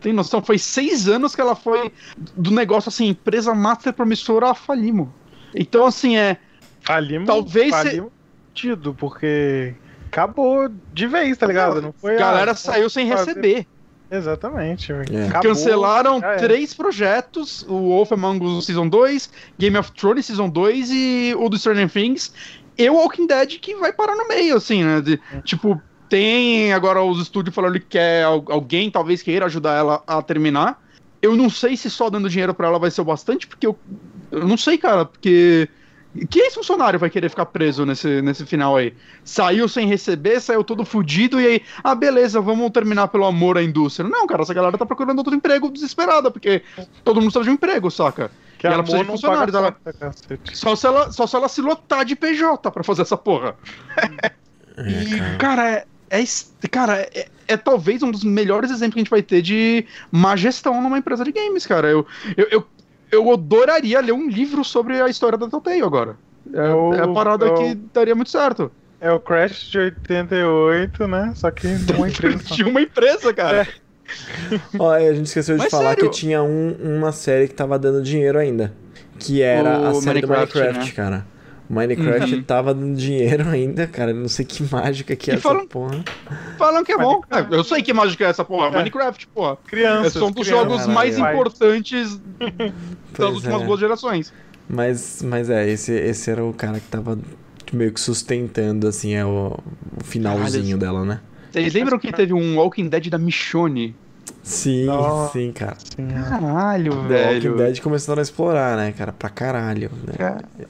[0.01, 0.41] Tem noção?
[0.43, 1.91] Foi seis anos que ela foi
[2.35, 5.13] do negócio assim, empresa master promissora a falimo.
[5.55, 6.37] Então, assim, é.
[6.81, 8.11] Falimos, Talvez se- falimos
[8.53, 9.73] tido, porque
[10.07, 11.81] acabou de vez, tá ligado?
[11.81, 13.67] Não foi a galera ah, saiu sem fazer- receber.
[14.11, 14.91] Exatamente.
[14.91, 15.27] É.
[15.27, 16.37] Acabou, Cancelaram era.
[16.37, 21.49] três projetos: o Wolf Among Us Season 2, Game of Thrones Season 2 e o
[21.49, 22.31] do Stranger Things.
[22.77, 25.01] E o Walking Dead que vai parar no meio, assim, né?
[25.01, 30.03] De- tipo, tem agora os estúdios falando que quer al- alguém talvez queira ajudar ela
[30.07, 30.81] a terminar.
[31.21, 33.77] Eu não sei se só dando dinheiro pra ela vai ser o bastante, porque eu,
[34.31, 35.69] eu não sei, cara, porque.
[36.29, 38.93] Que ex-funcionário vai querer ficar preso nesse, nesse final aí?
[39.23, 43.63] Saiu sem receber, saiu todo fudido e aí, ah, beleza, vamos terminar pelo amor à
[43.63, 44.07] indústria.
[44.07, 46.61] Não, cara, essa galera tá procurando outro emprego desesperada, porque
[47.03, 48.29] todo mundo precisa de um emprego, saca?
[48.63, 50.57] Que E ela precisa de cacete.
[50.57, 53.55] Só se ela, só se, ela se lotar de PJ pra fazer essa porra.
[54.77, 55.85] É, E, cara.
[56.09, 59.41] é, é cara, é, é talvez um dos melhores exemplos que a gente vai ter
[59.41, 61.89] de má gestão numa empresa de games, cara.
[61.89, 62.07] Eu,
[62.37, 62.67] eu, eu,
[63.11, 66.15] eu adoraria ler um livro sobre a história da Telltale agora.
[66.53, 68.71] É, Eu- é a parada eu- que daria muito certo.
[69.01, 71.33] É o Crash de 88, né?
[71.35, 72.37] Só que de uma empresa.
[72.55, 73.67] De uma empresa, cara.
[74.79, 76.09] Ó, a gente esqueceu de Mas falar sério?
[76.09, 78.73] que tinha um- uma série que tava dando dinheiro ainda.
[79.19, 80.91] Que era O a série do Minecraft, Minecraft, né?
[80.95, 81.25] cara.
[81.69, 82.43] O Minecraft Uhum.
[82.43, 84.13] tava dando dinheiro ainda, cara.
[84.13, 86.03] Não sei que mágica que é E essa falam- porra.
[86.57, 87.21] Falam que é bom.
[87.31, 87.53] Minecraft.
[87.53, 88.67] É, eu sei que mágica é essa porra.
[88.67, 88.71] É.
[88.71, 89.57] Minecraft, porra.
[89.65, 90.13] É Crianças.
[90.13, 90.69] só um dos crianças.
[90.71, 91.35] jogos mais Caralho.
[91.35, 92.19] importantes
[93.17, 93.65] das últimas é.
[93.65, 94.33] duas gerações.
[94.67, 97.17] Mas, mas é, esse, esse era o cara que tava
[97.71, 99.57] meio que sustentando, assim, é o,
[99.99, 101.19] o finalzinho dela, né?
[101.51, 103.95] Vocês lembram que teve um Walking Dead da Michonne?
[104.41, 105.33] Sim, Nossa.
[105.33, 105.77] sim, cara.
[105.79, 106.13] Sim, é.
[106.29, 107.51] Caralho, The velho.
[107.51, 109.11] Walking Dead começaram a explorar, né, cara?
[109.13, 109.89] Pra caralho.
[110.05, 110.13] Né?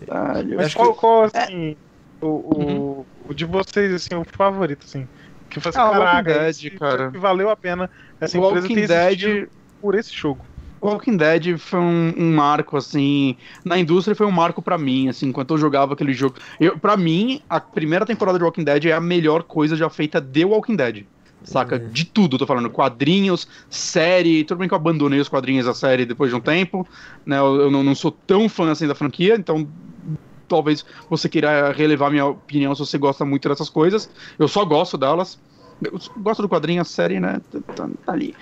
[0.08, 0.58] Caralho.
[0.58, 1.76] Mas qual, qual, assim,
[2.22, 2.28] o,
[3.02, 5.08] o, o de vocês, assim, o favorito, assim?
[5.50, 7.12] Que foi assim, Ah, o Walking caraca, Dead, esse- cara.
[7.12, 7.90] que valeu a pena
[8.20, 9.48] essa O empresa Walking ter Dead,
[9.82, 10.46] por esse jogo.
[10.82, 15.28] Walking Dead foi um, um marco, assim, na indústria foi um marco pra mim, assim,
[15.28, 16.36] enquanto eu jogava aquele jogo.
[16.60, 20.20] Eu, pra mim, a primeira temporada de Walking Dead é a melhor coisa já feita
[20.20, 21.08] de Walking Dead.
[21.44, 21.76] Saca?
[21.78, 21.90] Uhum.
[21.90, 22.70] De tudo, tô falando.
[22.70, 24.44] Quadrinhos, série.
[24.44, 26.88] Tudo bem que eu abandonei os quadrinhos da série depois de um tempo.
[27.26, 27.38] Né?
[27.38, 29.68] Eu, eu não, não sou tão fã assim da franquia, então
[30.48, 34.10] talvez você queira relevar minha opinião se você gosta muito dessas coisas.
[34.38, 35.40] Eu só gosto delas.
[35.82, 37.42] Eu gosto do quadrinho, a série, né?
[37.76, 38.36] Tá, tá ali.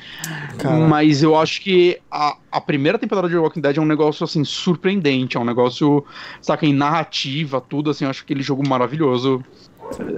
[0.60, 4.24] Cara, Mas eu acho que a, a primeira temporada de Walking Dead é um negócio,
[4.24, 5.38] assim, surpreendente.
[5.38, 6.06] É um negócio,
[6.42, 8.04] saca, em narrativa, tudo, assim.
[8.04, 9.44] Eu acho aquele jogo maravilhoso.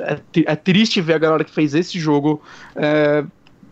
[0.01, 2.41] É, é triste ver a galera que fez esse jogo
[2.75, 3.23] é,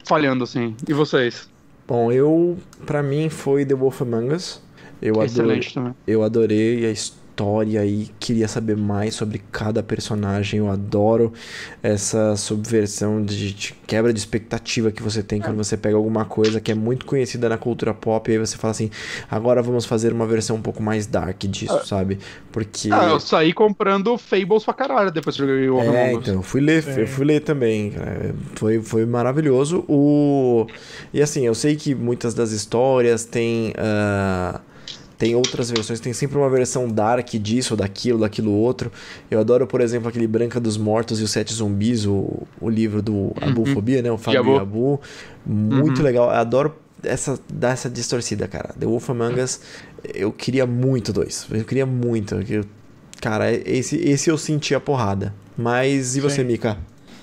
[0.06, 0.76] falhando, assim.
[0.88, 1.49] E vocês?
[1.88, 4.61] bom, eu, pra mim, foi The Wolf Among Us.
[5.02, 5.94] Eu adorei, Excelente também.
[6.06, 7.20] eu adorei a história
[7.66, 10.60] e queria saber mais sobre cada personagem.
[10.60, 11.34] Eu adoro
[11.82, 16.62] essa subversão de, de quebra de expectativa que você tem quando você pega alguma coisa
[16.62, 18.91] que é muito conhecida na cultura pop e aí você fala assim,
[19.30, 22.20] agora vamos fazer uma versão um pouco mais dark disso, sabe?
[22.52, 26.36] Porque Ah, eu saí comprando Fables pra caralho depois que eu joguei o É, então,
[26.36, 27.94] eu fui ler, eu fui ler também.
[28.56, 29.84] Foi, foi maravilhoso.
[29.88, 30.68] O...
[31.14, 33.74] E assim, eu sei que muitas das histórias têm.
[33.78, 34.62] ah,
[35.22, 38.91] tem outras versões, tem sempre uma versão dark disso, daquilo, daquilo outro.
[39.30, 43.03] Eu adoro, por exemplo, aquele Branca dos Mortos e os Sete Zumbis, o, o livro
[43.03, 44.11] do Abufobia, né?
[44.11, 44.56] O Fábio.
[44.56, 44.99] Yabu.
[45.45, 46.03] Muito Uhum.
[46.03, 46.26] legal.
[46.26, 48.73] Eu adoro essa, dar essa distorcida, cara.
[48.80, 49.61] The Wolf Among Us,
[50.11, 51.45] eu queria muito dois.
[51.52, 52.41] Eu queria muito.
[52.49, 52.65] Eu,
[53.22, 55.35] cara, esse, esse eu senti a porrada.
[55.56, 56.45] Mas e você, Sim.
[56.48, 56.80] Mika?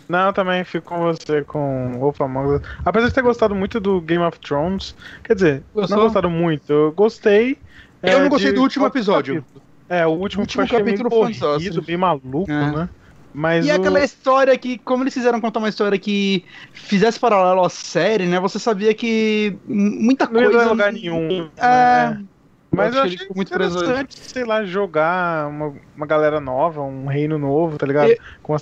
[0.09, 2.63] Não, eu também fico com você com Wolf Among Us.
[2.85, 4.95] Apesar de ter gostado muito do Game of Thrones,
[5.25, 5.97] quer dizer, Gostou?
[5.97, 7.59] não gostado muito, eu gostei.
[8.03, 9.45] Eu é, não gostei do último episódio.
[9.89, 11.81] É, o último, O último que eu achei capítulo foi corrido, desastre.
[11.81, 12.71] bem maluco, É.
[12.73, 12.89] né?
[13.33, 13.75] Mas E o...
[13.75, 18.41] aquela história que, como eles fizeram contar uma história que fizesse paralelo à série, né?
[18.41, 20.65] Você sabia que muita não ia coisa.
[20.65, 21.49] dar lugar nenhum.
[21.57, 22.11] É.
[22.11, 22.25] né?
[22.71, 27.07] Mas Eu eu achei muito preso interessante, sei lá, jogar uma, uma galera nova, um
[27.07, 28.11] reino novo, tá ligado?
[28.11, 28.19] Eu-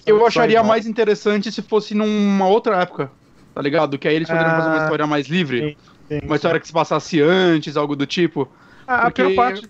[0.06, 0.68] Eu acharia novas.
[0.68, 3.10] mais interessante se fosse numa outra época,
[3.54, 3.98] tá ligado?
[3.98, 5.76] Que aí eles poderiam Ah, fazer uma história mais livre.
[6.08, 8.48] Sim, Uma história que se passasse antes, algo do tipo.
[8.86, 9.68] A, pior parte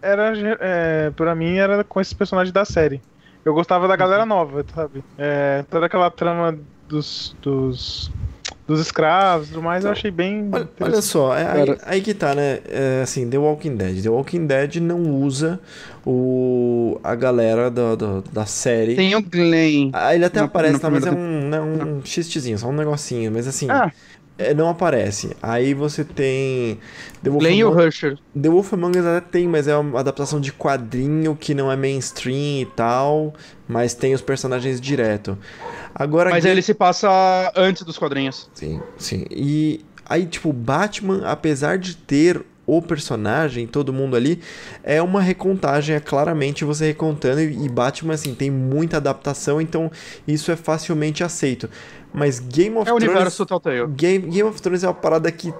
[0.00, 3.00] era, é, pra mim, era com esses personagens da série.
[3.44, 5.04] Eu gostava da galera nova, sabe?
[5.18, 6.58] É, toda aquela trama
[6.88, 8.10] dos, dos,
[8.66, 10.48] dos escravos e tudo mais, eu achei bem.
[10.50, 12.60] Olha, olha só, é, aí, aí, que tá, né?
[12.66, 14.02] É, assim, The Walking Dead.
[14.02, 15.60] The Walking Dead não usa
[16.06, 18.94] o, a galera do, do da série.
[18.94, 19.90] Tem o Glenn.
[19.92, 22.72] Ah, ele até no, aparece, no tá, mas é um, né, um xtzinho, só um
[22.72, 23.30] negocinho.
[23.30, 23.92] Mas assim, ah.
[24.36, 25.36] É, não aparece.
[25.40, 26.78] Aí você tem.
[27.22, 27.64] The Wolf Glenn Among...
[27.64, 28.18] o Rusher.
[28.40, 31.76] The Wolf Among Us até tem, mas é uma adaptação de quadrinho que não é
[31.76, 33.32] mainstream e tal.
[33.68, 35.38] Mas tem os personagens direto.
[35.94, 36.30] Agora.
[36.30, 38.50] Mas ele se passa antes dos quadrinhos.
[38.54, 39.24] Sim, sim.
[39.30, 44.40] E aí, tipo, Batman, apesar de ter o personagem, todo mundo ali,
[44.82, 49.90] é uma recontagem, é claramente você recontando, e Batman, assim, tem muita adaptação, então
[50.26, 51.68] isso é facilmente aceito.
[52.14, 53.02] Mas Game of é Thrones.
[53.02, 53.86] É o universo Telltale.
[53.88, 55.52] Game, Game of Thrones é uma parada que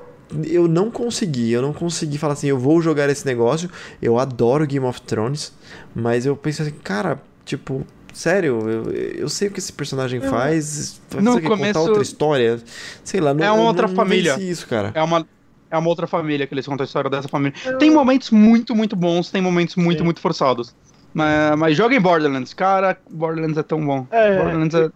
[0.46, 3.68] eu não consegui, eu não consegui falar assim, eu vou jogar esse negócio.
[4.00, 5.52] Eu adoro Game of Thrones,
[5.94, 11.00] mas eu penso assim, cara, tipo, sério, eu, eu sei o que esse personagem faz.
[11.12, 12.60] No começo, contar outra história,
[13.02, 14.36] sei lá, não, é uma outra não, família.
[14.36, 14.92] Não isso, cara.
[14.94, 15.26] É uma
[15.70, 17.58] é uma outra família que eles contam a história dessa família.
[17.80, 20.04] Tem momentos muito, muito bons, tem momentos muito, Sim.
[20.04, 20.72] muito forçados.
[21.12, 24.06] Mas, mas joga em Borderlands, cara, Borderlands é tão bom.
[24.12, 24.90] É, Borderlands é é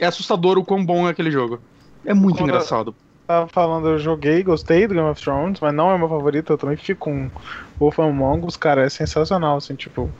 [0.00, 1.60] assustador o quão bom é aquele jogo.
[2.04, 2.94] É muito Quando engraçado.
[3.26, 6.58] Tava falando, eu joguei, gostei do Game of Thrones, mas não é meu favorito, eu
[6.58, 7.30] também fico com
[7.78, 10.10] Wolf Among Us, cara, é sensacional, assim, tipo,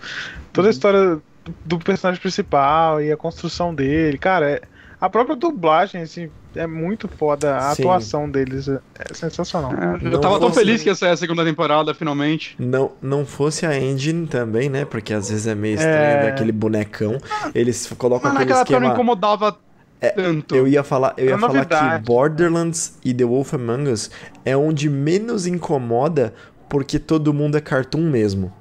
[0.55, 0.71] toda a uhum.
[0.71, 1.19] história
[1.67, 4.63] do personagem principal e a construção dele, cara, é,
[4.99, 7.83] a própria dublagem, assim, é muito foda, a Sim.
[7.83, 9.73] atuação deles é, é sensacional.
[9.73, 12.57] É, eu tava tão feliz que essa é a segunda temporada, finalmente.
[12.59, 16.31] Não, não fosse a engine também, né, porque às vezes é meio estranho é...
[16.31, 17.19] daquele bonecão,
[17.55, 18.81] eles colocam mas aquele esquema...
[18.81, 19.59] não incomodava
[20.07, 20.55] é, tanto.
[20.55, 24.11] Eu ia falar, eu ia falar que Borderlands e The Wolf Among Us
[24.45, 26.35] é onde menos incomoda
[26.69, 28.53] porque todo mundo é cartoon mesmo.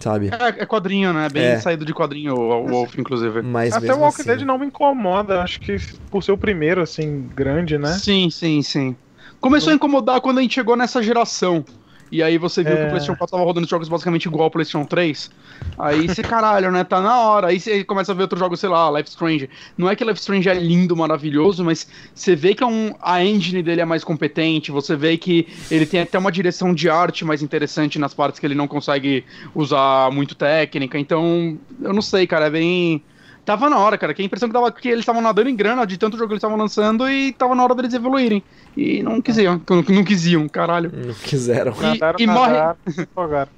[0.00, 0.28] Sabe?
[0.28, 1.28] É, é quadrinho, né?
[1.28, 1.58] Bem é.
[1.58, 3.42] saído de quadrinho o Wolf, inclusive.
[3.42, 4.30] Mas Até o Walking assim...
[4.30, 5.76] Dead não me incomoda, acho que
[6.08, 7.92] por ser o primeiro, assim, grande, né?
[7.94, 8.96] Sim, sim, sim.
[9.40, 11.64] Começou a incomodar quando a gente chegou nessa geração.
[12.10, 12.76] E aí você viu é...
[12.76, 12.88] que o é.
[12.88, 15.30] PlayStation 4 tava rodando jogos basicamente igual ao PlayStation 3.
[15.78, 16.84] Aí você, caralho, né?
[16.84, 17.48] Tá na hora.
[17.48, 19.48] Aí você começa a ver outros jogos, sei lá, Life Strange.
[19.76, 23.24] Não é que Life Strange é lindo, maravilhoso, mas você vê que é um, a
[23.24, 24.70] engine dele é mais competente.
[24.70, 28.46] Você vê que ele tem até uma direção de arte mais interessante nas partes que
[28.46, 29.24] ele não consegue
[29.54, 30.98] usar muito técnica.
[30.98, 32.46] Então, eu não sei, cara.
[32.46, 33.02] É bem
[33.48, 34.12] tava na hora, cara.
[34.12, 36.34] Que a impressão que tava que eles estavam nadando em grana de tanto jogo que
[36.34, 38.42] eles estavam lançando e tava na hora deles evoluírem.
[38.76, 40.92] E não quisiam, não, não quisiam, caralho.
[40.94, 41.72] Não quiseram.
[41.78, 42.54] E, nadaram, e morre.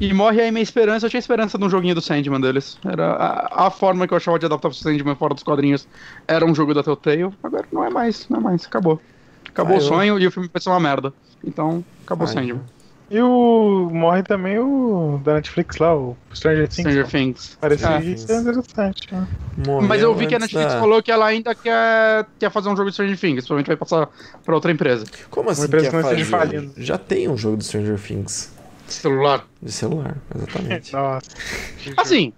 [0.00, 1.06] e morre aí minha esperança.
[1.06, 2.78] Eu tinha esperança de um joguinho do Sandman deles.
[2.84, 5.88] Era a, a, forma que eu achava de adaptar o Sandman fora dos quadrinhos.
[6.28, 7.34] Era um jogo da Telltale.
[7.42, 8.64] Agora não é mais, não é mais.
[8.64, 9.00] Acabou.
[9.48, 11.12] Acabou ah, o sonho e o filme vai ser uma merda.
[11.44, 12.60] Então, acabou o Sandman.
[13.10, 13.90] E o.
[13.92, 15.20] Morre também o.
[15.22, 16.80] Da Netflix lá, o Stranger Things.
[16.80, 17.58] Stranger Things.
[17.60, 18.38] Parecia é.
[18.40, 19.12] interessante.
[19.12, 19.26] Né?
[19.82, 20.80] Mas eu vi que a Netflix da...
[20.80, 23.46] falou que ela ainda quer, quer fazer um jogo de Stranger Things.
[23.46, 24.08] Provavelmente vai passar
[24.44, 25.04] pra outra empresa.
[25.30, 25.62] Como assim?
[25.62, 26.70] Uma empresa quer fazer?
[26.76, 28.52] Já tem um jogo do Stranger Things.
[28.86, 29.46] De celular.
[29.60, 30.92] De celular, exatamente.
[30.96, 31.30] Nossa.
[31.96, 32.32] Assim,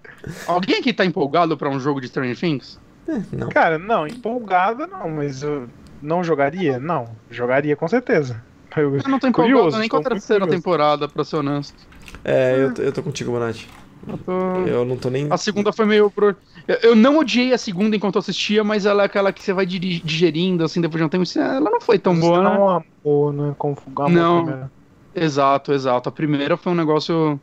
[0.47, 2.79] alguém aqui tá empolgado pra um jogo de Stranger Things?
[3.07, 3.49] É, não.
[3.49, 5.67] Cara, não, empolgado não, mas eu
[6.01, 6.79] não jogaria?
[6.79, 8.41] Não, jogaria com certeza.
[8.81, 11.75] Eu, eu não tô empolgado curioso, nem com a terceira temporada, pra ser honesto.
[12.23, 13.69] É, eu, eu tô contigo, Bonatti.
[14.07, 14.31] Eu, tô...
[14.67, 15.27] eu não tô nem.
[15.31, 16.11] A segunda foi meio.
[16.11, 16.35] Pro...
[16.83, 19.65] Eu não odiei a segunda enquanto eu assistia, mas ela é aquela que você vai
[19.65, 21.23] digerindo, assim, depois de um tempo.
[21.39, 22.85] Ela não foi tão boa, não né?
[23.03, 23.55] Amor, né?
[23.57, 24.43] Como amor não.
[24.43, 24.71] Primeiro.
[25.15, 26.09] Exato, exato.
[26.09, 27.39] A primeira foi um negócio.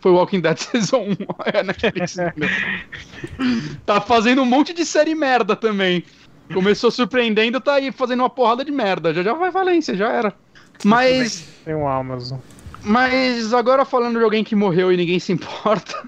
[0.00, 1.16] Foi Walking Dead Season 1.
[1.52, 2.16] É Netflix.
[3.84, 6.04] tá fazendo um monte de série merda também.
[6.52, 9.14] Começou surpreendendo, tá aí fazendo uma porrada de merda.
[9.14, 10.34] Já já vai Valência, já era.
[10.82, 11.46] Mas.
[11.64, 12.38] Tem um Amazon.
[12.82, 16.06] Mas agora falando de alguém que morreu e ninguém se importa.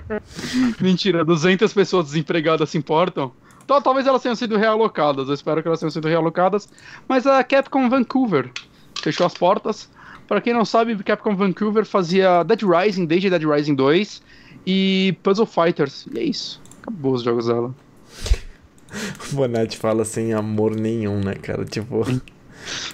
[0.80, 3.32] Mentira, 200 pessoas desempregadas se importam.
[3.64, 6.68] Então, talvez elas tenham sido realocadas, eu espero que elas tenham sido realocadas.
[7.08, 8.50] Mas a Capcom Vancouver
[9.00, 9.88] fechou as portas.
[10.26, 14.22] Para quem não sabe, Capcom Vancouver fazia Dead Rising desde Dead Rising 2
[14.66, 16.06] e Puzzle Fighters.
[16.12, 16.60] E é isso.
[16.82, 17.72] Acabou os jogos dela.
[19.30, 21.64] O Bonatti fala sem amor nenhum, né, cara?
[21.64, 22.04] Tipo.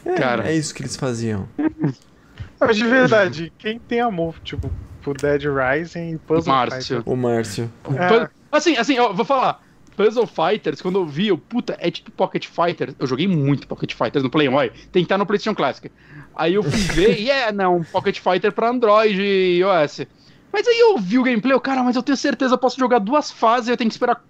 [0.04, 0.48] É, Cara.
[0.48, 1.48] é isso que eles faziam.
[2.60, 4.70] Mas de verdade, quem tem amor, tipo,
[5.02, 7.02] pro Dead Rising e Puzzle Márcio.
[7.06, 7.70] O Márcio.
[7.94, 8.28] É.
[8.50, 9.62] Assim, assim, eu vou falar.
[9.96, 12.94] Puzzle Fighters, quando eu vi, eu, puta, é tipo Pocket Fighters.
[13.00, 14.70] Eu joguei muito Pocket Fighters no Playboy.
[14.92, 15.90] Tem que estar no PlayStation Classic.
[16.36, 20.06] Aí eu fui ver, e é, não, Pocket Fighter pra Android e iOS.
[20.52, 23.00] Mas aí eu vi o gameplay, eu, cara, mas eu tenho certeza, eu posso jogar
[23.00, 24.24] duas fases, eu tenho que esperar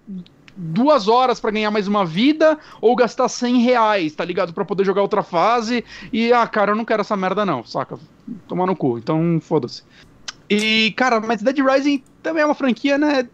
[0.61, 4.53] duas horas para ganhar mais uma vida ou gastar 100 reais, tá ligado?
[4.53, 5.85] para poder jogar outra fase.
[6.11, 7.97] E, ah, cara, eu não quero essa merda não, saca?
[8.47, 9.83] Tomar no cu, então foda-se.
[10.49, 13.29] E, cara, mas Dead Rising também é uma franquia, né?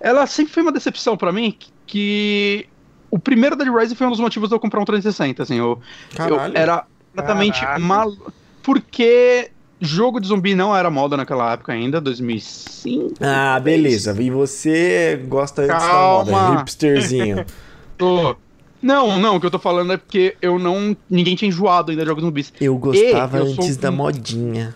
[0.00, 2.66] Ela sempre foi uma decepção para mim, que
[3.10, 5.80] o primeiro Dead Rising foi um dos motivos de eu comprar um 360, assim, eu,
[6.18, 8.10] eu era completamente mal...
[8.62, 9.50] Porque
[9.84, 13.14] jogo de zumbi não era moda naquela época ainda, 2005.
[13.20, 14.14] Ah, beleza.
[14.20, 16.24] E você gosta antes Calma.
[16.24, 17.44] da moda, hipsterzinho.
[17.98, 18.36] Tô.
[18.82, 20.96] Não, não, o que eu tô falando é porque eu não.
[21.08, 22.52] Ninguém tinha enjoado ainda de jogos zumbis.
[22.60, 24.72] Eu gostava eu sou antes da um- modinha.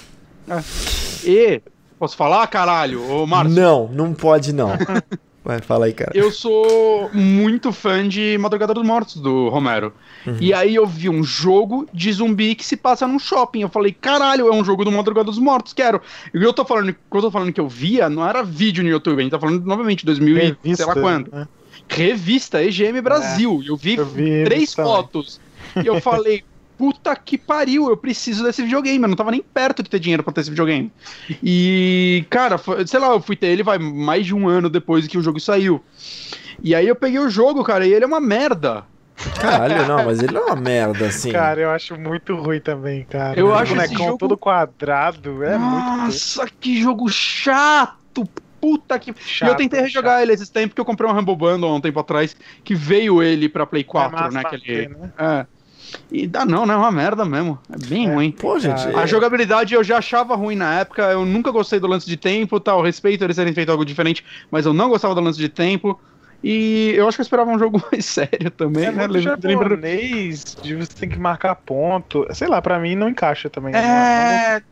[1.24, 1.60] E.
[1.98, 3.02] Posso falar, caralho?
[3.10, 3.55] Ô, Márcio?
[3.60, 4.70] Não, não pode não.
[5.48, 6.10] Vai, fala aí, cara.
[6.14, 9.94] Eu sou muito fã de Madrugada dos Mortos, do Romero.
[10.26, 10.36] Uhum.
[10.38, 13.62] E aí eu vi um jogo de zumbi que se passa num shopping.
[13.62, 16.02] Eu falei, caralho, é um jogo do Madrugada dos Mortos, quero.
[16.34, 18.90] E eu tô falando, quando eu tô falando que eu via, não era vídeo no
[18.90, 21.30] YouTube, a gente tá falando novamente, 2000 e sei lá quando.
[21.32, 21.48] né?
[21.88, 23.62] Revista EGM Brasil.
[23.66, 24.92] Eu vi Eu vi três também.
[24.92, 25.40] fotos.
[25.82, 26.44] E eu falei,
[26.78, 29.02] puta que pariu, eu preciso desse videogame.
[29.02, 30.90] Eu não tava nem perto de ter dinheiro pra ter esse videogame.
[31.42, 35.06] E, cara, foi- sei lá, eu fui ter ele vai mais de um ano depois
[35.06, 35.82] que o jogo saiu.
[36.62, 38.84] E aí eu peguei o jogo, cara, e ele é uma merda.
[39.40, 41.32] Caralho, não, mas ele é uma merda, assim.
[41.32, 43.38] Cara, eu acho muito ruim também, cara.
[43.38, 45.96] Eu O acho esse bonecão jogo- todo quadrado, é muito ruim.
[46.05, 47.98] Nossa, que jogo chato.
[48.60, 49.12] Puta que.
[49.12, 51.74] e Chato, eu tentei rejogar ele esses tempos, porque eu comprei um Rumble Bundle há
[51.76, 52.34] um tempo atrás,
[52.64, 54.40] que veio ele pra Play 4, É né?
[54.44, 54.62] Aquele...
[54.62, 55.12] ter, né?
[55.16, 55.46] É.
[56.10, 56.74] E dá não, né?
[56.74, 57.59] É uma merda mesmo.
[57.73, 58.15] É bem É.
[58.15, 58.31] ruim.
[58.32, 58.81] Pô, gente.
[58.97, 62.16] A é- jogabilidade eu já achava ruim na época, eu nunca gostei do lance de
[62.16, 65.48] tempo, tal, respeito eles terem feito algo diferente, mas eu não gostava do lance de
[65.48, 65.98] tempo.
[66.43, 69.06] E eu acho que eu esperava um jogo mais sério também, É né?
[69.09, 69.77] Lembra-
[70.62, 72.27] de você tem que marcar ponto.
[72.32, 73.74] Sei lá, pra mim não encaixa também.
[73.74, 74.62] É.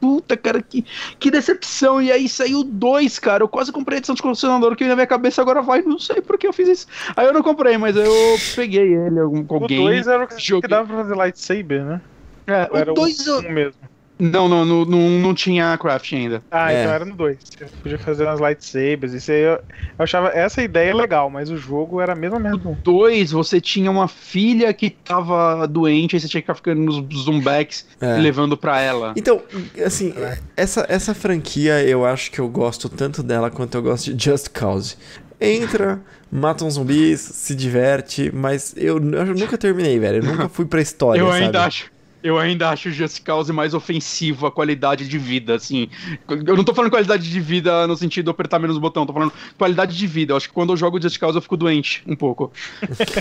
[0.00, 0.84] Puta, cara, que,
[1.18, 2.00] que decepção.
[2.02, 3.42] E aí saiu dois, cara.
[3.42, 5.82] Eu quase comprei a edição de colecionador que na minha cabeça agora vai.
[5.82, 6.86] Não sei por que eu fiz isso.
[7.16, 8.12] Aí eu não comprei, mas eu
[8.54, 9.78] peguei ele algum- com O alguém.
[9.80, 10.62] 2 era o que, joguei.
[10.62, 12.00] que dava pra fazer lightsaber, né?
[12.46, 13.38] É, Ou o dois eu...
[13.38, 13.80] um mesmo.
[14.16, 16.40] Não, não, não, não, não tinha craft ainda.
[16.48, 16.82] Ah, É.
[16.82, 17.36] então era no 2.
[17.42, 19.12] Você podia fazer umas lightsabers.
[19.12, 19.60] Isso aí eu, eu
[19.98, 22.78] achava essa ideia legal, mas o jogo era a mesma merda.
[22.84, 27.24] Dois, você tinha uma filha que tava doente, aí você tinha que ficar ficando nos
[27.24, 28.18] zumbex É.
[28.18, 29.12] e levando pra ela.
[29.16, 29.42] Então,
[29.84, 30.14] assim,
[30.56, 34.50] essa, essa franquia eu acho que eu gosto tanto dela quanto eu gosto de Just
[34.50, 34.96] Cause.
[35.40, 36.00] Entra,
[36.30, 40.18] mata uns zumbis, se diverte, mas eu, eu nunca terminei, velho.
[40.18, 41.44] Eu nunca fui pra história, Eu sabe?
[41.44, 41.92] ainda acho.
[42.24, 45.90] Eu ainda acho o Just Cause mais ofensivo à qualidade de vida, assim.
[46.26, 49.30] Eu não tô falando qualidade de vida no sentido de apertar menos botão, tô falando
[49.58, 50.32] qualidade de vida.
[50.32, 52.50] Eu acho que quando eu jogo Just Cause eu fico doente um pouco.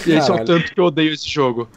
[0.07, 0.45] E isso é o Caralho.
[0.45, 1.67] tanto que eu odeio esse jogo.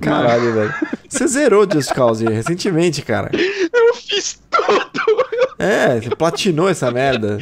[0.00, 0.74] Caralho, velho.
[1.08, 3.32] Você zerou Just Cause recentemente, cara.
[3.34, 5.31] Eu fiz tudo!
[5.58, 7.38] É, você platinou essa merda.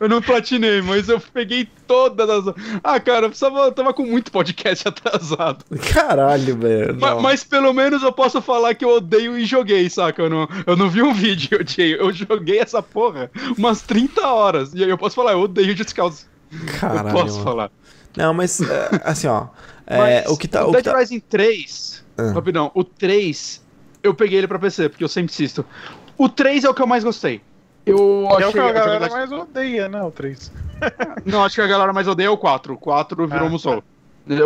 [0.00, 2.54] Eu não platinei, mas eu peguei todas as.
[2.82, 5.64] Ah, cara, eu precisava, eu tava com muito podcast atrasado.
[5.92, 6.98] Caralho, velho.
[7.00, 7.20] Ma-.
[7.20, 10.22] Mas, pelo menos eu posso falar que eu odeio e joguei, saca?
[10.22, 11.94] Eu não, eu não vi um vídeo, eu odiei.
[11.98, 14.74] Eu joguei essa porra umas 30 horas.
[14.74, 16.26] E aí eu posso falar, eu odeio Just Cause.
[16.80, 17.44] Caralho, eu posso mano.
[17.44, 17.70] falar.
[18.16, 19.46] Não, mas é, assim, ó.
[19.86, 20.64] É, Mas o que tá.
[20.66, 20.96] o O Dead tá...
[20.98, 22.32] Rising 3, Ah.
[22.32, 23.60] rapidão, o 3,
[24.02, 25.64] eu peguei ele pra PC, porque eu sempre insisto.
[26.16, 27.40] O 3 é o que eu mais gostei.
[27.84, 30.02] Eu Que é o que a galera mais odeia, né?
[30.02, 30.52] O 3.
[31.26, 32.74] Não, acho que a galera mais odeia é o 4.
[32.74, 33.82] O 4 virou Ah, Musou.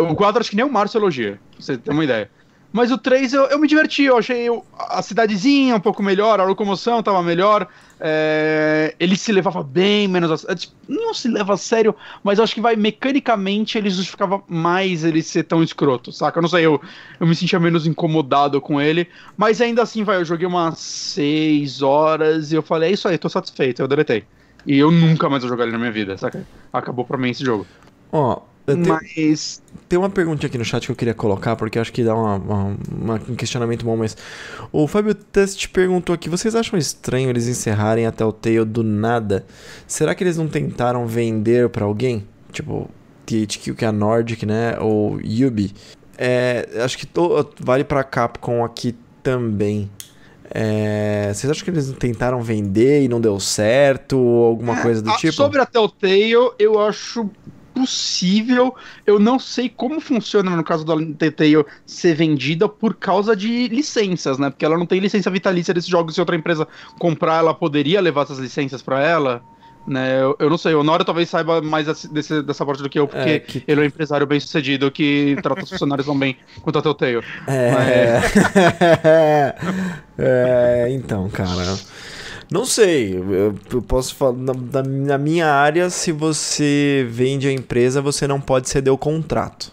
[0.09, 2.31] O 4 acho que nem o Márcio elogia, pra você ter uma ideia.
[2.71, 6.43] Mas o 3 eu, eu me diverti, eu achei a cidadezinha um pouco melhor, a
[6.43, 7.67] locomoção tava melhor.
[7.99, 12.39] é, ele se levava bem menos a, é, tipo, Não se leva a sério, mas
[12.39, 16.37] acho que vai mecanicamente ele justificava mais ele ser tão escroto, saca?
[16.37, 16.79] Eu não sei, eu,
[17.19, 19.07] eu me sentia menos incomodado com ele.
[19.35, 23.17] Mas ainda assim, vai, eu joguei umas 6 horas e eu falei, é isso aí,
[23.17, 24.25] tô satisfeito, eu deletei.
[24.65, 26.45] E eu nunca mais vou jogar ele na minha vida, saca?
[26.73, 27.65] Acabou pra mim esse jogo.
[28.11, 28.41] Ó, eu
[28.75, 29.61] tenho, Mas.
[29.87, 32.35] tem uma pergunta aqui no chat que eu queria colocar, porque acho que dá uma,
[32.35, 34.15] uma- uma- um questionamento bom, mas.
[34.71, 39.45] O Fábio Test perguntou aqui: vocês acham estranho eles encerrarem até o Tale do nada?
[39.87, 42.25] Será que eles não tentaram vender pra alguém?
[42.51, 42.89] Tipo,
[43.25, 44.77] THQ, que é a Nordic, né?
[44.79, 45.73] Ou Yubi.
[46.17, 49.89] É, acho que to- vale pra Capcom aqui também.
[50.49, 54.17] É, vocês acham que eles tentaram vender e não deu certo?
[54.17, 55.33] Ou alguma coisa do Ah, tipo?
[55.33, 57.29] Sobre a Telltale, eu acho
[57.79, 58.75] possível.
[59.05, 64.37] Eu não sei como funciona no caso da Telltale ser vendida por causa de licenças,
[64.37, 64.49] né?
[64.49, 66.13] Porque ela não tem licença vitalícia desses jogos.
[66.15, 66.67] Se outra empresa
[66.99, 69.41] comprar, ela poderia levar essas licenças pra ela.
[69.87, 72.99] Né, eu, eu não sei, o Honório talvez saiba mais desse- dessa parte do que
[72.99, 76.19] eu, porque É, que- ele é um empresário bem sucedido que trata os funcionários tão
[76.19, 77.23] bem quanto a Telltale.
[77.47, 78.19] É.
[80.19, 81.77] É, então, cara.
[82.51, 84.37] Não sei, eu, posso falar.
[84.37, 84.83] Na, na-
[85.17, 89.71] minha área, se você vende a empresa, você não pode ceder o contrato.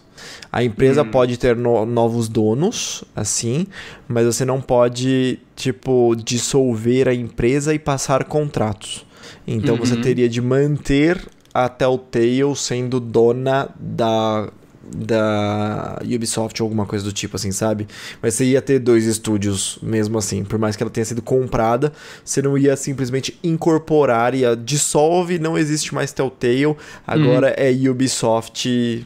[0.51, 1.11] A empresa Hum.
[1.11, 3.65] pode ter no- novos donos, assim,
[4.07, 9.05] mas você não pode, tipo, dissolver a empresa e passar contratos.
[9.47, 10.01] Então você Uhum.
[10.01, 14.49] teria de manter a Telltale sendo dona da
[14.93, 17.87] da Ubisoft ou alguma coisa do tipo assim, sabe?
[18.21, 21.91] Mas você ia ter dois estúdios mesmo assim, por mais que ela tenha sido comprada,
[22.23, 26.75] você não ia simplesmente incorporar, ia dissolve, não existe mais Telltale,
[27.05, 29.05] agora é Ubisoft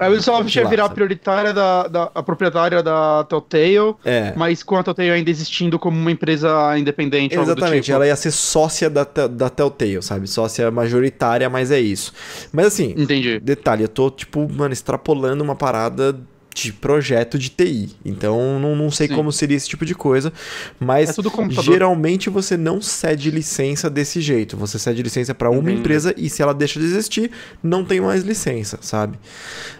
[0.00, 0.94] A Ubisoft ia virar Laça.
[0.94, 4.32] prioritária da, da a proprietária da Telltale, É.
[4.36, 7.36] mas com a Telltale ainda existindo como uma empresa independente.
[7.38, 7.94] Exatamente, tipo.
[7.94, 10.26] ela ia ser sócia da, da Telltale, sabe?
[10.26, 12.12] Sócia majoritária, mas é isso.
[12.52, 13.38] Mas assim, Entendi.
[13.40, 16.18] detalhe, eu tô, tipo, mano, extrapolando uma parada
[16.54, 17.90] de projeto de TI.
[18.04, 19.14] Então, não, não sei Sim.
[19.14, 20.32] como seria esse tipo de coisa.
[20.78, 24.56] Mas É geralmente você não cede licença desse jeito.
[24.56, 25.78] Você cede licença pra uma Entendi.
[25.78, 27.30] empresa e se ela deixa de existir,
[27.62, 29.18] não tem mais licença, sabe?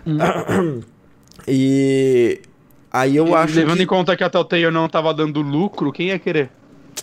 [0.07, 0.81] Uhum.
[1.49, 2.41] E
[2.93, 3.83] aí eu E acho Levando que...
[3.83, 6.51] em conta que a Telltale não tava dando lucro, quem ia querer?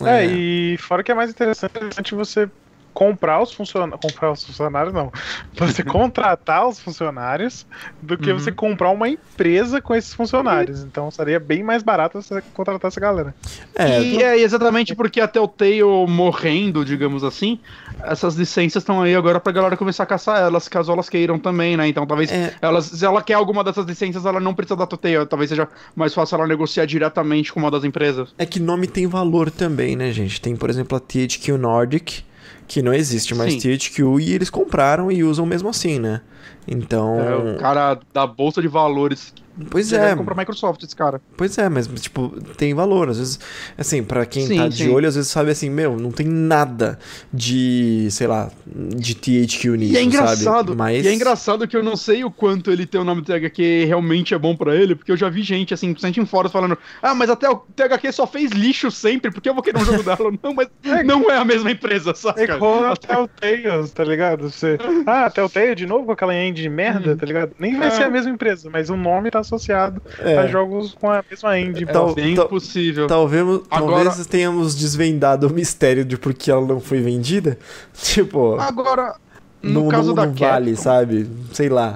[0.05, 2.47] É, e fora que é mais interessante você
[2.97, 3.99] comprar os funcionários.
[4.01, 5.11] Comprar os funcionários, não.
[5.53, 7.63] Você contratar os funcionários
[8.01, 8.39] do que Uhum.
[8.39, 10.81] você comprar uma empresa com esses funcionários.
[10.81, 13.35] Então seria bem mais barato você contratar essa galera.
[13.75, 17.59] É, e é exatamente porque a Telltale morrendo, digamos assim,
[18.03, 21.77] essas licenças estão aí agora pra galera começar a caçar elas, caso elas queiram também,
[21.77, 21.87] né?
[21.87, 22.55] Então talvez É.
[22.59, 26.15] elas, se ela quer alguma dessas licenças, ela não precisa da Telltale, talvez seja mais
[26.15, 28.33] fácil ela negociar diretamente com uma das empresas.
[28.39, 30.41] É que nome tem valor também, né, gente?
[30.41, 32.23] Tem, por exemplo, a THQ Nordic,
[32.67, 33.77] que não existe mais Sim.
[33.77, 36.21] THQ e eles compraram e usam mesmo assim, né?
[36.67, 37.19] Então.
[37.19, 39.33] É, o cara da bolsa de valores.
[39.71, 41.19] Pois é, deve comprar a Microsoft, esse cara.
[41.35, 43.09] pois é, mas, tipo, tem valor.
[43.09, 43.39] Às vezes,
[43.75, 44.89] assim, pra quem Sim, tá de sim.
[44.89, 46.99] olho, às vezes sabe assim, meu, não tem nada
[47.33, 50.75] de, sei lá, de THQ nisso, E é engraçado, sabe?
[50.75, 51.03] Mas.
[51.03, 53.85] e é engraçado que eu não sei o quanto ele tem o nome do THQ
[53.85, 56.77] realmente é bom pra ele, porque eu já vi gente, assim, principalmente em fóruns falando,
[57.01, 59.85] ah, mas até o THQ só fez lixo sempre, por que eu vou querer um
[59.85, 60.31] jogo dela?
[60.43, 60.67] Não, mas
[61.03, 62.39] não é a mesma empresa, saca?
[62.41, 64.51] É igual a Telltale, tá ligado?
[64.51, 64.77] Você,
[65.07, 67.51] ah, Telltale de novo com aquela engine de merda, tá ligado?
[67.59, 67.91] Nem vai É.
[67.91, 70.37] ser a mesma empresa, mas o nome tá associado É.
[70.37, 71.83] a jogos com a mesma engine.
[71.89, 73.07] É Tal- bem tal- possível.
[73.07, 77.57] Talvez, Agora- talvez tenhamos desvendado o mistério de por que ela não foi vendida.
[77.93, 79.15] Tipo, Agora,
[79.61, 81.29] no não, caso não, da não Capcom, vale, sabe?
[81.53, 81.95] Sei lá.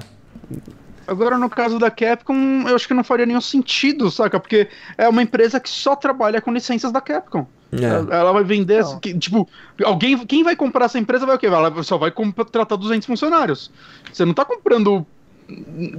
[1.06, 4.38] agora no caso da Capcom, eu acho que não faria nenhum sentido, saca?
[4.40, 7.46] Porque é uma empresa que só trabalha com licenças da Capcom.
[7.72, 8.14] É.
[8.14, 9.48] Ela vai vender, que- tipo,
[9.84, 11.46] alguém, quem vai comprar essa empresa vai o quê?
[11.46, 13.70] Ela só vai contratar 200 funcionários.
[14.12, 15.06] Você não tá comprando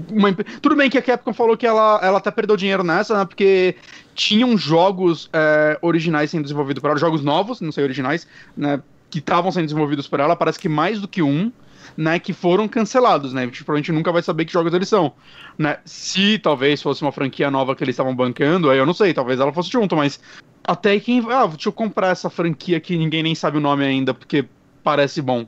[0.10, 3.26] uma Tudo bem que a Capcom falou que ela, ela até perdeu dinheiro nessa, né?
[3.26, 3.76] Porque
[4.16, 8.82] tinham jogos é, originais sendo desenvolvidos por ela, jogos novos, não sei originais, né?
[9.10, 11.52] Que estavam sendo desenvolvidos por ela, parece que mais do que um,
[11.98, 12.20] né?
[12.20, 13.48] Que foram cancelados, né?
[13.48, 15.14] Tipo, a gente nunca vai saber que jogos eles são,
[15.58, 15.78] né?
[15.86, 19.40] Se talvez fosse uma franquia nova que eles estavam bancando, aí eu não sei, talvez
[19.40, 20.20] ela fosse junto, mas
[20.64, 21.20] até quem.
[21.30, 24.46] Ah, deixa eu comprar essa franquia que ninguém nem sabe o nome ainda, porque
[24.84, 25.46] parece bom.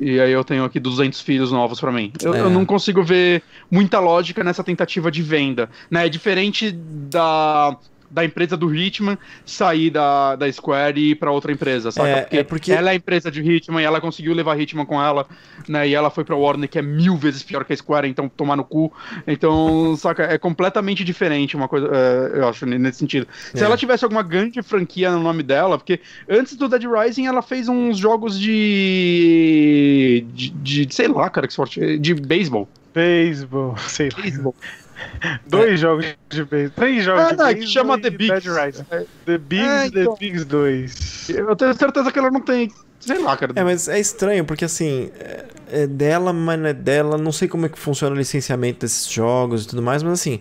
[0.00, 2.12] E aí eu tenho aqui 200 filhos novos pra mim.
[2.22, 2.40] Eu, É.
[2.42, 6.06] eu não consigo ver muita lógica nessa tentativa de venda, né?
[6.06, 7.76] É diferente da,
[8.10, 12.08] da empresa do Hitman sair da, da Square e ir pra outra empresa, saca?
[12.08, 14.86] É, porque, é porque- ela é a empresa de Hitman e ela conseguiu levar Hitman
[14.86, 15.26] com ela,
[15.68, 15.86] né?
[15.88, 18.56] E ela foi pra Warner, que é mil vezes pior que a Square, então tomar
[18.56, 18.92] no cu.
[19.26, 20.22] Então, saca?
[20.24, 23.26] É completamente diferente uma coisa, é, eu acho, nesse sentido.
[23.54, 23.66] Se É.
[23.66, 27.68] ela tivesse alguma grande franquia no nome dela, porque antes do Dead Rising ela fez
[27.68, 30.24] uns jogos de.
[30.32, 31.98] de, de sei lá, cara, que sorte.
[31.98, 32.68] De beisebol.
[32.94, 34.22] Beisebol, sei lá.
[34.22, 34.54] Beisebol.
[35.46, 36.74] Dois jogos de beisebol.
[36.76, 37.64] Três jogos Ah, de não, beisebol.
[37.66, 38.46] que chama The Bigs.
[38.90, 40.14] É, The Bigs, É, então.
[40.14, 41.28] The Bigs 2.
[41.30, 42.70] Eu tenho certeza que ela não tem.
[43.00, 43.52] Sei lá, cara.
[43.54, 45.44] É, mas é estranho, porque assim, é-
[45.82, 47.16] é dela, mas não é dela.
[47.16, 50.40] Não sei como é que funciona o licenciamento desses jogos e tudo mais, mas assim,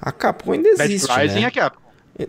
[0.00, 1.46] a Capcom ainda Dead existe, Rising né?
[1.46, 1.85] é Capcom.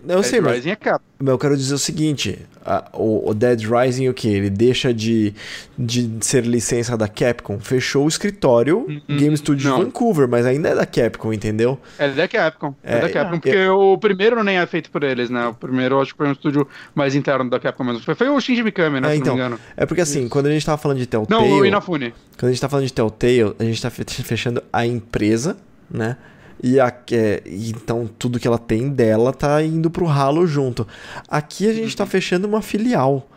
[0.07, 0.77] Eu sei, Dead mas Rising é.
[1.19, 4.27] Mas eu quero dizer o seguinte: a- o, o Dead Rising, o que?
[4.27, 5.33] Ele deixa de,
[5.79, 7.57] de ser licença da Capcom.
[7.59, 9.77] Fechou o escritório Game Studio não.
[9.79, 11.79] de Vancouver, mas ainda é da Capcom, entendeu?
[11.97, 12.75] É da Capcom.
[12.83, 13.39] É, É, da Capcom.
[13.39, 15.47] Porque o primeiro nem é feito por eles, né?
[15.47, 18.01] O primeiro acho que foi um estúdio mais interno da Capcom mesmo.
[18.01, 19.07] Foi, foi o Shinji Mikami, né?
[19.07, 19.61] É, se então, não me engano.
[19.77, 21.41] É porque assim, quando a gente tava falando de Telltale.
[21.49, 22.13] Não, o Inafune.
[22.37, 25.55] Quando a gente tá falando de Telltale, a gente tá fe- fechando a empresa,
[25.89, 26.17] né?
[26.61, 30.87] E a, é, então tudo que ela tem dela tá indo pro ralo junto.
[31.27, 33.27] Aqui a gente tá fechando uma filial.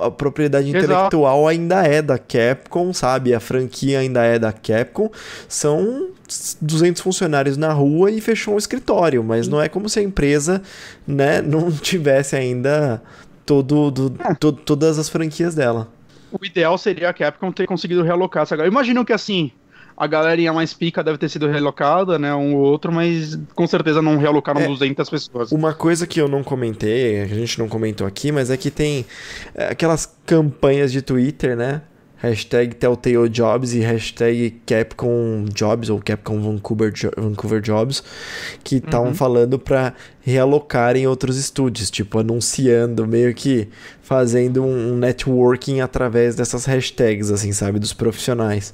[0.00, 0.84] A propriedade Exato.
[0.84, 3.34] intelectual ainda é da Capcom, sabe?
[3.34, 5.10] A franquia ainda é da Capcom.
[5.48, 6.08] São
[6.60, 10.62] 200 funcionários na rua e fechou um escritório, mas não é como se a empresa,
[11.06, 13.02] né, não tivesse ainda
[13.44, 14.10] todo, do-
[14.40, 15.88] to- todas as franquias dela.
[16.32, 18.72] O ideal seria a Capcom ter conseguido realocar essa galera.
[18.72, 19.50] Imagino que assim,
[19.96, 22.34] a galerinha mais pica deve ter sido relocada, né?
[22.34, 24.66] Um ou outro, mas com certeza não realocaram É.
[24.66, 25.52] 200 pessoas.
[25.52, 28.70] Uma coisa que eu não comentei, que a gente não comentou aqui, mas é que
[28.70, 29.06] tem
[29.54, 31.82] é, aquelas campanhas de Twitter, né?
[32.16, 38.02] Hashtag Telltale Jobs e hashtag Capcom Jobs ou Capcom Vancouver, Jo- Vancouver Jobs
[38.62, 39.92] que estavam falando para
[40.22, 43.68] realocar em outros estúdios, tipo anunciando, meio que
[44.00, 48.72] fazendo um um networking através dessas hashtags, assim, sabe, dos profissionais.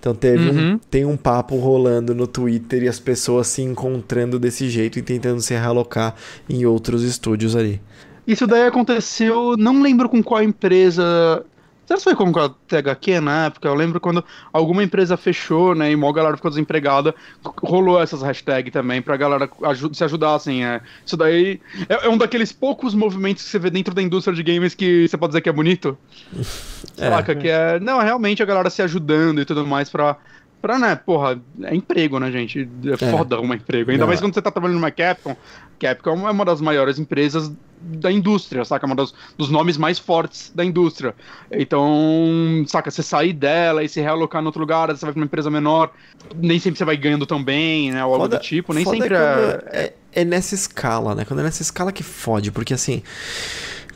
[0.00, 0.80] Então teve um, Uhum.
[0.90, 5.40] tem um papo rolando no Twitter e as pessoas se encontrando desse jeito e tentando
[5.40, 6.14] se realocar
[6.48, 7.80] em outros estúdios ali.
[8.26, 11.44] Isso daí aconteceu, não lembro com qual empresa.
[11.88, 13.66] Será que foi com a THQ na época?
[13.66, 15.90] Eu lembro quando alguma empresa fechou, né?
[15.90, 17.14] E mó galera ficou desempregada.
[17.62, 20.62] Rolou essas hashtags também pra galera aju- se ajudar, assim.
[20.62, 20.82] É.
[21.06, 21.58] Isso daí
[21.88, 25.08] é, é um daqueles poucos movimentos que você vê dentro da indústria de games que
[25.08, 25.96] você pode dizer que é bonito.
[27.00, 27.10] É.
[27.10, 27.34] Saca?
[27.34, 27.78] Que é.
[27.78, 30.16] Não, realmente a galera se ajudando e tudo mais pra.
[30.60, 32.68] Pra, né, porra, é emprego, né, gente?
[32.86, 33.90] É foda arrumar emprego.
[33.90, 34.22] Ainda Não, mais é.
[34.22, 35.36] quando você tá trabalhando numa Capcom.
[35.78, 38.84] Capcom é uma das maiores empresas da indústria, saca?
[38.84, 41.14] Uma das, dos nomes mais fortes da indústria.
[41.50, 45.26] Então, saca, você sair dela e se realocar em outro lugar, você vai pra uma
[45.26, 45.92] empresa menor,
[46.34, 48.04] nem sempre você vai ganhando tão bem, né?
[48.04, 49.84] Ou algo do tipo, nem foda sempre é, é.
[49.84, 51.24] é, é nessa escala, né?
[51.24, 53.02] Quando é nessa escala que fode, porque assim,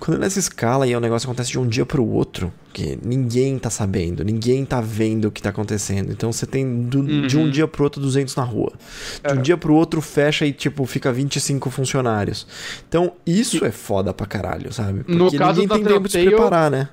[0.05, 3.57] quando é nessa escala e o negócio acontece de um dia pro outro, que ninguém
[3.57, 6.11] tá sabendo, ninguém tá vendo o que tá acontecendo.
[6.11, 7.51] Então você tem do- de um Uhum.
[7.51, 8.73] dia pro outro 200 na rua.
[9.25, 9.43] De um É.
[9.43, 12.47] dia pro outro fecha e tipo fica 25 funcionários.
[12.89, 15.05] Então isso é foda pra caralho, sabe?
[15.05, 16.89] Porque No caso ninguém tem tempo de se preparar, né?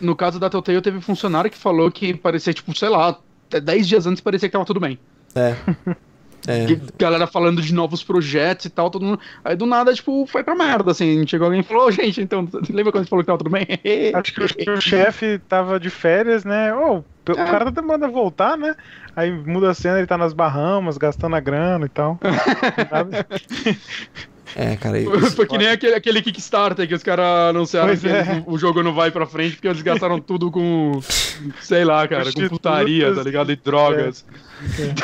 [0.00, 3.16] No caso da Telltale, teve funcionário que falou que parecia, tipo, sei lá,
[3.48, 4.98] até 10 dias antes parecia que tava tudo bem.
[5.36, 5.54] É.
[6.46, 6.66] É.
[6.98, 9.20] Galera falando de novos projetos e tal, todo mundo.
[9.44, 11.26] Aí do nada, tipo, foi pra merda, assim.
[11.26, 13.50] Chegou alguém e falou, "Ô, gente, então, lembra quando a gente falou que tava tudo
[13.50, 13.66] bem?
[14.14, 16.74] Acho que o, o chefe tava de férias, né?
[16.74, 17.34] Ô, o É.
[17.34, 18.74] cara tá demorando a voltar, né?
[19.14, 22.18] Aí muda a cena, ele tá nas Bahamas, gastando a grana e tal.
[24.56, 25.02] É, cara.
[25.02, 28.42] Foi, isso- foi que nem aquele, aquele Kickstarter que os caras anunciaram Pois que é.
[28.46, 31.00] o jogo não vai pra frente porque eles gastaram tudo com.
[31.60, 33.50] Sei lá, cara, com putaria, tá ligado?
[33.52, 34.24] E drogas.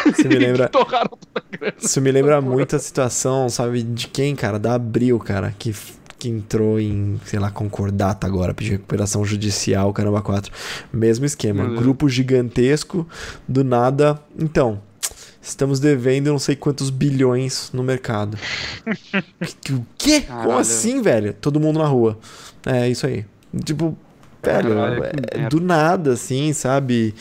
[0.06, 0.68] Você me lembra.
[0.68, 1.74] Torraram toda a grana.
[1.80, 4.58] Isso me lembra muito a situação, sabe, de quem, cara?
[4.58, 5.74] Da Abril, cara, que,
[6.18, 10.52] que entrou em, sei lá, concordata agora, pediu recuperação judicial, caramba, 4.
[10.92, 11.78] Mesmo esquema, Deus.
[11.80, 13.06] grupo gigantesco,
[13.48, 14.20] do nada.
[14.38, 14.80] Então,
[15.48, 18.36] estamos devendo não sei quantos bilhões no mercado.
[19.70, 20.22] O quê?
[20.22, 20.58] Como Caralho.
[20.58, 21.32] assim, velho?
[21.34, 22.18] Todo mundo na rua.
[22.64, 23.24] É isso aí.
[23.64, 23.96] Tipo,
[24.42, 24.72] velho,
[25.04, 27.14] é- é do nada, assim, sabe?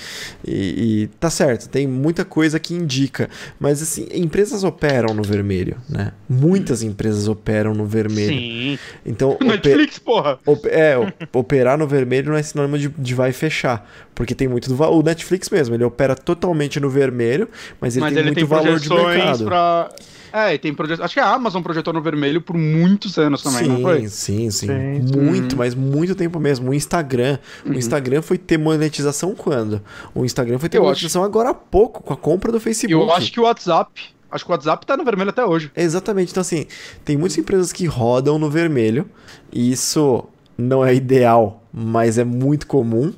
[0.45, 3.29] E, e tá certo, tem muita coisa que indica.
[3.59, 6.11] Mas, assim, empresas operam no vermelho, né?
[6.29, 8.29] Muitas empresas operam no vermelho.
[8.29, 8.79] Sim.
[9.05, 10.37] Então, Netflix, porra.
[10.45, 10.95] op- é,
[11.33, 13.89] operar no vermelho não é sinônimo de, de vai fechar.
[14.15, 14.99] Porque tem muito do valor.
[14.99, 17.47] O Netflix mesmo, ele opera totalmente no vermelho,
[17.79, 19.45] mas ele Mas tem ele muito tem valor de mercado.
[19.45, 19.89] pra.
[20.37, 21.03] É, e tem projetos.
[21.03, 24.07] Acho que a Amazon projetou no vermelho por muitos anos também, não foi?
[24.07, 24.67] Sim, sim, sim.
[24.67, 25.17] Sim.
[25.19, 25.57] Muito, Uhum.
[25.57, 26.69] mas muito tempo mesmo.
[26.69, 27.39] O Instagram.
[27.65, 29.81] O Instagram foi ter monetização quando?
[30.13, 32.91] O Instagram foi ter Eu monetização agora há pouco, com a compra do Facebook.
[32.93, 33.91] Eu acho que o WhatsApp.
[34.29, 35.71] Acho que o WhatsApp tá no vermelho até hoje.
[35.75, 36.31] Exatamente.
[36.31, 36.65] Então, assim,
[37.05, 39.09] tem muitas empresas que rodam no vermelho.
[39.51, 40.25] E isso
[40.57, 43.13] não é ideal, mas é muito comum.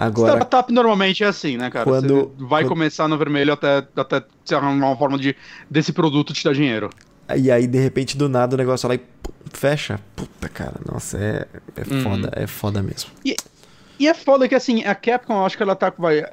[0.00, 1.84] Agora, Startup normalmente é assim, né, cara?
[1.84, 5.34] Quando- Você vai quando- começar no vermelho até, até você arrumar uma forma de
[5.68, 6.88] desse produto te dar dinheiro.
[7.36, 9.00] e aí, de repente, do nada, o negócio lá e
[9.52, 9.98] fecha.
[10.14, 11.46] Puta, cara, nossa, é,
[11.76, 12.02] é Uhum.
[12.02, 13.10] foda, é foda mesmo.
[13.98, 15.92] E é foda que assim, a Capcom, eu acho que ela tá.
[15.98, 16.24] Vai,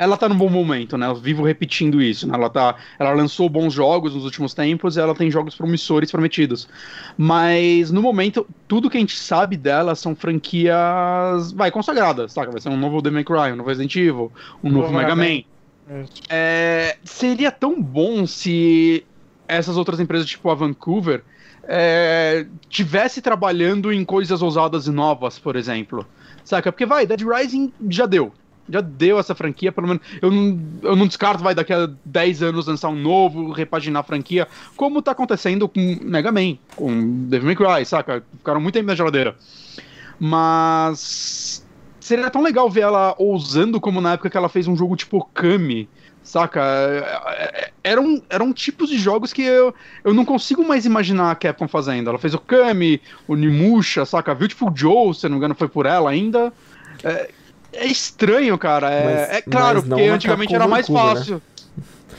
[0.00, 1.06] ela tá num bom momento, né?
[1.06, 2.34] Eu vivo repetindo isso, né?
[2.34, 6.66] Ela, tá, ela lançou bons jogos nos últimos tempos e ela tem jogos promissores prometidos.
[7.18, 11.52] Mas no momento, tudo que a gente sabe dela são franquias.
[11.54, 12.50] Vai, consagradas, saca?
[12.50, 14.32] Vai ser um novo The May Cry, um novo Resident Evil,
[14.64, 15.42] um novo, Novo Mega Man.
[15.86, 16.06] Man.
[16.30, 19.04] É, seria tão bom se
[19.46, 21.22] essas outras empresas, tipo a Vancouver,
[21.64, 26.06] é, tivesse trabalhando em coisas ousadas e novas, por exemplo.
[26.42, 26.72] Saca?
[26.72, 28.32] Porque vai, Dead Rising já deu.
[28.68, 30.02] Já deu essa franquia, pelo menos.
[30.20, 34.04] Eu não, eu não descarto, vai, daqui a 10 anos lançar um novo, repaginar a
[34.04, 34.46] franquia,
[34.76, 38.22] como tá acontecendo com Mega Man, com Devil May Cry, saca?
[38.38, 39.34] Ficaram muito tempo na geladeira.
[40.18, 41.66] Mas.
[42.00, 45.24] Seria tão legal ver ela ousando como na época que ela fez um jogo tipo
[45.32, 45.88] Kami,
[46.22, 46.60] saca?
[47.84, 49.72] Eram, eram tipos de jogos que eu,
[50.02, 52.10] eu não consigo mais imaginar a Capcom fazendo.
[52.10, 54.34] Ela fez o Kami, o Nimusha, saca?
[54.34, 56.52] Beautiful Joe, se não me engano, foi por ela ainda.
[57.04, 57.30] É,
[57.72, 58.90] é estranho, cara.
[58.90, 61.18] É, Mas- é claro, porque antigamente Capcom era mais Vancouver, né?
[61.20, 61.42] fácil.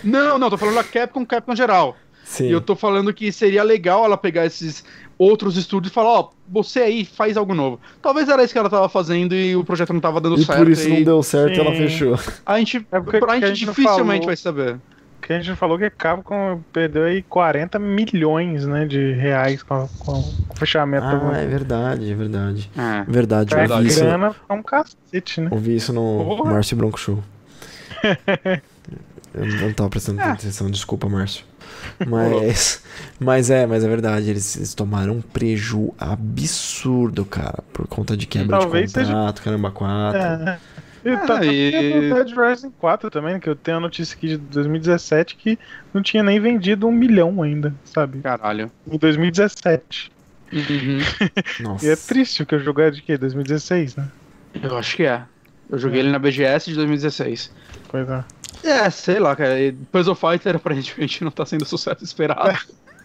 [0.03, 1.95] Não, não, tô falando da Capcom, Capcom geral.
[2.23, 2.48] Sim.
[2.48, 4.84] E eu tô falando que seria legal ela pegar esses
[5.18, 7.80] outros estúdios e falar, ó, você aí faz algo novo.
[8.02, 10.57] Talvez era isso que ela tava fazendo e o projeto não tava dando E certo.
[10.60, 11.78] por isso e não deu certo, ela Sim.
[11.78, 12.18] fechou.
[12.45, 14.26] A gente, É porque a que a gente gente dificilmente falou.
[14.26, 14.78] vai saber.
[15.22, 19.88] Que a gente falou que a Capcom perdeu aí 40 milhões né, de reais com,
[19.99, 22.69] com o fechamento Ah, do é verdade, é verdade.
[22.77, 23.03] É.
[23.10, 25.49] Verdade, eu É, ouvi isso, grana é um cacete, né?
[25.52, 26.52] ouvi isso no Porra.
[26.52, 27.23] Márcio Bronco Show.
[29.34, 31.45] Eu não tava prestando atenção, desculpa, Márcio.
[32.06, 32.84] Mas,
[33.18, 38.26] mas é, mas é verdade, eles, eles tomaram um preju absurdo, cara, por conta de
[38.27, 40.19] quebra Talvez de seja- contrato, caramba, quatro.
[40.22, 40.60] É.
[41.03, 44.28] E tá, tá e- o Dead Rising 4 também, que eu tenho a notícia aqui
[44.30, 45.57] de 2017 que
[45.94, 48.19] não tinha nem vendido um milhão ainda, sabe?
[48.22, 48.72] Caralho.
[48.90, 50.11] Em 2017.
[50.53, 50.99] Uhum.
[51.61, 51.86] Nossa.
[51.88, 53.18] E é triste, porque o jogo é de quê?
[53.18, 54.07] 2016, né?
[54.61, 55.23] Eu acho que é.
[55.69, 57.52] Eu joguei ele na BGS de 2016.
[57.88, 58.23] Pois é.
[58.64, 59.60] É, sei lá, cara.
[59.60, 62.57] e Puzzle Fighter aparentemente não tá sendo o sucesso esperado.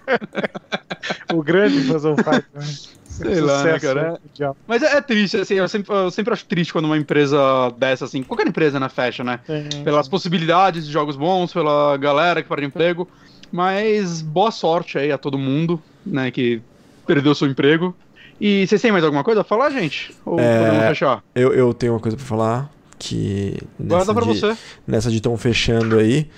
[1.34, 2.66] O grande Puzzle Fighter, né?
[3.16, 4.18] Sei lá, né, cara?
[4.24, 4.56] mundial.
[4.66, 7.38] Mas é, é triste, assim, eu sempre, eu sempre acho triste quando uma empresa
[7.78, 9.40] dessa, assim, qualquer empresa, né, fecha, né?
[9.46, 13.08] Tem- Pelas possibilidades de jogos bons, pela galera que perde emprego.
[13.52, 16.60] Mas boa sorte aí a todo mundo, né, que
[17.06, 17.94] perdeu seu emprego.
[18.40, 20.14] E vocês têm mais alguma coisa a falar, gente?
[20.24, 21.22] Ou É, podemos fechar?
[21.34, 24.56] Eu, eu tenho uma coisa pra falar que Guarda nessa pra de, você.
[24.86, 26.28] nessa de tão fechando aí,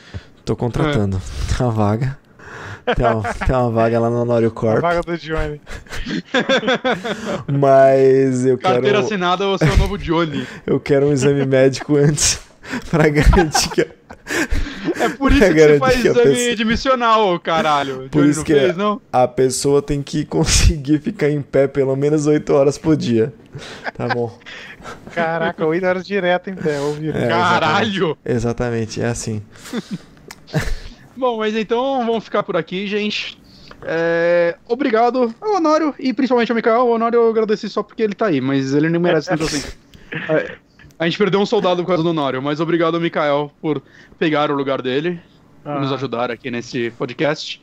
[0.45, 1.17] tô contratando.
[1.59, 1.59] É.
[1.63, 2.19] Uma vaga.
[2.97, 5.61] Tem uma, tem uma vaga lá no Honório A Corp, vaga do Johnny.
[7.49, 10.47] mas eu Carteira quero, assinada, você é o novo Johnny.
[10.67, 12.41] eu quero um exame médico antes
[12.91, 17.41] pra garantir que É por isso Pra que você faz que a exame pessoa- admissional,
[17.41, 18.09] caralho.
[18.11, 19.01] Por Johnny isso não que fez, não?
[19.13, 23.33] a pessoa tem que conseguir ficar em pé pelo menos 8 horas por dia.
[23.97, 24.37] Tá bom.
[25.15, 27.19] Caraca, 8 horas direto em pé, ouviram?
[27.21, 28.17] É, Caralho!
[28.25, 29.43] Exatamente, é assim.
[31.19, 33.41] Bom, mas então vamos ficar por aqui, gente.
[33.83, 36.87] É, obrigado ao Honório e principalmente ao Mikael.
[36.87, 39.63] O Honório eu agradeci só porque ele tá aí, mas ele não merece tanto assim.
[40.31, 40.57] É,
[40.99, 43.83] a gente perdeu um soldado por causa do Honório, mas obrigado ao Mikael por
[44.19, 45.21] pegar o lugar dele
[45.67, 45.79] e Ah.
[45.81, 47.61] nos ajudar aqui nesse podcast.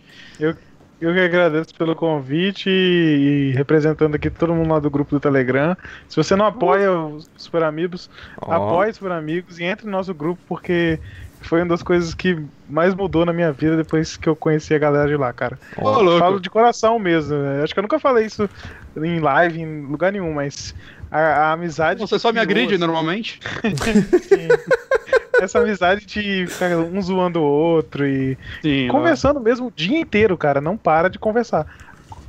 [1.01, 5.75] Eu que agradeço pelo convite e representando aqui todo mundo lá do grupo do Telegram.
[6.07, 8.09] Se você não apoia os Super Amigos,
[8.39, 8.51] Ó.
[8.51, 10.99] apoie os Super Amigos e entre no nosso grupo porque
[11.45, 14.79] foi uma das coisas que mais mudou na minha vida depois que eu conheci a
[14.79, 15.59] galera de lá, cara.
[15.77, 16.19] Ô, louco.
[16.19, 17.37] Falo de coração mesmo.
[17.37, 17.63] né?
[17.63, 18.49] Acho que eu nunca falei isso
[18.97, 20.73] em live, em lugar nenhum, mas
[21.11, 21.99] a, a amizade.
[21.99, 23.39] Você só me agride assim, normalmente?
[25.41, 28.87] Essa amizade de ficar um zoando o outro e Sim.
[28.87, 30.61] conversando mesmo o dia inteiro, cara.
[30.61, 31.67] Não para de conversar.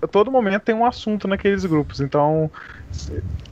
[0.03, 2.51] A todo momento tem um assunto naqueles grupos, então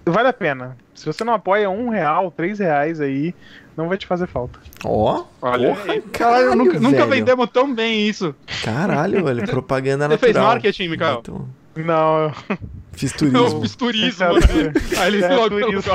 [0.07, 0.77] vale a pena.
[0.95, 3.35] Se você não apoia um real, três reais aí,
[3.77, 4.59] não vai te fazer falta.
[4.85, 6.01] Ó, Olha porra.
[6.13, 8.35] Caralho, nunca, nunca vendemos tão bem isso.
[8.63, 10.33] Caralho, velho, propaganda Você natural.
[10.35, 11.15] fez marketing, Mikael?
[11.15, 12.33] Muito- Não, eu-
[12.93, 13.61] Fiz Eu turismo.
[13.63, 14.73] fiz turismo, É, né?
[14.99, 15.93] Aí ele é, logo turismo.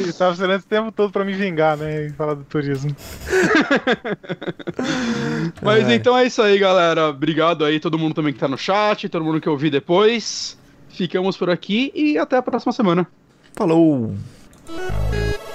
[0.00, 2.06] eu tava esperando esse tempo todo pra me vingar, né?
[2.06, 2.90] E falar do turismo.
[5.62, 5.94] Mas Ai.
[5.94, 7.08] então é isso aí, galera.
[7.10, 10.58] Obrigado aí, todo mundo também que tá no chat, todo mundo que ouviu depois.
[10.88, 13.06] Ficamos por aqui e até a próxima semana.
[13.54, 14.14] Falou!
[14.66, 15.53] Thank